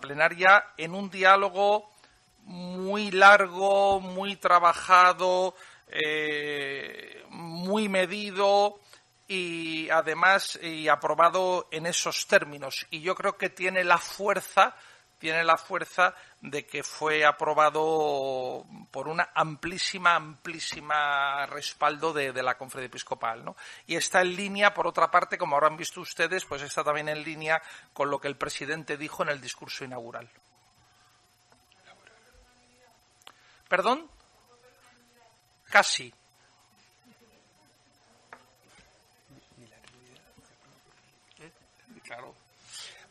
plenaria, 0.00 0.66
en 0.76 0.94
un 0.94 1.08
diálogo 1.08 1.90
muy 2.44 3.10
largo, 3.10 4.00
muy 4.00 4.36
trabajado, 4.36 5.54
eh, 5.88 7.24
muy 7.30 7.88
medido 7.88 8.80
y 9.28 9.90
además 9.90 10.58
y 10.62 10.88
aprobado 10.88 11.68
en 11.70 11.86
esos 11.86 12.26
términos. 12.26 12.86
Y 12.90 13.00
yo 13.00 13.14
creo 13.14 13.36
que 13.36 13.50
tiene 13.50 13.84
la 13.84 13.98
fuerza 13.98 14.74
tiene 15.18 15.44
la 15.44 15.56
fuerza 15.56 16.14
de 16.40 16.66
que 16.66 16.82
fue 16.82 17.24
aprobado 17.24 18.66
por 18.90 19.08
una 19.08 19.30
amplísima, 19.34 20.14
amplísima 20.14 21.46
respaldo 21.46 22.12
de, 22.12 22.32
de, 22.32 22.42
la 22.42 22.58
conferencia 22.58 22.88
episcopal, 22.88 23.44
¿no? 23.44 23.56
Y 23.86 23.96
está 23.96 24.20
en 24.20 24.36
línea, 24.36 24.74
por 24.74 24.86
otra 24.86 25.10
parte, 25.10 25.38
como 25.38 25.56
habrán 25.56 25.76
visto 25.76 26.00
ustedes, 26.00 26.44
pues 26.44 26.62
está 26.62 26.84
también 26.84 27.08
en 27.08 27.22
línea 27.22 27.62
con 27.92 28.10
lo 28.10 28.20
que 28.20 28.28
el 28.28 28.36
presidente 28.36 28.96
dijo 28.96 29.22
en 29.22 29.30
el 29.30 29.40
discurso 29.40 29.84
inaugural. 29.84 30.28
¿Perdón? 33.68 34.08
Casi. 35.70 36.12
Claro. 42.04 42.34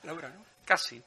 Laura, 0.06 0.30
¿no? 0.30 0.44
Casi. 0.66 1.02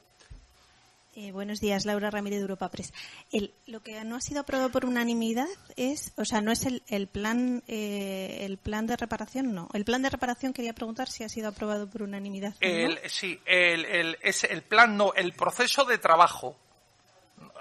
Eh, 1.15 1.31
buenos 1.31 1.59
días, 1.59 1.85
Laura 1.85 2.11
Ramírez 2.11 2.39
de 2.39 2.43
Europa 2.43 2.69
Press. 2.69 2.93
El, 3.31 3.53
lo 3.65 3.81
que 3.81 4.01
no 4.03 4.15
ha 4.15 4.21
sido 4.21 4.41
aprobado 4.41 4.69
por 4.71 4.85
unanimidad 4.85 5.47
es, 5.75 6.13
o 6.17 6.23
sea, 6.23 6.39
no 6.39 6.51
es 6.51 6.65
el, 6.65 6.83
el 6.87 7.07
plan, 7.07 7.63
eh, 7.67 8.37
el 8.41 8.57
plan 8.57 8.85
de 8.85 8.95
reparación, 8.95 9.53
no. 9.53 9.69
El 9.73 9.85
plan 9.85 10.01
de 10.01 10.09
reparación 10.09 10.53
quería 10.53 10.73
preguntar 10.73 11.09
si 11.09 11.23
ha 11.23 11.29
sido 11.29 11.49
aprobado 11.49 11.89
por 11.89 12.03
unanimidad. 12.03 12.53
El, 12.59 12.99
Sí, 13.09 13.39
el, 13.45 13.85
el, 13.85 14.17
es, 14.21 14.43
el 14.43 14.61
plan 14.61 14.95
no, 14.95 15.13
el 15.13 15.33
proceso 15.33 15.83
de 15.83 15.97
trabajo. 15.97 16.55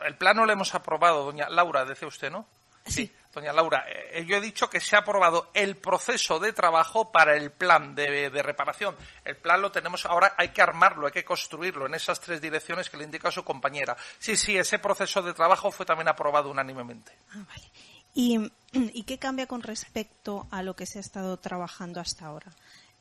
El 0.07 0.17
plan 0.17 0.37
no 0.37 0.45
lo 0.45 0.53
hemos 0.53 0.75
aprobado, 0.75 1.25
doña 1.25 1.49
Laura, 1.49 1.85
decía 1.85 2.07
usted, 2.07 2.31
¿no? 2.31 2.47
Sí. 2.89 3.13
Doña 3.33 3.53
Laura, 3.53 3.85
eh, 3.87 4.25
yo 4.27 4.37
he 4.37 4.41
dicho 4.41 4.69
que 4.71 4.81
se 4.81 4.97
ha 4.97 5.01
aprobado 5.01 5.51
el 5.55 5.77
proceso 5.77 6.39
de 6.41 6.53
trabajo 6.53 7.13
para 7.13 7.37
el 7.37 7.53
plan 7.53 7.95
de, 7.95 8.31
de, 8.31 8.43
reparación. 8.43 8.97
El 9.25 9.37
plan 9.37 9.61
lo 9.61 9.71
tenemos 9.71 10.07
ahora, 10.07 10.35
hay 10.37 10.49
que 10.49 10.63
armarlo, 10.63 11.07
hay 11.07 11.13
que 11.13 11.25
construirlo 11.25 11.87
en 11.87 11.95
esas 11.95 12.21
tres 12.21 12.41
direcciones 12.41 12.89
que 12.89 12.97
le 12.97 13.05
indica 13.05 13.31
su 13.31 13.45
compañera. 13.45 13.97
Sí, 14.19 14.37
sí, 14.37 14.57
ese 14.57 14.79
proceso 14.79 15.23
de 15.23 15.35
trabajo 15.35 15.71
fue 15.71 15.85
también 15.87 16.09
aprobado 16.09 16.51
unánimemente. 16.51 17.13
Ah, 17.31 17.45
vale. 17.47 17.71
¿Y, 18.15 18.39
¿Y 18.73 19.05
qué 19.05 19.19
cambia 19.19 19.47
con 19.47 19.63
respecto 19.63 20.49
a 20.51 20.63
lo 20.63 20.75
que 20.75 20.87
se 20.87 20.99
ha 20.99 21.01
estado 21.01 21.37
trabajando 21.37 22.01
hasta 22.01 22.27
ahora? 22.27 22.51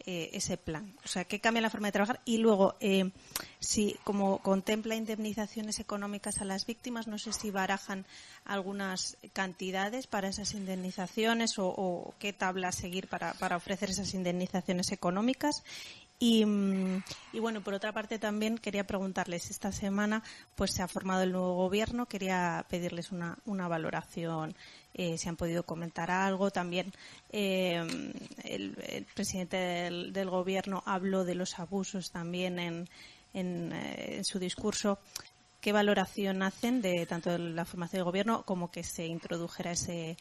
Eh, 0.10 0.30
ese 0.32 0.56
plan? 0.56 0.96
O 1.04 1.08
sea, 1.10 1.26
¿qué 1.26 1.42
cambia 1.42 1.62
la 1.62 1.70
forma 1.70 1.90
de 1.90 1.92
trabajar? 1.92 2.22
Y 2.24 2.38
luego, 2.38 2.76
eh, 2.80 3.12
si 3.60 3.98
como 4.06 4.38
contempla 4.38 4.96
indemnizaciones 4.96 5.82
económicas 5.82 6.40
a 6.40 6.46
las 6.46 6.66
víctimas, 6.66 7.08
no 7.08 7.18
sé 7.18 7.34
si 7.34 7.52
barajan 7.52 8.06
algunas 8.46 9.18
cantidades 9.34 10.08
para 10.08 10.30
esas 10.30 10.54
indemnizaciones 10.54 11.60
o, 11.60 11.68
o 11.68 12.14
qué 12.20 12.32
tabla 12.32 12.72
seguir 12.72 13.10
para, 13.10 13.34
para 13.34 13.58
ofrecer 13.58 13.90
esas 13.90 14.14
indemnizaciones 14.14 14.94
económicas. 14.94 15.62
Y, 16.20 16.44
y, 17.32 17.40
bueno, 17.40 17.62
por 17.62 17.76
otra 17.76 17.92
parte 17.92 18.18
también 18.18 18.58
quería 18.58 18.88
preguntarles, 18.88 19.52
esta 19.52 19.72
semana 19.72 20.24
pues 20.56 20.72
se 20.72 20.82
ha 20.82 20.88
formado 20.88 21.22
el 21.22 21.32
nuevo 21.32 21.54
gobierno, 21.56 22.08
quería 22.08 22.66
pedirles 22.70 23.12
una, 23.12 23.38
valoración, 23.68 24.56
eh, 24.96 25.20
si 25.20 25.30
han 25.30 25.36
podido 25.36 25.62
comentar 25.62 26.10
algo. 26.10 26.50
También 26.50 26.92
eh, 27.32 27.86
el, 28.44 29.06
presidente 29.14 29.58
del, 29.58 30.12
del, 30.12 30.30
gobierno 30.32 30.82
habló 30.88 31.24
de 31.24 31.36
los 31.36 31.60
abusos 31.60 32.10
también 32.10 32.58
en, 32.58 32.88
eh, 33.34 34.22
su 34.24 34.40
discurso. 34.40 34.98
¿Qué 35.62 35.72
valoración 35.72 36.42
hacen 36.42 36.82
de 36.82 37.06
tanto 37.06 37.38
la 37.38 37.66
formación 37.66 38.00
del 38.00 38.06
gobierno 38.06 38.42
como 38.44 38.72
que 38.72 38.84
se 38.84 39.06
introdujera 39.06 39.72
ese, 39.72 40.18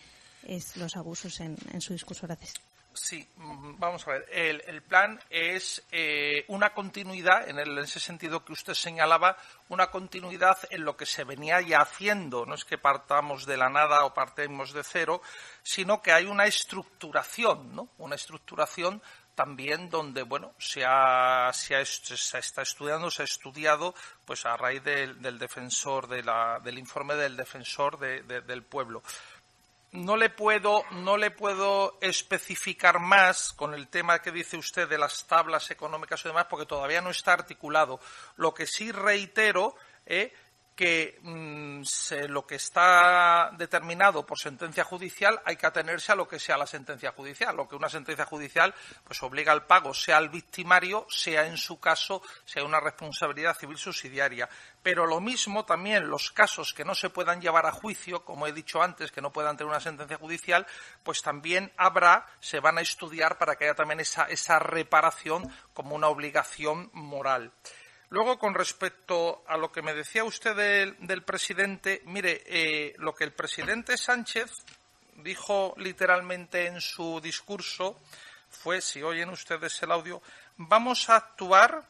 es, 0.47 0.77
los 0.77 0.95
abusos 0.97 1.41
en, 1.41 1.57
en 1.73 1.81
su 1.81 1.95
discurso? 1.95 2.27
Gracias. 2.27 2.55
Sí, 2.97 3.29
vamos 3.37 4.07
a 4.09 4.13
ver. 4.13 4.27
El, 4.33 4.63
el 4.67 4.83
plan 4.83 5.21
es 5.29 5.83
eh, 5.93 6.45
una 6.49 6.73
continuidad, 6.73 7.49
en, 7.49 7.59
el, 7.59 7.79
ese 7.79 8.01
sentido 8.01 8.45
que 8.45 8.53
usted 8.53 8.75
señalaba, 8.75 9.37
una 9.69 9.91
continuidad 9.91 10.59
en 10.71 10.85
lo 10.85 10.97
que 10.97 11.07
se 11.07 11.25
venía 11.25 11.61
ya 11.61 11.81
haciendo. 11.81 12.47
No 12.47 12.55
es 12.55 12.65
que 12.65 12.79
partamos 12.79 13.45
de 13.45 13.59
la 13.59 13.69
nada 13.69 14.05
o 14.05 14.15
partemos 14.15 14.73
de 14.73 14.83
cero, 14.83 15.21
sino 15.63 16.01
que 16.01 16.13
hay 16.13 16.25
una 16.25 16.47
estructuración, 16.47 17.75
¿no? 17.75 17.91
Una 17.99 18.15
estructuración 18.15 19.03
también 19.35 19.91
donde 19.91 20.23
bueno 20.23 20.55
se, 20.59 20.83
ha, 20.87 21.51
se, 21.53 21.77
ha, 21.77 21.85
se, 21.85 22.39
está 22.39 22.63
estudiando 22.63 23.11
se 23.11 23.21
ha 23.21 23.27
estudiado 23.27 23.95
pues 24.25 24.47
a 24.47 24.57
raíz 24.57 24.83
del, 24.83 25.21
del 25.21 25.39
defensor 25.39 26.09
de 26.09 26.23
la, 26.23 26.59
del 26.65 26.79
informe 26.79 27.15
del 27.17 27.37
defensor 27.37 27.99
de, 27.99 28.23
de, 28.23 28.41
del 28.41 28.63
pueblo 28.63 29.03
no 29.97 30.17
le 30.17 30.31
puedo 30.31 30.85
no 30.93 31.17
le 31.17 31.31
puedo 31.31 31.99
especificar 32.01 33.01
más 33.01 33.53
con 33.53 33.75
el 33.75 33.89
tema 33.89 34.21
que 34.21 34.31
dice 34.31 34.57
usted 34.57 34.89
de 34.89 34.99
las 34.99 35.27
tablas 35.27 35.71
económicas 35.71 36.21
y 36.25 36.29
demás 36.29 36.47
porque 36.49 36.67
todavía 36.67 37.01
no 37.01 37.11
está 37.11 37.33
articulado. 37.33 37.99
Lo 38.37 38.55
que 38.55 38.67
sí 38.67 38.93
reitero 38.93 39.75
eh, 40.05 40.33
que 40.77 41.18
se, 41.85 42.29
lo 42.29 42.47
que 42.47 42.57
está 42.57 43.51
determinado 43.57 44.27
por 44.27 44.39
sentencia 44.39 44.85
judicial 44.85 45.41
hay 45.47 45.57
que 45.57 45.66
atenerse 45.66 46.12
a 46.12 46.14
lo 46.14 46.29
que 46.29 46.39
sea 46.39 46.59
la 46.59 46.66
sentencia 46.66 47.12
judicial. 47.12 47.57
Lo 47.57 47.66
que 47.66 47.77
una 47.77 47.89
sentencia 47.89 48.27
judicial 48.27 48.74
pues 49.03 49.22
obliga 49.22 49.53
al 49.53 49.64
pago, 49.64 49.95
sea 49.95 50.18
al 50.18 50.29
victimario, 50.29 51.07
sea 51.09 51.47
en 51.47 51.57
su 51.57 51.81
caso, 51.81 52.22
sea 52.45 52.62
una 52.62 52.79
responsabilidad 52.79 53.57
civil 53.57 53.79
subsidiaria. 53.79 54.49
Pero 54.83 55.07
lo 55.07 55.18
mismo 55.18 55.64
también 55.64 56.11
los 56.11 56.31
casos 56.31 56.74
que 56.74 56.85
no 56.85 56.95
se 56.95 57.09
puedan 57.09 57.41
llevar 57.41 57.64
a 57.64 57.72
juicio, 57.72 58.22
como 58.24 58.47
he 58.47 58.53
dicho 58.53 58.83
antes, 58.83 59.11
que 59.11 59.22
no 59.22 59.33
puedan 59.33 59.57
tener 59.57 59.70
una 59.70 59.81
sentencia 59.81 60.18
judicial, 60.18 60.66
pues 61.03 61.22
también 61.22 61.72
habrá, 61.79 62.27
se 62.41 62.61
van 62.61 62.77
a 62.77 62.83
estudiar 62.83 63.39
para 63.39 63.57
que 63.57 63.64
haya 63.64 63.74
también 63.74 64.01
esa 64.01 64.59
reparación 64.59 65.51
como 65.72 65.97
una 65.97 66.09
obligación 66.09 66.91
moral. 66.93 67.53
Luego, 68.11 68.39
con 68.39 68.55
respecto 68.55 69.43
a 69.49 69.57
lo 69.57 69.73
que 69.73 69.83
me 69.83 69.93
decía 69.93 70.25
usted 70.25 70.95
del, 71.01 71.23
presidente, 71.25 72.03
mire, 72.05 72.43
eh, 72.47 72.95
lo 72.99 73.15
que 73.15 73.25
el 73.25 73.33
presidente 73.33 73.97
Sánchez 73.99 74.51
dijo 75.17 75.75
literalmente 75.79 76.67
en 76.67 76.81
su 76.81 77.21
discurso 77.21 78.01
fue, 78.49 78.81
si 78.81 79.03
oyen 79.03 79.31
ustedes 79.31 79.83
el 79.83 79.91
audio, 79.91 80.23
vamos 80.57 81.11
a 81.11 81.17
actuar 81.17 81.85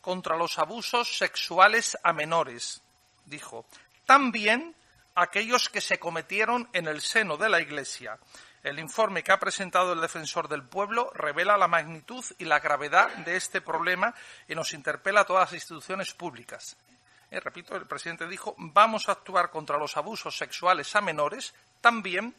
contra 0.00 0.36
los 0.36 0.58
abusos 0.58 1.18
sexuales 1.18 1.98
a 2.02 2.12
menores, 2.12 2.82
dijo. 3.26 3.66
También 4.06 4.74
aquellos 5.14 5.68
que 5.68 5.80
se 5.80 5.98
cometieron 5.98 6.68
en 6.72 6.86
el 6.86 7.00
seno 7.02 7.36
de 7.36 7.48
la 7.48 7.60
Iglesia. 7.60 8.18
El 8.62 8.78
informe 8.78 9.22
que 9.22 9.32
ha 9.32 9.38
presentado 9.38 9.92
el 9.92 10.00
defensor 10.00 10.48
del 10.48 10.64
pueblo 10.64 11.10
revela 11.14 11.56
la 11.56 11.68
magnitud 11.68 12.24
y 12.38 12.44
la 12.44 12.60
gravedad 12.60 13.08
de 13.18 13.36
este 13.36 13.60
problema 13.60 14.14
y 14.48 14.54
nos 14.54 14.72
interpela 14.72 15.20
a 15.20 15.24
todas 15.24 15.48
las 15.48 15.54
instituciones 15.54 16.12
públicas. 16.12 16.76
Eh, 17.30 17.40
repito, 17.40 17.76
el 17.76 17.86
presidente 17.86 18.26
dijo, 18.26 18.54
vamos 18.58 19.08
a 19.08 19.12
actuar 19.12 19.50
contra 19.50 19.78
los 19.78 19.96
abusos 19.96 20.36
sexuales 20.36 20.94
a 20.96 21.00
menores, 21.00 21.54
también 21.80 22.34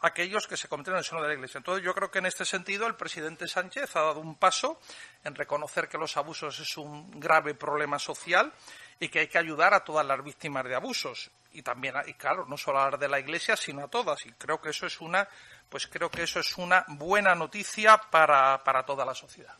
aquellos 0.00 0.46
que 0.46 0.56
se 0.56 0.68
cometieron 0.68 0.96
en 0.96 1.00
el 1.00 1.04
seno 1.04 1.22
de 1.22 1.28
la 1.28 1.34
Iglesia. 1.34 1.58
Entonces, 1.58 1.84
yo 1.84 1.94
creo 1.94 2.10
que 2.10 2.20
en 2.20 2.26
este 2.26 2.44
sentido 2.44 2.86
el 2.86 2.94
presidente 2.94 3.48
Sánchez 3.48 3.96
ha 3.96 4.02
dado 4.02 4.20
un 4.20 4.36
paso 4.36 4.80
en 5.24 5.34
reconocer 5.34 5.88
que 5.88 5.98
los 5.98 6.16
abusos 6.16 6.58
es 6.60 6.76
un 6.76 7.18
grave 7.18 7.54
problema 7.54 7.98
social 7.98 8.52
y 9.00 9.08
que 9.08 9.20
hay 9.20 9.28
que 9.28 9.38
ayudar 9.38 9.74
a 9.74 9.84
todas 9.84 10.06
las 10.06 10.22
víctimas 10.22 10.64
de 10.64 10.74
abusos. 10.74 11.30
Y 11.52 11.62
también, 11.62 11.94
y 12.06 12.14
claro, 12.14 12.46
no 12.46 12.56
solo 12.56 12.80
a 12.80 12.90
las 12.90 13.00
de 13.00 13.08
la 13.08 13.18
Iglesia, 13.18 13.56
sino 13.56 13.84
a 13.84 13.88
todas. 13.88 14.24
Y 14.26 14.32
creo 14.32 14.60
que 14.60 14.70
eso 14.70 14.86
es 14.86 15.00
una 15.00 15.28
pues 15.68 15.86
creo 15.86 16.10
que 16.10 16.22
eso 16.22 16.40
es 16.40 16.56
una 16.56 16.84
buena 16.88 17.34
noticia 17.34 18.00
para, 18.10 18.62
para 18.64 18.84
toda 18.84 19.04
la 19.04 19.14
sociedad. 19.14 19.54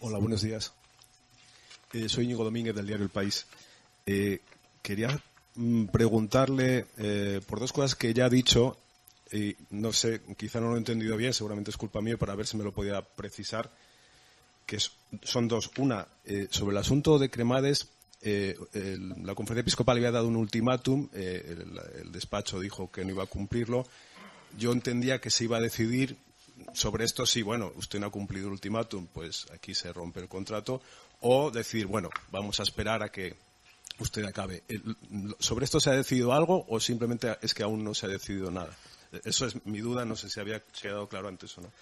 Hola, 0.00 0.18
buenos 0.18 0.42
días. 0.42 0.72
Eh, 1.92 2.08
soy 2.08 2.24
Íñigo 2.24 2.44
Domínguez 2.44 2.74
del 2.74 2.86
diario 2.86 3.04
El 3.04 3.10
País. 3.10 3.46
Eh, 4.04 4.40
quería 4.82 5.18
mm, 5.54 5.86
preguntarle 5.86 6.86
eh, 6.98 7.40
por 7.46 7.60
dos 7.60 7.72
cosas 7.72 7.94
que 7.94 8.12
ya 8.12 8.26
ha 8.26 8.28
dicho 8.28 8.76
y 9.32 9.56
no 9.70 9.92
sé, 9.92 10.20
quizá 10.36 10.60
no 10.60 10.68
lo 10.68 10.74
he 10.76 10.78
entendido 10.78 11.16
bien, 11.16 11.32
seguramente 11.32 11.70
es 11.70 11.76
culpa 11.76 12.00
mía 12.00 12.16
para 12.16 12.34
ver 12.34 12.46
si 12.46 12.56
me 12.56 12.62
lo 12.62 12.72
podía 12.72 13.02
precisar, 13.02 13.70
que 14.66 14.78
son 15.22 15.48
dos. 15.48 15.70
Una, 15.78 16.06
sobre 16.50 16.72
el 16.72 16.78
asunto 16.78 17.18
de 17.18 17.28
Cremades, 17.28 17.88
eh, 18.22 18.56
la 19.22 19.34
conferencia 19.34 19.60
episcopal 19.60 19.98
había 19.98 20.10
dado 20.10 20.28
un 20.28 20.36
ultimátum, 20.36 21.08
eh, 21.12 21.56
el, 22.02 22.12
despacho 22.12 22.60
dijo 22.60 22.90
que 22.90 23.04
no 23.04 23.10
iba 23.10 23.24
a 23.24 23.26
cumplirlo. 23.26 23.86
Yo 24.58 24.72
entendía 24.72 25.20
que 25.20 25.30
se 25.30 25.44
iba 25.44 25.58
a 25.58 25.60
decidir 25.60 26.16
sobre 26.72 27.04
esto 27.04 27.26
si, 27.26 27.42
bueno, 27.42 27.72
usted 27.76 28.00
no 28.00 28.06
ha 28.06 28.10
cumplido 28.10 28.46
el 28.46 28.52
ultimátum, 28.52 29.06
pues 29.06 29.46
aquí 29.52 29.74
se 29.74 29.92
rompe 29.92 30.20
el 30.20 30.28
contrato, 30.28 30.80
o 31.20 31.50
decir, 31.50 31.86
bueno, 31.86 32.10
vamos 32.30 32.60
a 32.60 32.62
esperar 32.62 33.02
a 33.02 33.10
que 33.10 33.36
usted 33.98 34.24
acabe. 34.24 34.62
¿Sobre 35.38 35.64
esto 35.64 35.80
se 35.80 35.90
ha 35.90 35.94
decidido 35.94 36.32
algo 36.32 36.64
o 36.68 36.80
simplemente 36.80 37.36
es 37.42 37.54
que 37.54 37.62
aún 37.62 37.84
no 37.84 37.94
se 37.94 38.06
ha 38.06 38.08
decidido 38.08 38.50
nada? 38.50 38.76
Eso 39.24 39.46
es 39.46 39.64
mi 39.66 39.80
duda, 39.80 40.04
no 40.04 40.16
sé 40.16 40.28
si 40.28 40.40
había 40.40 40.60
quedado 40.60 41.08
claro 41.08 41.28
antes 41.28 41.56
o 41.58 41.62
no. 41.62 41.72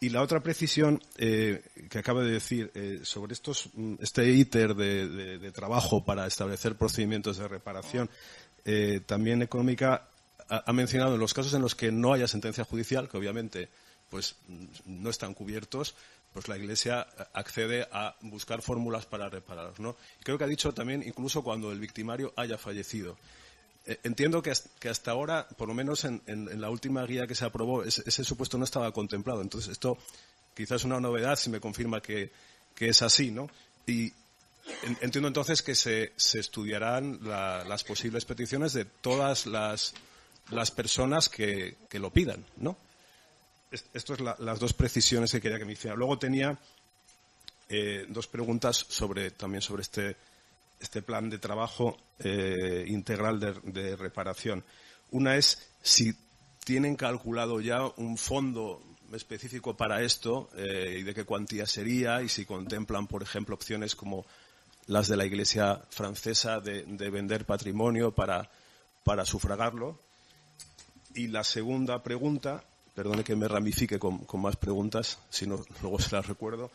Y 0.00 0.10
la 0.10 0.22
otra 0.22 0.40
precisión 0.40 1.00
eh, 1.16 1.62
que 1.88 1.98
acaba 1.98 2.22
de 2.22 2.32
decir 2.32 2.70
eh, 2.74 3.00
sobre 3.04 3.32
estos, 3.32 3.70
este 4.00 4.28
íter 4.30 4.74
de, 4.74 5.50
trabajo 5.52 6.04
para 6.04 6.26
establecer 6.26 6.76
procedimientos 6.76 7.38
de 7.38 7.48
reparación, 7.48 8.10
eh, 8.64 9.00
también 9.06 9.42
económica, 9.42 10.08
ha, 10.48 10.64
ha, 10.66 10.72
mencionado 10.72 11.14
en 11.14 11.20
los 11.20 11.32
casos 11.32 11.54
en 11.54 11.62
los 11.62 11.74
que 11.74 11.90
no 11.90 12.12
haya 12.12 12.28
sentencia 12.28 12.64
judicial, 12.64 13.08
que 13.08 13.16
obviamente 13.16 13.68
pues 14.10 14.36
no 14.84 15.10
están 15.10 15.34
cubiertos, 15.34 15.94
pues 16.34 16.48
la 16.48 16.58
Iglesia 16.58 17.06
accede 17.32 17.86
a 17.92 18.16
buscar 18.20 18.60
fórmulas 18.60 19.06
para 19.06 19.28
repararlos. 19.28 19.78
¿no? 19.78 19.96
Creo 20.22 20.36
que 20.36 20.44
ha 20.44 20.48
dicho 20.48 20.74
también 20.74 21.02
incluso 21.06 21.42
cuando 21.42 21.72
el 21.72 21.78
victimario 21.78 22.32
haya 22.36 22.58
fallecido. 22.58 23.16
Entiendo 23.86 24.42
que 24.42 24.50
hasta, 24.50 25.10
ahora, 25.10 25.46
por 25.46 25.68
lo 25.68 25.74
menos 25.74 26.04
en, 26.04 26.22
la 26.60 26.70
última 26.70 27.04
guía 27.04 27.26
que 27.26 27.34
se 27.34 27.44
aprobó, 27.44 27.84
ese, 27.84 28.24
supuesto 28.24 28.56
no 28.56 28.64
estaba 28.64 28.90
contemplado. 28.92 29.42
Entonces, 29.42 29.72
esto 29.72 29.98
quizás 30.54 30.80
es 30.80 30.84
una 30.84 31.00
novedad 31.00 31.36
si 31.36 31.50
me 31.50 31.60
confirma 31.60 32.00
que, 32.00 32.30
es 32.78 33.02
así, 33.02 33.30
¿no? 33.30 33.50
Y 33.86 34.12
en, 34.84 34.96
entiendo 35.02 35.28
entonces 35.28 35.60
que 35.60 35.74
se, 35.74 36.12
estudiarán 36.16 37.20
la, 37.22 37.62
las 37.64 37.84
posibles 37.84 38.24
peticiones 38.24 38.72
de 38.72 38.86
todas 38.86 39.44
las 39.44 39.92
personas 40.74 41.28
que, 41.28 41.76
lo 41.92 42.10
pidan, 42.10 42.42
¿no? 42.56 42.78
Estas 43.70 44.16
son 44.16 44.34
las 44.38 44.58
dos 44.60 44.72
precisiones 44.72 45.30
que 45.30 45.42
quería 45.42 45.58
que 45.58 45.64
me 45.66 45.72
hiciera. 45.72 45.94
Luego 45.94 46.18
tenía 46.18 46.58
eh, 47.68 48.06
dos 48.08 48.28
preguntas 48.28 48.86
sobre 48.88 49.32
también 49.32 49.60
sobre 49.60 49.82
este, 49.82 50.16
este 50.84 51.02
plan 51.02 51.30
de 51.30 51.38
trabajo 51.38 51.96
eh, 52.18 52.84
integral 52.86 53.40
de, 53.40 53.96
reparación. 53.96 54.62
Una 55.10 55.36
es 55.36 55.58
si 55.82 56.14
tienen 56.64 56.94
calculado 56.94 57.60
ya 57.60 57.86
un 57.96 58.16
fondo 58.16 58.82
específico 59.12 59.76
para 59.76 60.02
esto 60.02 60.50
eh, 60.56 60.98
y 61.00 61.02
de 61.02 61.14
qué 61.14 61.24
cuantía 61.24 61.66
sería 61.66 62.22
y 62.22 62.28
si 62.28 62.44
contemplan, 62.44 63.06
por 63.06 63.22
ejemplo, 63.22 63.54
opciones 63.54 63.94
como 63.94 64.26
las 64.86 65.08
de 65.08 65.16
la 65.16 65.24
Iglesia 65.24 65.80
francesa 65.90 66.60
de, 66.60 66.84
vender 67.10 67.46
patrimonio 67.46 68.12
para, 68.12 68.50
para, 69.02 69.24
sufragarlo. 69.24 69.98
Y 71.14 71.28
la 71.28 71.44
segunda 71.44 72.02
pregunta, 72.02 72.62
perdone 72.94 73.24
que 73.24 73.36
me 73.36 73.48
ramifique 73.48 73.98
con, 73.98 74.26
más 74.34 74.56
preguntas, 74.56 75.18
si 75.30 75.46
no 75.46 75.64
luego 75.80 75.98
se 75.98 76.14
las 76.14 76.26
recuerdo. 76.26 76.70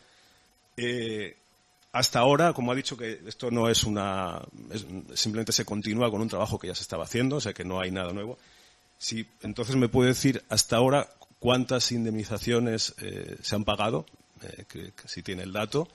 Eh, 0.76 1.36
hasta 1.92 2.20
ahora, 2.20 2.52
como 2.52 2.70
ha 2.70 2.76
dicho 2.76 2.96
que 2.96 3.20
esto 3.26 3.50
no 3.50 3.68
es 3.68 3.84
una, 3.84 4.40
simplemente 5.14 5.52
se 5.52 5.64
continúa 5.64 6.10
con 6.10 6.20
un 6.20 6.28
trabajo 6.28 6.58
que 6.58 6.68
ya 6.68 6.74
se 6.74 6.82
estaba 6.82 7.04
haciendo, 7.04 7.36
o 7.36 7.40
sea 7.40 7.52
que 7.52 7.64
no 7.64 7.80
hay 7.80 7.90
nada 7.90 8.12
nuevo. 8.12 8.38
Si, 8.98 9.26
entonces 9.42 9.76
me 9.76 9.88
puede 9.88 10.10
decir 10.10 10.44
hasta 10.48 10.76
ahora 10.76 11.08
cuántas 11.38 11.90
indemnizaciones 11.90 12.94
eh, 12.98 13.36
se 13.42 13.56
han 13.56 13.64
pagado, 13.64 14.06
eh, 14.42 14.64
que, 14.68 14.92
si 15.06 15.22
tiene 15.22 15.42
el 15.42 15.52
dato, 15.52 15.88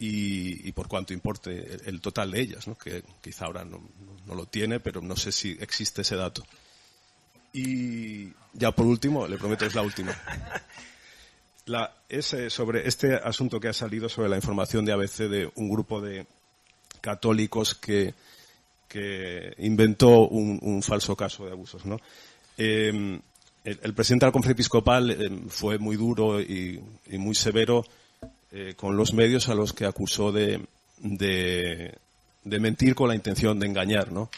y, 0.00 0.70
por 0.72 0.86
cuánto 0.86 1.12
importe 1.12 1.80
el, 1.86 2.00
total 2.00 2.30
de 2.30 2.40
ellas, 2.40 2.68
¿no? 2.68 2.78
que 2.78 3.02
quizá 3.20 3.46
ahora 3.46 3.64
no, 3.64 3.82
lo 4.32 4.46
tiene, 4.46 4.78
pero 4.78 5.00
no 5.00 5.16
sé 5.16 5.32
si 5.32 5.56
existe 5.60 6.02
ese 6.02 6.14
dato. 6.14 6.46
Y 7.52 8.28
ya 8.52 8.70
por 8.70 8.86
último, 8.86 9.26
le 9.26 9.38
prometo 9.38 9.66
es 9.66 9.74
la 9.74 9.82
última. 9.82 10.16
La, 11.68 11.92
es 12.08 12.34
sobre 12.48 12.88
este 12.88 13.14
asunto 13.14 13.60
que 13.60 13.68
ha 13.68 13.72
salido 13.72 14.08
sobre 14.08 14.28
la 14.28 14.36
información 14.36 14.84
de 14.84 14.92
ABC 14.92 15.28
de 15.28 15.50
un 15.56 15.68
grupo 15.68 16.00
de 16.00 16.26
católicos 17.00 17.74
que, 17.74 18.14
inventó 19.58 20.28
un, 20.28 20.82
falso 20.82 21.14
caso 21.14 21.44
de 21.44 21.52
abusos. 21.52 21.84
¿no? 21.84 21.98
Eh, 22.56 23.20
el, 23.64 23.94
presidente 23.94 24.26
de 24.26 24.32
la 24.32 24.50
episcopal 24.50 25.10
eh, 25.10 25.30
fue 25.48 25.78
muy 25.78 25.96
duro 25.96 26.40
y, 26.40 26.82
muy 27.12 27.34
severo 27.34 27.84
eh, 28.50 28.74
con 28.76 28.96
los 28.96 29.12
medios 29.12 29.48
a 29.48 29.54
los 29.54 29.72
que 29.72 29.84
acusó 29.84 30.32
de, 30.32 30.64
de, 30.98 31.94
mentir 32.44 32.94
con 32.94 33.08
la 33.08 33.14
intención 33.14 33.58
de 33.58 33.66
engañar, 33.66 34.10
¿no? 34.10 34.30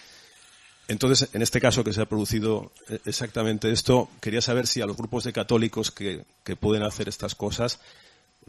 Entonces, 0.91 1.33
en 1.35 1.41
este 1.41 1.61
caso 1.61 1.85
que 1.85 1.93
se 1.93 2.03
ha 2.03 2.07
producido 2.07 2.73
eh, 2.89 2.99
exactamente 3.05 3.71
esto, 3.71 4.09
quería 4.21 4.43
saber 4.43 4.67
si 4.67 4.81
a 4.81 4.87
los 4.87 4.97
grupos 4.97 5.23
de 5.23 5.33
católicos 5.33 5.93
que, 5.93 6.25
pueden 6.59 6.83
hacer 6.83 7.09
estas 7.09 7.37
cosas, 7.37 7.79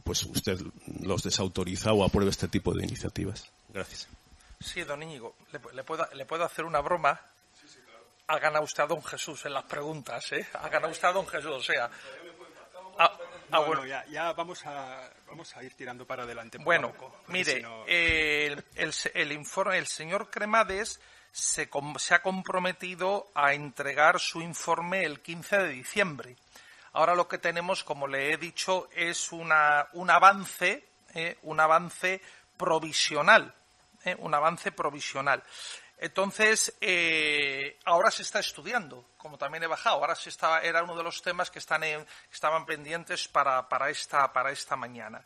pues 0.03 0.23
usted 0.23 0.59
los 1.01 1.21
desautoriza 1.21 1.93
o 1.93 2.03
aprueba 2.03 2.31
este 2.31 2.47
tipo 2.47 2.73
de 2.73 2.83
iniciativas. 2.83 3.45
Gracias. 3.69 4.07
Sí, 4.59 4.81
don 4.81 5.03
Íñigo, 5.03 5.35
le, 5.51 5.83
puedo, 5.83 6.07
le 6.15 6.25
puedo 6.25 6.43
hacer 6.43 6.65
una 6.65 6.81
broma 6.81 7.21
ha 8.25 8.39
ganado 8.39 8.63
usted 8.63 8.83
a 8.83 8.87
don 8.87 9.03
Jesús 9.03 9.45
en 9.45 9.53
las 9.53 9.65
preguntas, 9.65 10.31
¿eh? 10.31 10.47
Ha 10.53 10.69
ganado 10.69 10.91
usted 10.91 11.09
a 11.09 11.11
don 11.11 11.27
Jesús, 11.27 11.51
o 11.51 11.61
sea... 11.61 11.91
Ah, 12.97 13.17
ah, 13.51 13.59
bueno, 13.59 13.85
ya, 13.85 14.33
vamos, 14.33 14.65
a, 14.65 15.09
vamos 15.27 15.55
a 15.55 15.63
ir 15.63 15.75
tirando 15.75 16.07
para 16.07 16.23
adelante. 16.23 16.57
Bueno, 16.57 16.93
mire, 17.27 17.63
el, 17.85 19.31
informe, 19.31 19.77
el 19.77 19.87
señor 19.87 20.29
Cremades 20.31 20.99
se, 21.31 21.69
se, 21.97 22.13
ha 22.13 22.21
comprometido 22.21 23.31
a 23.33 23.53
entregar 23.53 24.19
su 24.19 24.41
informe 24.41 25.05
el 25.05 25.21
15 25.21 25.57
de 25.59 25.69
diciembre. 25.69 26.35
Ahora 26.93 27.15
lo 27.15 27.27
que 27.27 27.37
tenemos, 27.37 27.83
como 27.83 28.07
le 28.07 28.33
he 28.33 28.37
dicho, 28.37 28.89
es 28.93 29.31
una, 29.31 29.87
un 29.93 30.09
avance, 30.09 30.85
¿eh? 31.13 31.37
un 31.43 31.59
avance 31.59 32.21
provisional, 32.57 33.53
¿eh? 34.03 34.15
un 34.19 34.33
avance 34.33 34.71
provisional. 34.71 35.41
Entonces, 35.97 36.75
eh, 36.81 37.77
ahora 37.85 38.09
se 38.09 38.23
está 38.23 38.39
estudiando, 38.39 39.05
como 39.17 39.37
también 39.37 39.63
he 39.63 39.67
bajado, 39.67 39.97
ahora 39.97 40.15
se 40.15 40.29
está, 40.29 40.61
era 40.61 40.83
uno 40.83 40.97
de 40.97 41.03
los 41.03 41.21
temas 41.21 41.51
que, 41.51 41.59
estaban 41.59 42.65
pendientes 42.65 43.27
para, 43.27 43.67
esta, 43.89 44.33
para 44.33 44.51
esta 44.51 44.75
mañana. 44.75 45.23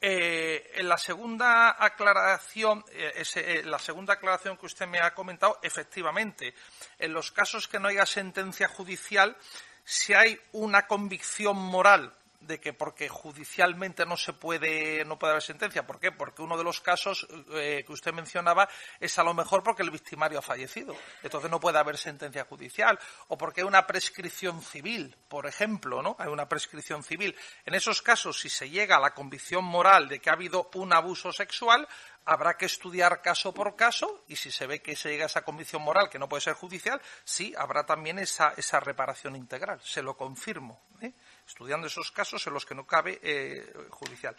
Eh, 0.00 0.72
en 0.74 0.88
la 0.88 0.98
segunda 0.98 1.82
aclaración, 1.82 2.84
eh, 2.92 3.62
la 3.64 3.78
segunda 3.78 4.14
aclaración 4.14 4.56
que 4.56 4.66
usted 4.66 4.86
me 4.86 5.00
ha 5.00 5.14
comentado, 5.14 5.58
efectivamente, 5.62 6.54
en 6.98 7.12
los 7.12 7.32
casos 7.32 7.66
que 7.66 7.78
no 7.78 7.88
haya 7.88 8.04
sentencia 8.04 8.68
judicial, 8.68 9.36
si 9.84 10.12
hay 10.12 10.38
una 10.52 10.86
convicción 10.86 11.56
moral 11.56 12.14
de 12.46 12.60
que 12.60 12.72
porque 12.72 13.08
judicialmente 13.08 14.06
no 14.06 14.16
se 14.16 14.32
puede 14.32 15.04
no 15.04 15.18
puede 15.18 15.32
haber 15.32 15.42
sentencia. 15.42 15.86
¿Por 15.86 15.98
qué? 16.00 16.12
Porque 16.12 16.42
uno 16.42 16.56
de 16.56 16.64
los 16.64 16.80
casos 16.80 17.26
eh, 17.52 17.84
que 17.86 17.92
usted 17.92 18.12
mencionaba 18.12 18.68
es 19.00 19.18
a 19.18 19.24
lo 19.24 19.34
mejor 19.34 19.62
porque 19.62 19.82
el 19.82 19.90
victimario 19.90 20.38
ha 20.38 20.42
fallecido. 20.42 20.96
Entonces 21.22 21.50
no 21.50 21.60
puede 21.60 21.78
haber 21.78 21.98
sentencia 21.98 22.44
judicial. 22.44 22.98
O 23.28 23.38
porque 23.38 23.60
hay 23.60 23.66
una 23.66 23.86
prescripción 23.86 24.62
civil, 24.62 25.16
por 25.28 25.46
ejemplo, 25.46 26.02
¿no? 26.02 26.16
Hay 26.18 26.28
una 26.28 26.48
prescripción 26.48 27.02
civil. 27.02 27.36
En 27.64 27.74
esos 27.74 28.02
casos, 28.02 28.40
si 28.40 28.48
se 28.48 28.70
llega 28.70 28.96
a 28.96 29.00
la 29.00 29.14
convicción 29.14 29.64
moral 29.64 30.08
de 30.08 30.20
que 30.20 30.30
ha 30.30 30.34
habido 30.34 30.70
un 30.74 30.92
abuso 30.92 31.32
sexual, 31.32 31.88
habrá 32.26 32.56
que 32.56 32.66
estudiar 32.66 33.22
caso 33.22 33.54
por 33.54 33.76
caso 33.76 34.24
y 34.28 34.36
si 34.36 34.50
se 34.50 34.66
ve 34.66 34.82
que 34.82 34.96
se 34.96 35.10
llega 35.10 35.24
a 35.24 35.26
esa 35.26 35.42
convicción 35.42 35.82
moral 35.82 36.10
que 36.10 36.18
no 36.18 36.28
puede 36.28 36.42
ser 36.42 36.54
judicial, 36.54 37.00
sí, 37.24 37.54
habrá 37.56 37.86
también 37.86 38.18
esa, 38.18 38.52
esa 38.56 38.80
reparación 38.80 39.36
integral. 39.36 39.80
Se 39.82 40.02
lo 40.02 40.16
confirmo. 40.16 40.82
¿eh? 41.00 41.12
Estudiando 41.46 41.86
esos 41.86 42.10
casos 42.10 42.46
en 42.46 42.54
los 42.54 42.66
que 42.66 42.74
no 42.74 42.86
cabe 42.86 43.20
eh, 43.22 43.72
judicial. 43.90 44.36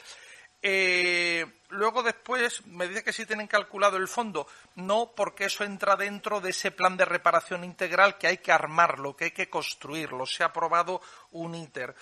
Eh, 0.62 1.46
luego 1.70 2.02
después 2.02 2.66
me 2.66 2.88
dice 2.88 3.04
que 3.04 3.14
sí 3.14 3.26
tienen 3.26 3.48
calculado 3.48 3.98
el 3.98 4.08
fondo. 4.08 4.48
No, 4.76 5.12
porque 5.16 5.46
eso 5.46 5.64
entra 5.64 5.96
dentro 5.96 6.42
de 6.42 6.50
ese 6.50 6.72
plan 6.72 6.98
de 6.98 7.06
reparación 7.06 7.64
integral 7.64 8.18
que 8.18 8.28
hay 8.28 8.38
que 8.40 8.52
armarlo, 8.52 9.16
que 9.16 9.26
hay 9.26 9.32
que 9.32 9.50
construirlo. 9.50 10.26
Se 10.26 10.44
ha 10.44 10.48
aprobado 10.48 11.02
un 11.32 11.56
ITER. 11.56 11.96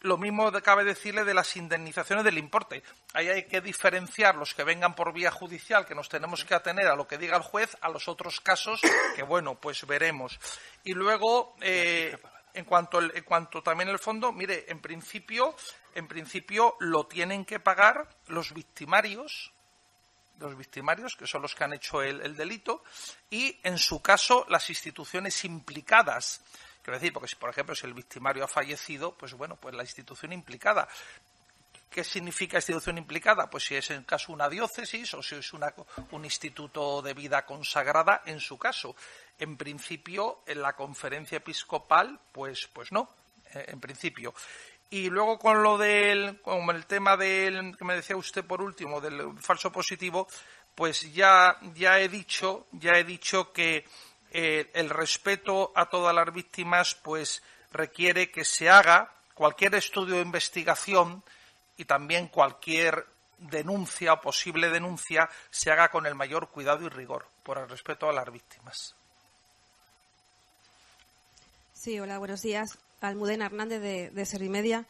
Lo 0.00 0.18
mismo 0.18 0.52
cabe 0.62 0.84
decirle 0.84 1.24
de 1.24 1.34
las 1.34 1.56
indemnizaciones 1.56 2.24
del 2.24 2.38
importe. 2.38 2.82
Ahí 3.14 3.28
hay 3.28 3.44
que 3.44 3.60
diferenciar 3.60 4.36
los 4.36 4.54
que 4.54 4.62
vengan 4.62 4.94
por 4.94 5.12
vía 5.12 5.30
judicial, 5.30 5.86
que 5.86 5.94
nos 5.94 6.08
tenemos 6.08 6.44
que 6.44 6.54
atener 6.54 6.86
a 6.86 6.94
lo 6.94 7.08
que 7.08 7.18
diga 7.18 7.36
el 7.36 7.42
juez, 7.42 7.76
a 7.80 7.88
los 7.88 8.06
otros 8.06 8.40
casos, 8.40 8.80
que 9.16 9.22
bueno, 9.22 9.56
pues 9.56 9.84
veremos. 9.86 10.38
Y 10.84 10.92
luego, 10.92 11.56
eh, 11.60 12.16
en 12.56 12.64
cuanto, 12.64 13.62
también 13.62 13.90
el 13.90 13.98
fondo, 13.98 14.32
mire, 14.32 14.64
en 14.68 14.80
principio, 14.80 15.54
en 15.94 16.08
principio 16.08 16.76
lo 16.80 17.06
tienen 17.06 17.44
que 17.44 17.60
pagar 17.60 18.08
los 18.28 18.54
victimarios, 18.54 19.52
los 20.38 20.56
victimarios, 20.56 21.16
que 21.16 21.26
son 21.26 21.42
los 21.42 21.54
que 21.54 21.64
han 21.64 21.74
hecho 21.74 22.02
el, 22.02 22.34
delito, 22.34 22.82
y 23.28 23.60
en 23.62 23.76
su 23.76 24.00
caso 24.00 24.46
las 24.48 24.70
instituciones 24.70 25.44
implicadas. 25.44 26.40
Quiero 26.82 26.98
decir, 26.98 27.12
porque 27.12 27.28
si, 27.28 27.36
por 27.36 27.50
ejemplo, 27.50 27.74
si 27.74 27.86
el 27.86 27.94
victimario 27.94 28.44
ha 28.44 28.48
fallecido, 28.48 29.12
pues 29.12 29.34
bueno, 29.34 29.56
pues 29.56 29.74
la 29.74 29.82
institución 29.82 30.32
implicada. 30.32 30.88
¿Qué 31.90 32.04
significa 32.04 32.58
institución 32.58 32.98
implicada? 32.98 33.48
Pues 33.48 33.64
si 33.64 33.76
es 33.76 33.90
en 33.90 34.04
caso 34.04 34.32
una 34.32 34.48
diócesis 34.48 35.14
o 35.14 35.22
si 35.22 35.36
es 35.36 35.52
un 35.52 36.24
instituto 36.24 37.00
de 37.00 37.14
vida 37.14 37.46
consagrada, 37.46 38.22
en 38.26 38.40
su 38.40 38.58
caso 38.58 38.94
en 39.38 39.56
principio 39.56 40.40
en 40.46 40.62
la 40.62 40.74
conferencia 40.74 41.38
episcopal 41.38 42.18
pues 42.32 42.68
pues 42.72 42.92
no 42.92 43.08
eh, 43.54 43.66
en 43.68 43.80
principio 43.80 44.34
y 44.88 45.10
luego 45.10 45.38
con 45.38 45.62
lo 45.62 45.76
del 45.76 46.40
con 46.40 46.68
el 46.74 46.86
tema 46.86 47.16
del 47.16 47.76
que 47.76 47.84
me 47.84 47.94
decía 47.94 48.16
usted 48.16 48.44
por 48.44 48.62
último 48.62 49.00
del 49.00 49.38
falso 49.38 49.70
positivo 49.70 50.26
pues 50.74 51.12
ya 51.12 51.58
ya 51.74 52.00
he 52.00 52.08
dicho 52.08 52.66
ya 52.72 52.92
he 52.98 53.04
dicho 53.04 53.52
que 53.52 53.84
eh, 54.30 54.70
el 54.74 54.90
respeto 54.90 55.72
a 55.74 55.86
todas 55.86 56.14
las 56.14 56.32
víctimas 56.32 56.94
pues 56.94 57.42
requiere 57.72 58.30
que 58.30 58.44
se 58.44 58.70
haga 58.70 59.12
cualquier 59.34 59.74
estudio 59.74 60.16
o 60.16 60.22
investigación 60.22 61.22
y 61.76 61.84
también 61.84 62.28
cualquier 62.28 63.06
denuncia 63.38 64.14
o 64.14 64.20
posible 64.20 64.70
denuncia 64.70 65.28
se 65.50 65.70
haga 65.70 65.90
con 65.90 66.06
el 66.06 66.14
mayor 66.14 66.50
cuidado 66.50 66.86
y 66.86 66.88
rigor 66.88 67.26
por 67.42 67.58
el 67.58 67.68
respeto 67.68 68.08
a 68.08 68.12
las 68.12 68.30
víctimas. 68.32 68.94
Sí, 71.74 72.00
hola, 72.00 72.18
buenos 72.18 72.42
días. 72.42 72.78
Almudena 73.00 73.46
Hernández 73.46 73.80
de, 73.80 74.10
de 74.10 74.26
Servimedia. 74.26 74.86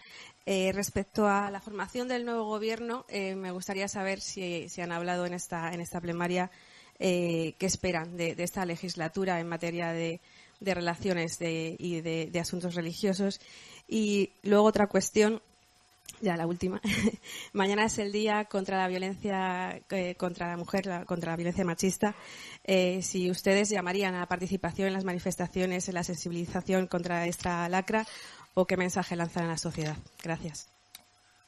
Eh, 0.48 0.70
respecto 0.72 1.26
a 1.26 1.50
la 1.50 1.60
formación 1.60 2.06
del 2.06 2.24
nuevo 2.24 2.44
gobierno, 2.44 3.04
eh, 3.08 3.34
me 3.34 3.50
gustaría 3.50 3.88
saber 3.88 4.20
si, 4.20 4.68
han 4.80 4.92
hablado 4.92 5.26
en 5.26 5.34
esta, 5.34 5.74
en 5.74 5.80
esta 5.80 6.00
plenaria 6.00 6.52
eh, 7.00 7.54
qué 7.58 7.66
esperan 7.66 8.16
de, 8.16 8.36
esta 8.38 8.64
legislatura 8.64 9.40
en 9.40 9.48
materia 9.48 9.90
de, 9.90 10.20
relaciones 10.60 11.38
y 11.40 12.00
de, 12.00 12.40
asuntos 12.40 12.76
religiosos. 12.76 13.40
Y 13.88 14.34
luego 14.44 14.66
otra 14.66 14.86
cuestión 14.86 15.42
ya 16.20 16.36
la 16.36 16.46
última. 16.46 16.80
Mañana 17.52 17.84
es 17.84 17.98
el 17.98 18.12
día 18.12 18.46
contra 18.46 18.78
la 18.78 18.88
violencia 18.88 19.80
eh, 19.90 20.14
contra 20.16 20.48
la 20.48 20.56
mujer, 20.56 21.04
contra 21.06 21.32
la 21.32 21.36
violencia 21.36 21.64
machista. 21.64 22.14
Eh, 22.64 23.02
si 23.02 23.30
ustedes 23.30 23.68
llamarían 23.68 24.14
a 24.14 24.20
la 24.20 24.26
participación 24.26 24.88
en 24.88 24.94
las 24.94 25.04
manifestaciones, 25.04 25.88
en 25.88 25.94
la 25.94 26.04
sensibilización 26.04 26.86
contra 26.86 27.26
esta 27.26 27.68
lacra, 27.68 28.06
o 28.54 28.66
qué 28.66 28.76
mensaje 28.76 29.16
lanzan 29.16 29.44
a 29.44 29.48
la 29.48 29.58
sociedad. 29.58 29.96
Gracias. 30.22 30.70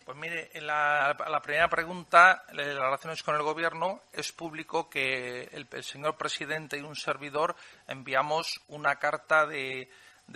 Pues 0.04 0.16
mire, 0.16 0.50
en 0.54 0.66
la, 0.66 1.40
primera 1.42 1.68
pregunta, 1.68 2.44
las 2.52 2.66
relaciones 2.66 3.22
con 3.22 3.34
el 3.34 3.42
Gobierno, 3.42 4.00
es 4.12 4.32
público 4.32 4.88
que 4.88 5.50
el, 5.52 5.84
señor 5.84 6.16
presidente 6.16 6.78
y 6.78 6.80
un 6.80 6.96
servidor 6.96 7.56
enviamos 7.86 8.62
una 8.68 8.96
carta 8.96 9.46
de 9.46 9.88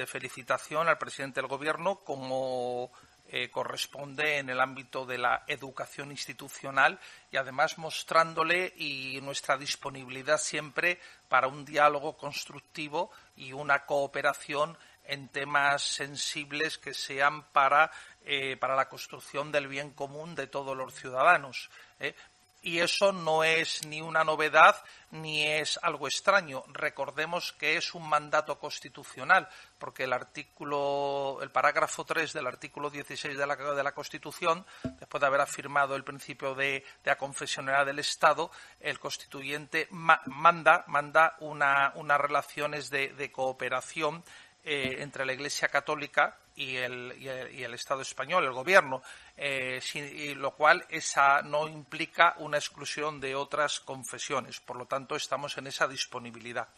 felicitación 0.06 0.88
al 0.88 0.98
presidente 0.98 1.40
del 1.40 1.48
Gobierno 1.48 2.00
como 2.00 2.90
eh, 3.34 3.48
corresponde 3.48 4.36
en 4.36 4.50
el 4.50 4.60
ámbito 4.60 5.06
de 5.06 5.16
la 5.16 5.44
educación 5.46 6.10
institucional 6.10 7.00
y 7.30 7.38
además 7.38 7.78
mostrándole 7.78 8.74
y 8.76 9.18
nuestra 9.22 9.56
disponibilidad 9.56 10.36
siempre 10.36 11.00
para 11.30 11.48
un 11.48 11.64
diálogo 11.64 12.14
constructivo 12.14 13.10
y 13.34 13.54
una 13.54 13.86
cooperación 13.86 14.76
en 15.04 15.28
temas 15.28 15.82
sensibles 15.82 16.76
que 16.76 16.92
sean 16.92 17.44
para, 17.52 17.90
eh, 18.24 18.58
para 18.58 18.76
la 18.76 18.90
construcción 18.90 19.50
del 19.50 19.66
bien 19.66 19.92
común 19.92 20.34
de 20.34 20.46
todos 20.46 20.76
los 20.76 20.94
ciudadanos. 20.94 21.70
¿eh? 22.00 22.14
Y 22.62 22.78
eso 22.78 23.12
no 23.12 23.42
es 23.42 23.84
ni 23.86 24.00
una 24.00 24.22
novedad 24.22 24.76
ni 25.10 25.44
es 25.46 25.78
algo 25.82 26.06
extraño. 26.06 26.64
Recordemos 26.72 27.52
que 27.52 27.76
es 27.76 27.94
un 27.94 28.08
mandato 28.08 28.58
constitucional, 28.58 29.48
porque 29.78 30.04
el 30.04 30.12
artículo, 30.12 31.40
el 31.42 31.50
parágrafo 31.50 32.04
3 32.04 32.32
del 32.32 32.46
artículo 32.46 32.88
16 32.88 33.36
de 33.36 33.46
la, 33.46 33.56
de 33.56 33.82
la 33.82 33.92
Constitución, 33.92 34.64
después 34.84 35.20
de 35.20 35.26
haber 35.26 35.40
afirmado 35.40 35.96
el 35.96 36.04
principio 36.04 36.54
de, 36.54 36.84
la 37.04 37.16
confesionalidad 37.16 37.86
del 37.86 37.98
Estado, 37.98 38.50
el 38.80 38.98
constituyente 38.98 39.88
manda, 39.90 40.84
manda 40.86 41.36
unas 41.40 42.20
relaciones 42.20 42.90
de, 42.90 43.32
cooperación 43.32 44.24
eh, 44.64 44.96
entre 45.00 45.26
la 45.26 45.32
Iglesia 45.32 45.68
Católica 45.68 46.38
y 46.54 46.76
el, 46.76 47.14
y 47.18 47.62
el, 47.62 47.74
Estado 47.74 48.02
español, 48.02 48.44
el 48.44 48.52
Gobierno, 48.52 49.02
eh, 49.36 49.80
y 49.94 50.34
lo 50.34 50.52
cual 50.52 50.84
esa 50.88 51.42
no 51.42 51.66
implica 51.68 52.36
una 52.38 52.58
exclusión 52.58 53.20
de 53.20 53.34
otras 53.34 53.80
confesiones. 53.80 54.60
Por 54.60 54.76
lo 54.76 54.86
tanto, 54.86 55.16
estamos 55.16 55.56
en 55.58 55.66
esa 55.66 55.88
disponibilidad. 55.88 56.68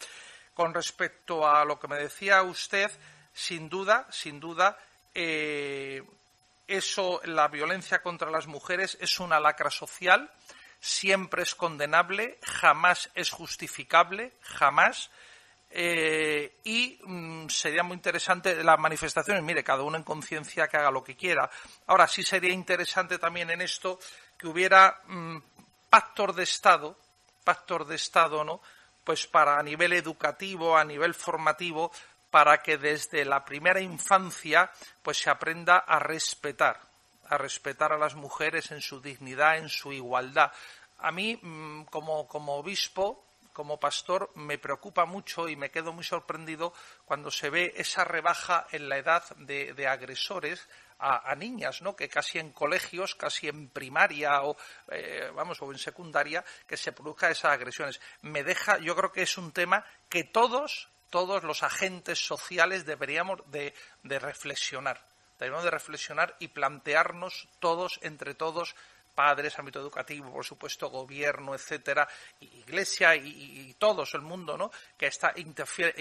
Con 0.53 0.73
respecto 0.73 1.47
a 1.47 1.65
lo 1.65 1.79
que 1.79 1.87
me 1.87 1.97
decía 1.97 2.41
usted, 2.43 2.89
sin 3.33 3.69
duda, 3.69 4.07
sin 4.09 4.39
duda, 4.39 4.77
eh, 5.13 6.01
eso, 6.67 7.21
la 7.25 7.47
violencia 7.47 8.01
contra 8.01 8.31
las 8.31 8.47
mujeres 8.47 8.97
es 8.99 9.19
una 9.19 9.39
lacra 9.39 9.69
social, 9.69 10.31
siempre 10.79 11.43
es 11.43 11.53
condenable, 11.53 12.39
jamás 12.41 13.09
es 13.13 13.29
justificable, 13.29 14.33
jamás. 14.41 15.11
Eh, 15.77 16.59
y 16.63 16.97
mm, 17.03 17.49
sería 17.49 17.83
muy 17.83 17.95
interesante 17.95 18.63
las 18.63 18.79
manifestaciones, 18.79 19.43
mire, 19.43 19.61
cada 19.61 19.83
uno 19.83 19.97
en 19.97 20.03
conciencia 20.03 20.69
que 20.69 20.77
haga 20.77 20.89
lo 20.89 21.03
que 21.03 21.17
quiera. 21.17 21.49
Ahora 21.87 22.07
sí 22.07 22.23
sería 22.23 22.53
interesante 22.53 23.19
también 23.19 23.49
en 23.49 23.59
esto 23.59 23.99
que 24.37 24.47
hubiera 24.47 25.01
mm, 25.05 25.37
pactos 25.89 26.33
de 26.33 26.43
Estado, 26.43 26.97
pactos 27.43 27.89
de 27.89 27.95
Estado, 27.95 28.45
¿no? 28.45 28.61
Pues 29.03 29.27
para 29.27 29.59
a 29.59 29.63
nivel 29.63 29.91
educativo, 29.91 30.77
a 30.77 30.85
nivel 30.85 31.13
formativo, 31.13 31.91
para 32.31 32.63
que 32.63 32.77
desde 32.77 33.25
la 33.25 33.43
primera 33.43 33.81
infancia 33.81 34.71
pues 35.03 35.17
se 35.17 35.29
aprenda 35.29 35.79
a 35.79 35.99
respetar, 35.99 36.79
a 37.27 37.37
respetar 37.37 37.91
a 37.91 37.97
las 37.97 38.15
mujeres 38.15 38.71
en 38.71 38.79
su 38.79 39.01
dignidad, 39.01 39.57
en 39.57 39.67
su 39.67 39.91
igualdad. 39.91 40.53
A 40.99 41.11
mí, 41.11 41.37
mm, 41.41 41.83
como, 41.91 42.29
como 42.29 42.55
obispo, 42.55 43.24
como 43.55 43.79
pastor 43.79 44.31
me 44.35 44.57
preocupa 44.57 45.05
mucho 45.05 45.47
y 45.47 45.55
me 45.55 45.71
quedo 45.71 45.93
muy 45.93 46.03
sorprendido 46.03 46.73
cuando 47.05 47.31
se 47.31 47.49
ve 47.49 47.73
esa 47.77 48.03
rebaja 48.03 48.67
en 48.73 48.89
la 48.89 48.97
edad 48.97 49.23
de, 49.37 49.87
agresores 49.87 50.67
a, 50.99 51.33
niñas, 51.35 51.81
¿no? 51.81 51.95
Que 51.95 52.09
casi 52.09 52.37
en 52.37 52.51
colegios, 52.51 53.15
casi 53.15 53.47
en 53.47 53.69
primaria 53.69 54.43
o 54.43 54.57
eh, 54.91 55.31
vamos 55.33 55.61
o 55.61 55.71
en 55.71 55.79
secundaria, 55.79 56.43
que 56.67 56.75
se 56.75 56.91
produzcan 56.91 57.31
esas 57.31 57.53
agresiones. 57.53 58.01
Me 58.21 58.43
deja, 58.43 58.77
yo 58.79 58.93
creo 58.93 59.13
que 59.13 59.21
es 59.21 59.37
un 59.37 59.53
tema 59.53 59.85
que 60.09 60.25
todos, 60.25 60.89
todos 61.09 61.43
los 61.43 61.63
agentes 61.63 62.19
sociales 62.19 62.85
deberíamos 62.85 63.39
de, 63.51 63.73
de 64.03 64.19
reflexionar. 64.19 64.99
Deberíamos 65.39 65.63
de 65.63 65.71
reflexionar 65.71 66.35
y 66.39 66.49
plantearnos 66.49 67.47
todos, 67.59 67.99
entre 68.01 68.35
todos, 68.35 68.75
padres, 69.15 69.57
ámbito 69.57 69.79
educativo, 69.79 70.31
por 70.31 70.45
supuesto, 70.45 70.89
gobierno, 70.89 71.55
etcétera, 71.55 72.07
iglesia 72.41 73.15
y, 73.15 73.73
todos 73.79 74.13
el 74.13 74.21
mundo, 74.21 74.57
¿no? 74.57 74.71
Que 74.97 75.07
está 75.07 75.33
infiere, 75.37 75.93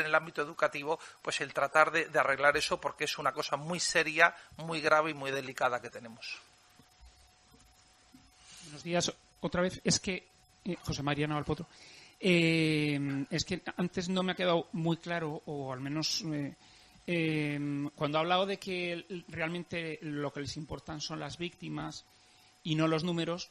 en 0.00 0.06
el 0.06 0.14
ámbito 0.14 0.42
educativo, 0.42 0.98
pues 1.20 1.40
el 1.40 1.52
tratar 1.52 1.90
de, 1.92 2.18
arreglar 2.18 2.56
eso 2.56 2.80
porque 2.80 3.04
es 3.04 3.18
una 3.18 3.32
cosa 3.32 3.56
muy 3.56 3.78
seria, 3.78 4.34
muy 4.56 4.80
grave 4.80 5.10
y 5.10 5.14
muy 5.14 5.30
delicada 5.30 5.80
que 5.80 5.90
tenemos. 5.90 6.38
Buenos 8.64 8.82
días. 8.82 9.12
Otra 9.40 9.62
vez, 9.62 9.80
es 9.84 10.00
que, 10.00 10.26
eh, 10.64 10.76
José 10.82 11.02
María 11.02 11.26
Navalpotro, 11.26 11.66
eh, 12.18 13.26
es 13.30 13.44
que 13.44 13.60
antes 13.76 14.08
no 14.08 14.22
me 14.22 14.32
ha 14.32 14.36
quedado 14.36 14.68
muy 14.72 14.96
claro, 14.98 15.42
o 15.46 15.72
al 15.72 15.80
menos 15.80 16.24
eh, 17.06 17.58
cuando 17.96 18.18
ha 18.18 18.20
hablado 18.20 18.46
de 18.46 18.58
que 18.58 19.24
realmente 19.28 19.98
lo 20.02 20.32
que 20.32 20.40
les 20.40 20.56
importan 20.56 21.00
son 21.00 21.18
las 21.18 21.36
víctimas 21.36 22.04
y 22.62 22.74
no 22.74 22.88
los 22.88 23.04
números. 23.04 23.50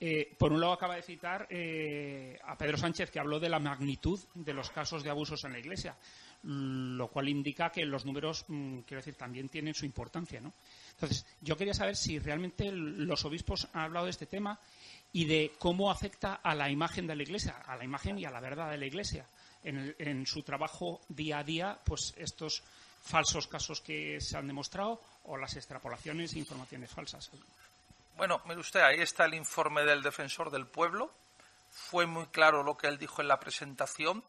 Eh, 0.00 0.34
por 0.38 0.52
un 0.52 0.60
lado, 0.60 0.72
acaba 0.72 0.96
de 0.96 1.02
citar 1.02 1.46
eh, 1.50 2.38
a 2.44 2.58
Pedro 2.58 2.76
Sánchez, 2.76 3.10
que 3.10 3.20
habló 3.20 3.38
de 3.40 3.48
la 3.48 3.58
magnitud 3.58 4.20
de 4.34 4.52
los 4.52 4.70
casos 4.70 5.02
de 5.02 5.10
abusos 5.10 5.44
en 5.44 5.52
la 5.52 5.58
Iglesia, 5.58 5.96
lo 6.42 7.08
cual 7.08 7.28
indica 7.28 7.70
que 7.70 7.84
los 7.86 8.04
números, 8.04 8.44
mm, 8.48 8.80
quiero 8.80 9.00
decir, 9.00 9.14
también 9.14 9.48
tienen 9.48 9.74
su 9.74 9.86
importancia. 9.86 10.40
¿no? 10.40 10.52
Entonces, 10.90 11.24
yo 11.40 11.56
quería 11.56 11.74
saber 11.74 11.96
si 11.96 12.18
realmente 12.18 12.70
los 12.70 13.24
obispos 13.24 13.68
han 13.72 13.82
hablado 13.82 14.06
de 14.06 14.10
este 14.10 14.26
tema 14.26 14.58
y 15.12 15.24
de 15.24 15.52
cómo 15.58 15.90
afecta 15.90 16.34
a 16.34 16.54
la 16.54 16.70
imagen 16.70 17.06
de 17.06 17.16
la 17.16 17.22
Iglesia, 17.22 17.62
a 17.64 17.76
la 17.76 17.84
imagen 17.84 18.18
y 18.18 18.24
a 18.24 18.30
la 18.30 18.40
verdad 18.40 18.70
de 18.70 18.78
la 18.78 18.86
Iglesia, 18.86 19.26
en, 19.62 19.94
en 19.98 20.26
su 20.26 20.42
trabajo 20.42 21.00
día 21.08 21.38
a 21.38 21.44
día, 21.44 21.78
pues 21.84 22.12
estos 22.18 22.62
falsos 23.00 23.46
casos 23.46 23.80
que 23.80 24.20
se 24.20 24.36
han 24.36 24.46
demostrado 24.46 25.00
o 25.24 25.36
las 25.36 25.56
extrapolaciones 25.56 26.34
e 26.34 26.38
informaciones 26.38 26.90
falsas. 26.90 27.30
Bueno, 28.16 28.40
mire 28.44 28.60
usted, 28.60 28.80
ahí 28.80 29.00
está 29.00 29.24
el 29.24 29.34
informe 29.34 29.84
del 29.84 30.02
defensor 30.02 30.50
del 30.50 30.66
pueblo. 30.66 31.12
Fue 31.70 32.06
muy 32.06 32.26
claro 32.26 32.62
lo 32.62 32.76
que 32.76 32.86
él 32.86 32.98
dijo 32.98 33.20
en 33.20 33.28
la 33.28 33.40
presentación 33.40 34.22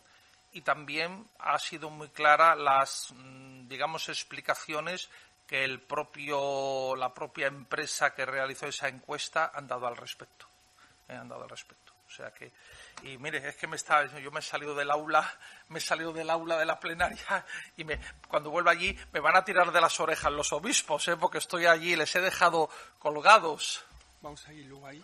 y 0.52 0.62
también 0.62 1.28
ha 1.38 1.60
sido 1.60 1.90
muy 1.90 2.10
clara 2.10 2.56
las, 2.56 3.14
mm, 3.16 3.68
digamos, 3.68 4.10
explicaciones 4.10 5.10
que 5.46 5.64
el 5.64 5.82
propio, 5.82 6.96
la 6.96 7.14
propia 7.14 7.48
empresa 7.48 8.16
que 8.16 8.26
realizó 8.26 8.66
esa 8.66 8.88
encuesta 8.88 9.52
han 9.54 9.68
dado 9.68 9.86
al 9.86 9.98
respecto. 9.98 10.48
Eh, 11.08 11.14
han 11.14 11.30
dado 11.30 11.44
al 11.44 11.50
respecto. 11.50 11.85
O 12.08 12.12
sea 12.12 12.32
que 12.32 12.52
y 13.04 13.18
mire, 13.18 13.48
es 13.48 13.56
que 13.56 13.68
me 13.68 13.76
está, 13.76 14.06
yo 14.20 14.32
me 14.32 14.40
he 14.40 14.44
salido 14.44 14.74
del 14.74 14.90
aula, 14.90 15.30
me 15.70 15.80
he 15.80 15.82
salido 15.82 16.14
del 16.14 16.30
aula 16.30 16.58
de 16.58 16.66
la 16.66 16.80
plenaria 16.80 17.46
y 17.78 17.84
me, 17.84 18.00
cuando 18.28 18.50
vuelva 18.50 18.72
allí 18.72 18.98
me 19.12 19.20
van 19.20 19.36
a 19.36 19.44
tirar 19.44 19.72
de 19.72 19.82
las 19.82 20.00
orejas 20.00 20.32
los 20.32 20.54
obispos, 20.54 21.08
¿eh? 21.08 21.18
porque 21.18 21.40
estoy 21.40 21.66
allí, 21.66 21.96
les 21.96 22.16
he 22.16 22.22
dejado 22.22 22.70
colgados. 23.00 23.84
Vamos 24.22 24.48
a 24.48 24.54
ir 24.54 24.66
luego 24.66 24.88
ahí 24.88 25.04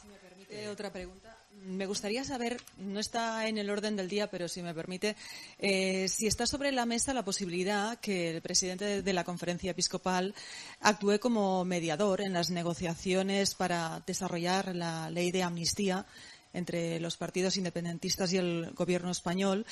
Si 0.00 0.08
me 0.08 0.16
permite 0.16 0.68
otra 0.68 0.90
pregunta. 0.90 1.33
Me 1.62 1.86
gustaría 1.86 2.24
saber, 2.24 2.60
no 2.76 3.00
está 3.00 3.48
en 3.48 3.58
el 3.58 3.70
orden 3.70 3.96
del 3.96 4.08
día, 4.08 4.30
pero 4.30 4.48
si 4.48 4.62
me 4.62 4.74
permite, 4.74 5.16
eh, 5.58 6.08
si 6.08 6.26
está 6.26 6.46
sobre 6.46 6.72
la 6.72 6.84
mesa 6.84 7.14
la 7.14 7.24
posibilidad 7.24 7.98
que 8.00 8.30
el 8.30 8.42
presidente 8.42 9.02
de 9.02 9.12
la 9.12 9.24
conferencia 9.24 9.70
episcopal 9.70 10.34
actúe 10.80 11.18
como 11.18 11.64
mediador 11.64 12.20
en 12.20 12.32
las 12.32 12.50
negociaciones 12.50 13.54
para 13.54 14.02
desarrollar 14.06 14.74
la 14.74 15.08
ley 15.10 15.30
de 15.30 15.42
amnistía 15.42 16.04
entre 16.52 17.00
los 17.00 17.16
partidos 17.16 17.56
independentistas 17.56 18.32
y 18.32 18.38
el 18.38 18.70
gobierno 18.72 19.10
español 19.10 19.66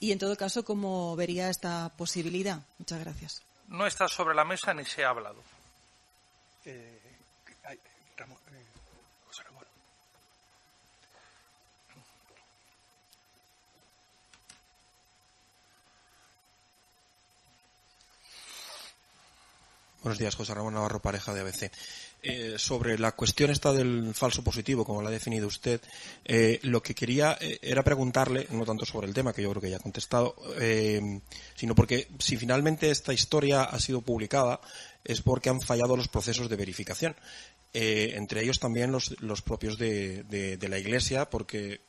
y, 0.00 0.12
en 0.12 0.18
todo 0.18 0.36
caso, 0.36 0.64
cómo 0.64 1.16
vería 1.16 1.48
esta 1.48 1.90
posibilidad. 1.96 2.60
Muchas 2.78 3.00
gracias. 3.00 3.42
No 3.68 3.86
está 3.86 4.08
sobre 4.08 4.34
la 4.34 4.44
mesa 4.44 4.74
ni 4.74 4.84
se 4.84 5.04
ha 5.04 5.10
hablado. 5.10 5.42
Eh, 6.64 7.00
Ramón, 8.16 8.38
eh, 8.52 8.64
Buenos 20.06 20.20
días, 20.20 20.36
José 20.36 20.54
Ramón 20.54 20.74
Navarro 20.74 21.02
Pareja 21.02 21.34
de 21.34 21.40
ABC. 21.40 21.68
Eh, 22.22 22.54
sobre 22.58 22.96
la 22.96 23.16
cuestión 23.16 23.50
esta 23.50 23.72
del 23.72 24.14
falso 24.14 24.44
positivo, 24.44 24.84
como 24.84 25.02
lo 25.02 25.08
ha 25.08 25.10
definido 25.10 25.48
usted, 25.48 25.80
eh, 26.24 26.60
lo 26.62 26.80
que 26.80 26.94
quería 26.94 27.36
eh, 27.40 27.58
era 27.60 27.82
preguntarle, 27.82 28.46
no 28.52 28.64
tanto 28.64 28.86
sobre 28.86 29.08
el 29.08 29.14
tema, 29.14 29.32
que 29.32 29.42
yo 29.42 29.50
creo 29.50 29.60
que 29.60 29.70
ya 29.70 29.78
ha 29.78 29.80
contestado, 29.80 30.36
sino 31.56 31.74
porque 31.74 32.06
si 32.20 32.36
finalmente 32.36 32.88
esta 32.88 33.12
historia 33.12 33.64
ha 33.64 33.80
sido 33.80 34.00
publicada 34.00 34.60
es 35.02 35.22
porque 35.22 35.50
han 35.50 35.60
fallado 35.60 35.96
los 35.96 36.06
procesos 36.06 36.48
de 36.48 36.54
verificación. 36.54 37.16
entre 37.72 38.42
ellos 38.42 38.60
también 38.60 38.92
los, 38.92 39.20
los 39.20 39.42
propios 39.42 39.76
de, 39.76 40.22
de, 40.22 40.68
la 40.68 40.78
Iglesia, 40.78 41.28
porque 41.28 41.80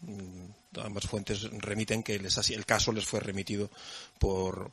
mm, 0.00 0.59
ambas 0.82 1.06
fuentes 1.06 1.42
remiten 1.50 2.02
que 2.02 2.14
el 2.14 2.66
caso 2.66 2.92
les 2.92 3.04
fue 3.04 3.20
remitido 3.20 3.70
por, 4.18 4.72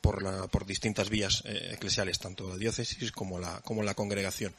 distintas 0.65 1.09
vías 1.09 1.43
eh, 1.45 1.71
eclesiales, 1.73 2.19
tanto 2.19 2.49
la 2.49 2.57
diócesis 2.57 3.11
como 3.11 3.39
la, 3.39 3.93
congregación. 3.95 4.53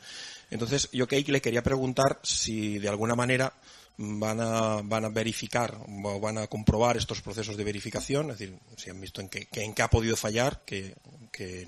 Entonces, 0.51 0.89
yo 0.93 1.07
que 1.07 1.23
le 1.23 1.43
quería 1.43 1.63
preguntar 1.63 2.19
si 2.23 2.79
de 2.79 2.89
alguna 2.89 3.15
manera 3.15 3.53
van 3.99 4.41
a, 4.41 5.09
verificar 5.09 5.77
o 6.05 6.21
van 6.21 6.39
a 6.39 6.47
comprobar 6.47 6.97
estos 6.97 7.21
procesos 7.21 7.57
de 7.57 7.65
verificación, 7.65 8.31
es 8.31 8.39
decir, 8.39 8.59
si 8.77 8.91
han 8.91 9.01
visto 9.01 9.21
en 9.21 9.29
qué, 9.29 9.83
ha 9.83 9.91
podido 9.91 10.17
fallar, 10.17 10.63
que 10.65 10.95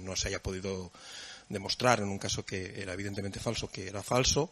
no 0.00 0.16
se 0.16 0.28
haya 0.28 0.42
podido 0.42 0.90
demostrar 1.50 2.00
en 2.00 2.08
un 2.08 2.18
caso 2.18 2.46
que 2.46 2.80
era 2.80 2.94
evidentemente 2.94 3.40
falso, 3.40 3.68
que 3.70 3.88
era 3.88 4.02
falso, 4.02 4.50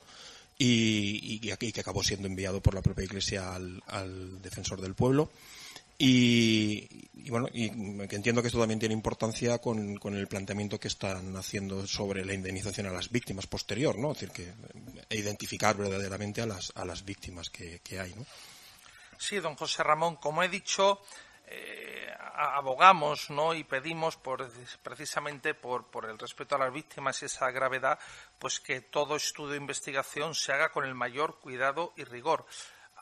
y, 0.58 1.40
y, 1.40 1.52
y, 1.52 1.72
que 1.72 1.80
acabó 1.80 2.02
siendo 2.02 2.26
enviado 2.26 2.60
por 2.60 2.74
la 2.74 2.82
propia 2.82 3.04
Iglesia 3.04 3.54
al, 3.54 3.82
al 3.86 4.42
defensor 4.42 4.80
del 4.80 4.94
pueblo. 4.94 5.30
Y, 6.00 7.08
bueno, 7.28 7.48
y 7.52 7.66
entiendo 7.66 8.40
que 8.40 8.46
esto 8.46 8.60
también 8.60 8.78
tiene 8.78 8.94
importancia 8.94 9.58
con, 9.58 9.96
con, 9.96 10.14
el 10.14 10.28
planteamiento 10.28 10.78
que 10.78 10.86
están 10.86 11.36
haciendo 11.36 11.88
sobre 11.88 12.24
la 12.24 12.34
indemnización 12.34 12.86
a 12.86 12.92
las 12.92 13.10
víctimas 13.10 13.48
posterior, 13.48 13.98
¿no? 13.98 14.12
Es 14.12 14.20
decir, 14.20 14.30
que 14.30 14.52
e 15.10 15.18
identificar 15.18 15.76
verdaderamente 15.76 16.40
a 16.40 16.46
las, 16.46 16.72
a 16.76 16.84
las 16.84 17.04
víctimas 17.04 17.50
que, 17.50 17.80
hay, 17.98 18.14
¿no? 18.14 18.24
Sí, 19.18 19.40
don 19.40 19.56
José 19.56 19.82
Ramón, 19.82 20.16
como 20.16 20.44
he 20.44 20.48
dicho, 20.48 21.02
eh, 21.48 22.06
abogamos 22.36 23.30
¿no? 23.30 23.52
y 23.52 23.64
pedimos 23.64 24.16
por, 24.16 24.48
precisamente 24.84 25.54
por, 25.54 25.90
por, 25.90 26.08
el 26.08 26.16
respeto 26.16 26.54
a 26.54 26.58
las 26.58 26.72
víctimas 26.72 27.20
y 27.22 27.24
esa 27.24 27.50
gravedad, 27.50 27.98
pues 28.38 28.60
que 28.60 28.80
todo 28.80 29.16
estudio 29.16 29.52
de 29.52 29.56
investigación 29.58 30.34
se 30.34 30.52
haga 30.52 30.70
con 30.70 30.84
el 30.84 30.94
mayor 30.94 31.38
cuidado 31.40 31.92
y 31.96 32.04
rigor 32.04 32.46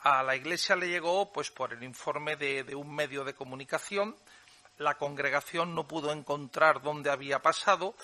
a 0.03 0.23
la 0.23 0.35
Iglesia 0.35 0.75
le 0.75 0.87
llegó 0.87 1.31
pues 1.31 1.51
por 1.51 1.73
el 1.73 1.83
informe 1.83 2.35
de, 2.35 2.75
un 2.75 2.93
medio 2.93 3.23
de 3.23 3.33
comunicación. 3.33 4.15
La 4.77 4.97
congregación 4.97 5.73
no 5.73 5.87
pudo 5.87 6.11
encontrar 6.11 6.81
dónde 6.81 7.09
había 7.09 7.41
pasado, 7.41 7.95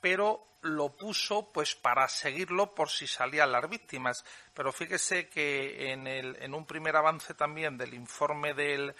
pero 0.00 0.46
lo 0.62 0.90
puso 0.90 1.52
pues 1.52 1.74
para 1.74 2.08
seguirlo 2.08 2.74
por 2.74 2.88
si 2.88 3.06
salían 3.06 3.52
las 3.52 3.68
víctimas. 3.68 4.24
Pero 4.54 4.72
fíjese 4.72 5.28
que 5.28 5.92
en, 5.92 6.06
el, 6.06 6.36
en 6.40 6.54
un 6.54 6.66
primer 6.66 6.96
avance 6.96 7.34
también 7.34 7.76
del 7.76 7.94
informe 7.94 8.54
del, 8.54 8.94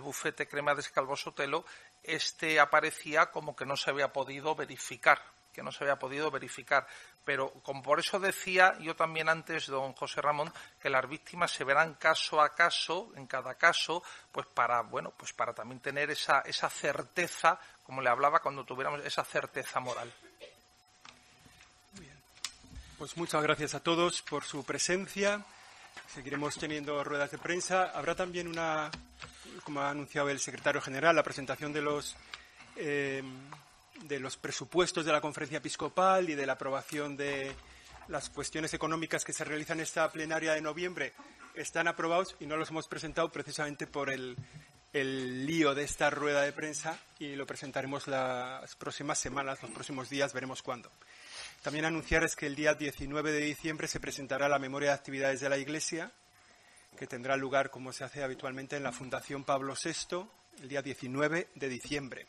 bufete 0.00 0.48
Crema 0.48 0.74
de 0.74 0.82
Sotelo, 0.82 1.64
este 2.02 2.58
aparecía 2.58 3.30
como 3.30 3.54
que 3.54 3.66
no 3.66 3.76
se 3.76 3.90
había 3.90 4.12
podido 4.12 4.54
verificar 4.54 5.22
que 5.52 5.62
no 5.62 5.70
se 5.70 5.84
había 5.84 5.98
podido 5.98 6.30
verificar. 6.30 6.86
Pero 7.24 7.52
como 7.62 7.82
por 7.82 8.00
eso 8.00 8.18
decía 8.18 8.76
yo 8.80 8.96
también 8.96 9.28
antes, 9.28 9.66
don 9.66 9.92
José 9.92 10.20
Ramón, 10.20 10.52
que 10.80 10.90
las 10.90 11.08
víctimas 11.08 11.52
se 11.52 11.64
verán 11.64 11.94
caso 11.94 12.40
a 12.40 12.54
caso, 12.54 13.12
en 13.16 13.26
cada 13.26 13.54
caso, 13.54 14.02
pues 14.32 14.46
para, 14.46 14.82
bueno, 14.82 15.12
pues 15.16 15.32
para 15.32 15.52
también 15.52 15.80
tener 15.80 16.10
esa, 16.10 16.40
esa 16.40 16.68
certeza, 16.68 17.58
como 17.84 18.00
le 18.00 18.10
hablaba 18.10 18.40
cuando 18.40 18.64
tuviéramos 18.64 19.04
esa 19.04 19.24
certeza 19.24 19.80
moral. 19.80 20.12
Pues 22.98 23.16
muchas 23.16 23.42
gracias 23.42 23.74
a 23.74 23.80
todos 23.80 24.22
por 24.22 24.44
su 24.44 24.64
presencia. 24.64 25.44
Seguiremos 26.14 26.56
teniendo 26.56 27.02
ruedas 27.02 27.30
de 27.30 27.38
prensa. 27.38 27.90
Habrá 27.94 28.14
también 28.14 28.46
una, 28.46 28.90
como 29.64 29.80
ha 29.80 29.90
anunciado 29.90 30.28
el 30.28 30.38
secretario 30.38 30.80
general, 30.80 31.16
la 31.16 31.24
presentación 31.24 31.72
de 31.72 31.82
los 31.82 32.16
eh, 32.76 33.22
de 34.02 34.20
los 34.20 34.36
presupuestos 34.36 35.04
de 35.04 35.12
la 35.12 35.20
conferencia 35.20 35.58
episcopal 35.58 36.28
y 36.28 36.34
de 36.34 36.46
la 36.46 36.54
aprobación 36.54 37.16
de 37.16 37.54
las 38.08 38.30
cuestiones 38.30 38.74
económicas 38.74 39.24
que 39.24 39.32
se 39.32 39.44
realizan 39.44 39.78
en 39.78 39.84
esta 39.84 40.10
plenaria 40.10 40.52
de 40.52 40.60
noviembre 40.60 41.12
están 41.54 41.88
aprobados 41.88 42.34
y 42.40 42.46
no 42.46 42.56
los 42.56 42.70
hemos 42.70 42.88
presentado 42.88 43.30
precisamente 43.30 43.86
por 43.86 44.10
el, 44.10 44.36
el 44.92 45.46
lío 45.46 45.74
de 45.74 45.84
esta 45.84 46.10
rueda 46.10 46.42
de 46.42 46.52
prensa 46.52 46.98
y 47.18 47.36
lo 47.36 47.46
presentaremos 47.46 48.08
las 48.08 48.74
próximas 48.76 49.18
semanas, 49.18 49.62
los 49.62 49.70
próximos 49.70 50.08
días, 50.10 50.32
veremos 50.32 50.62
cuándo. 50.62 50.90
También 51.62 51.84
anunciar 51.84 52.24
es 52.24 52.34
que 52.34 52.46
el 52.46 52.56
día 52.56 52.74
19 52.74 53.32
de 53.32 53.40
diciembre 53.40 53.86
se 53.86 54.00
presentará 54.00 54.48
la 54.48 54.58
memoria 54.58 54.90
de 54.90 54.94
actividades 54.96 55.40
de 55.40 55.48
la 55.48 55.58
Iglesia, 55.58 56.10
que 56.98 57.06
tendrá 57.06 57.36
lugar, 57.36 57.70
como 57.70 57.92
se 57.92 58.04
hace 58.04 58.22
habitualmente, 58.24 58.76
en 58.76 58.82
la 58.82 58.92
Fundación 58.92 59.44
Pablo 59.44 59.74
VI, 59.82 60.26
el 60.62 60.68
día 60.68 60.82
19 60.82 61.48
de 61.54 61.68
diciembre 61.68 62.26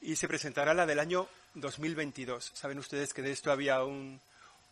y 0.00 0.16
se 0.16 0.28
presentará 0.28 0.74
la 0.74 0.86
del 0.86 0.98
año 0.98 1.28
2022. 1.54 2.52
Saben 2.54 2.78
ustedes 2.78 3.12
que 3.12 3.22
de 3.22 3.32
esto 3.32 3.50
había 3.50 3.82
un, 3.82 4.20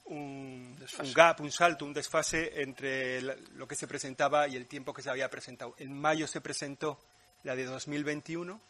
un, 0.07 0.77
gap, 1.15 1.41
un 1.41 1.51
salto, 1.51 1.85
un 1.85 1.95
desfase 1.95 2.63
entre 2.63 3.21
lo 3.23 3.67
que 3.67 3.75
se 3.75 3.87
presentaba 3.87 4.49
y 4.49 4.57
el 4.57 4.67
tiempo 4.67 4.93
que 4.93 5.03
se 5.03 5.11
había 5.11 5.31
presentado. 5.31 5.75
En 5.79 5.99
mayo 5.99 6.27
se 6.27 6.41
presentó 6.41 6.99
la 7.43 7.57
de 7.57 7.65
2021 7.65 8.61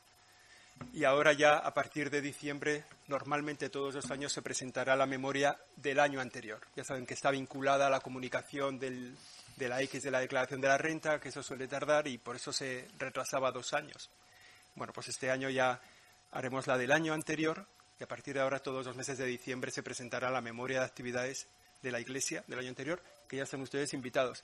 y 0.92 1.04
ahora 1.04 1.32
ya 1.32 1.58
a 1.58 1.72
partir 1.72 2.10
de 2.10 2.20
diciembre 2.20 2.84
normalmente 3.06 3.68
todos 3.68 3.94
los 3.94 4.10
años 4.10 4.32
se 4.32 4.42
presentará 4.42 4.96
la 4.96 5.06
memoria 5.06 5.56
del 5.76 6.00
año 6.00 6.20
anterior. 6.20 6.60
Ya 6.76 6.84
saben 6.84 7.06
que 7.06 7.14
está 7.14 7.30
vinculada 7.30 7.86
a 7.86 7.90
la 7.90 8.00
comunicación 8.00 8.78
del, 8.78 9.16
de 9.56 9.68
la 9.68 9.80
X 9.82 10.02
de 10.02 10.10
la 10.10 10.20
declaración 10.20 10.60
de 10.60 10.68
la 10.68 10.78
renta, 10.78 11.20
que 11.20 11.28
eso 11.28 11.42
suele 11.42 11.68
tardar 11.68 12.06
y 12.08 12.18
por 12.18 12.36
eso 12.36 12.52
se 12.52 12.88
retrasaba 12.98 13.52
dos 13.52 13.72
años. 13.72 14.10
Bueno, 14.74 14.92
pues 14.92 15.08
este 15.08 15.30
año 15.30 15.48
ya 15.50 15.80
haremos 16.34 16.66
la 16.66 16.76
del 16.76 16.92
año 16.92 17.14
anterior 17.14 17.66
y 17.98 18.04
a 18.04 18.08
partir 18.08 18.34
de 18.34 18.40
ahora 18.40 18.58
todos 18.58 18.84
los 18.86 18.96
meses 18.96 19.16
de 19.18 19.24
diciembre 19.24 19.70
se 19.70 19.82
presentará 19.82 20.30
la 20.30 20.40
memoria 20.40 20.80
de 20.80 20.84
actividades 20.84 21.46
de 21.80 21.92
la 21.92 22.00
Iglesia 22.00 22.44
del 22.46 22.58
año 22.58 22.68
anterior, 22.68 23.00
que 23.28 23.36
ya 23.36 23.44
están 23.44 23.60
ustedes 23.60 23.94
invitados. 23.94 24.42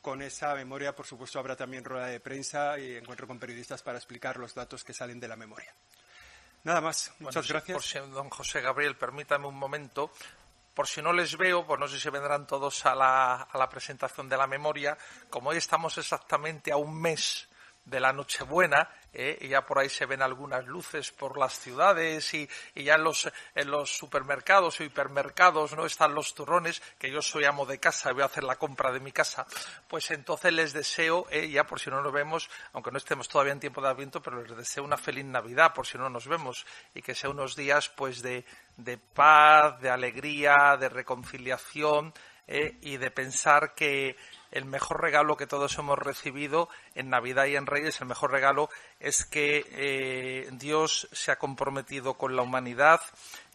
Con 0.00 0.22
esa 0.22 0.54
memoria, 0.54 0.94
por 0.94 1.06
supuesto, 1.06 1.38
habrá 1.38 1.56
también 1.56 1.84
rueda 1.84 2.06
de 2.06 2.20
prensa 2.20 2.78
y 2.78 2.96
encuentro 2.96 3.26
con 3.26 3.38
periodistas 3.38 3.82
para 3.82 3.98
explicar 3.98 4.36
los 4.36 4.54
datos 4.54 4.84
que 4.84 4.92
salen 4.92 5.18
de 5.18 5.28
la 5.28 5.36
memoria. 5.36 5.72
Nada 6.64 6.80
más. 6.80 7.12
Muchas 7.18 7.48
gracias. 7.48 7.74
Por 7.74 7.82
si, 7.82 7.98
don 7.98 8.30
José 8.30 8.60
Gabriel, 8.60 8.96
permítame 8.96 9.46
un 9.46 9.56
momento. 9.56 10.12
Por 10.74 10.86
si 10.86 11.02
no 11.02 11.12
les 11.12 11.36
veo, 11.36 11.66
pues 11.66 11.78
no 11.78 11.88
sé 11.88 11.98
si 11.98 12.10
vendrán 12.10 12.46
todos 12.46 12.86
a 12.86 12.94
la, 12.94 13.42
a 13.42 13.58
la 13.58 13.68
presentación 13.68 14.28
de 14.28 14.36
la 14.36 14.46
memoria. 14.46 14.96
Como 15.28 15.50
hoy 15.50 15.56
estamos 15.56 15.98
exactamente 15.98 16.72
a 16.72 16.76
un 16.76 17.00
mes 17.00 17.48
de 17.84 18.00
la 18.00 18.12
Nochebuena, 18.12 18.88
¿eh? 19.12 19.38
y 19.40 19.48
ya 19.48 19.64
por 19.66 19.78
ahí 19.78 19.88
se 19.88 20.06
ven 20.06 20.22
algunas 20.22 20.66
luces 20.66 21.10
por 21.10 21.38
las 21.38 21.58
ciudades 21.58 22.32
y, 22.34 22.48
ya 22.74 22.94
en 22.94 23.04
los, 23.04 23.30
en 23.54 23.70
los 23.70 23.96
supermercados 23.96 24.80
o 24.80 24.84
hipermercados 24.84 25.74
no 25.76 25.86
están 25.86 26.14
los 26.14 26.34
turrones, 26.34 26.82
que 26.98 27.10
yo 27.10 27.22
soy 27.22 27.44
amo 27.44 27.66
de 27.66 27.78
casa 27.78 28.10
y 28.10 28.14
voy 28.14 28.22
a 28.22 28.26
hacer 28.26 28.44
la 28.44 28.56
compra 28.56 28.92
de 28.92 29.00
mi 29.00 29.12
casa, 29.12 29.46
pues 29.88 30.10
entonces 30.10 30.52
les 30.52 30.72
deseo, 30.72 31.26
¿eh? 31.30 31.48
ya 31.48 31.64
por 31.64 31.80
si 31.80 31.90
no 31.90 32.02
nos 32.02 32.12
vemos, 32.12 32.50
aunque 32.72 32.90
no 32.90 32.98
estemos 32.98 33.28
todavía 33.28 33.52
en 33.52 33.60
tiempo 33.60 33.80
de 33.80 33.88
Adviento, 33.88 34.22
pero 34.22 34.42
les 34.42 34.56
deseo 34.56 34.84
una 34.84 34.96
feliz 34.96 35.24
Navidad 35.24 35.72
por 35.74 35.86
si 35.86 35.98
no 35.98 36.08
nos 36.08 36.26
vemos 36.26 36.66
y 36.94 37.02
que 37.02 37.14
sea 37.14 37.30
unos 37.30 37.56
días 37.56 37.88
pues 37.88 38.22
de, 38.22 38.44
de 38.76 38.98
paz, 38.98 39.80
de 39.80 39.90
alegría, 39.90 40.76
de 40.78 40.88
reconciliación 40.88 42.12
¿eh? 42.46 42.76
y 42.80 42.96
de 42.96 43.10
pensar 43.10 43.74
que 43.74 44.16
el 44.50 44.64
mejor 44.64 45.00
regalo 45.00 45.36
que 45.36 45.46
todos 45.46 45.78
hemos 45.78 45.98
recibido 45.98 46.68
en 46.94 47.10
Navidad 47.10 47.46
y 47.46 47.56
en 47.56 47.66
Reyes, 47.66 48.00
el 48.00 48.06
mejor 48.06 48.30
regalo 48.30 48.68
es 49.00 49.24
que 49.24 49.66
eh, 49.70 50.48
Dios 50.52 51.08
se 51.12 51.32
ha 51.32 51.38
comprometido 51.38 52.14
con 52.14 52.36
la 52.36 52.42
humanidad, 52.42 53.00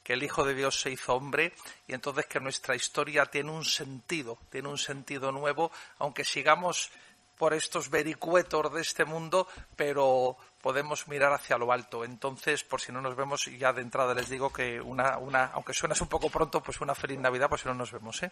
que 0.03 0.13
el 0.13 0.23
Hijo 0.23 0.43
de 0.43 0.55
Dios 0.55 0.79
se 0.79 0.89
hizo 0.89 1.13
hombre 1.13 1.53
y 1.87 1.93
entonces 1.93 2.25
que 2.25 2.39
nuestra 2.39 2.75
historia 2.75 3.25
tiene 3.25 3.51
un 3.51 3.65
sentido, 3.65 4.39
tiene 4.49 4.69
un 4.69 4.77
sentido 4.77 5.31
nuevo, 5.31 5.71
aunque 5.99 6.23
sigamos 6.23 6.89
por 7.37 7.53
estos 7.53 7.89
vericuetos 7.89 8.73
de 8.73 8.81
este 8.81 9.05
mundo, 9.05 9.47
pero 9.75 10.37
podemos 10.61 11.07
mirar 11.07 11.33
hacia 11.33 11.57
lo 11.57 11.71
alto. 11.71 12.03
Entonces, 12.03 12.63
por 12.63 12.81
si 12.81 12.91
no 12.91 13.01
nos 13.01 13.15
vemos, 13.15 13.45
ya 13.45 13.73
de 13.73 13.81
entrada 13.81 14.13
les 14.15 14.29
digo 14.29 14.51
que 14.51 14.81
una, 14.81 15.17
una 15.19 15.45
aunque 15.53 15.73
suenas 15.73 16.01
un 16.01 16.07
poco 16.07 16.29
pronto, 16.29 16.61
pues 16.61 16.81
una 16.81 16.95
feliz 16.95 17.19
Navidad, 17.19 17.49
por 17.49 17.59
si 17.59 17.67
no 17.67 17.75
nos 17.75 17.91
vemos, 17.91 18.23
¿eh? 18.23 18.31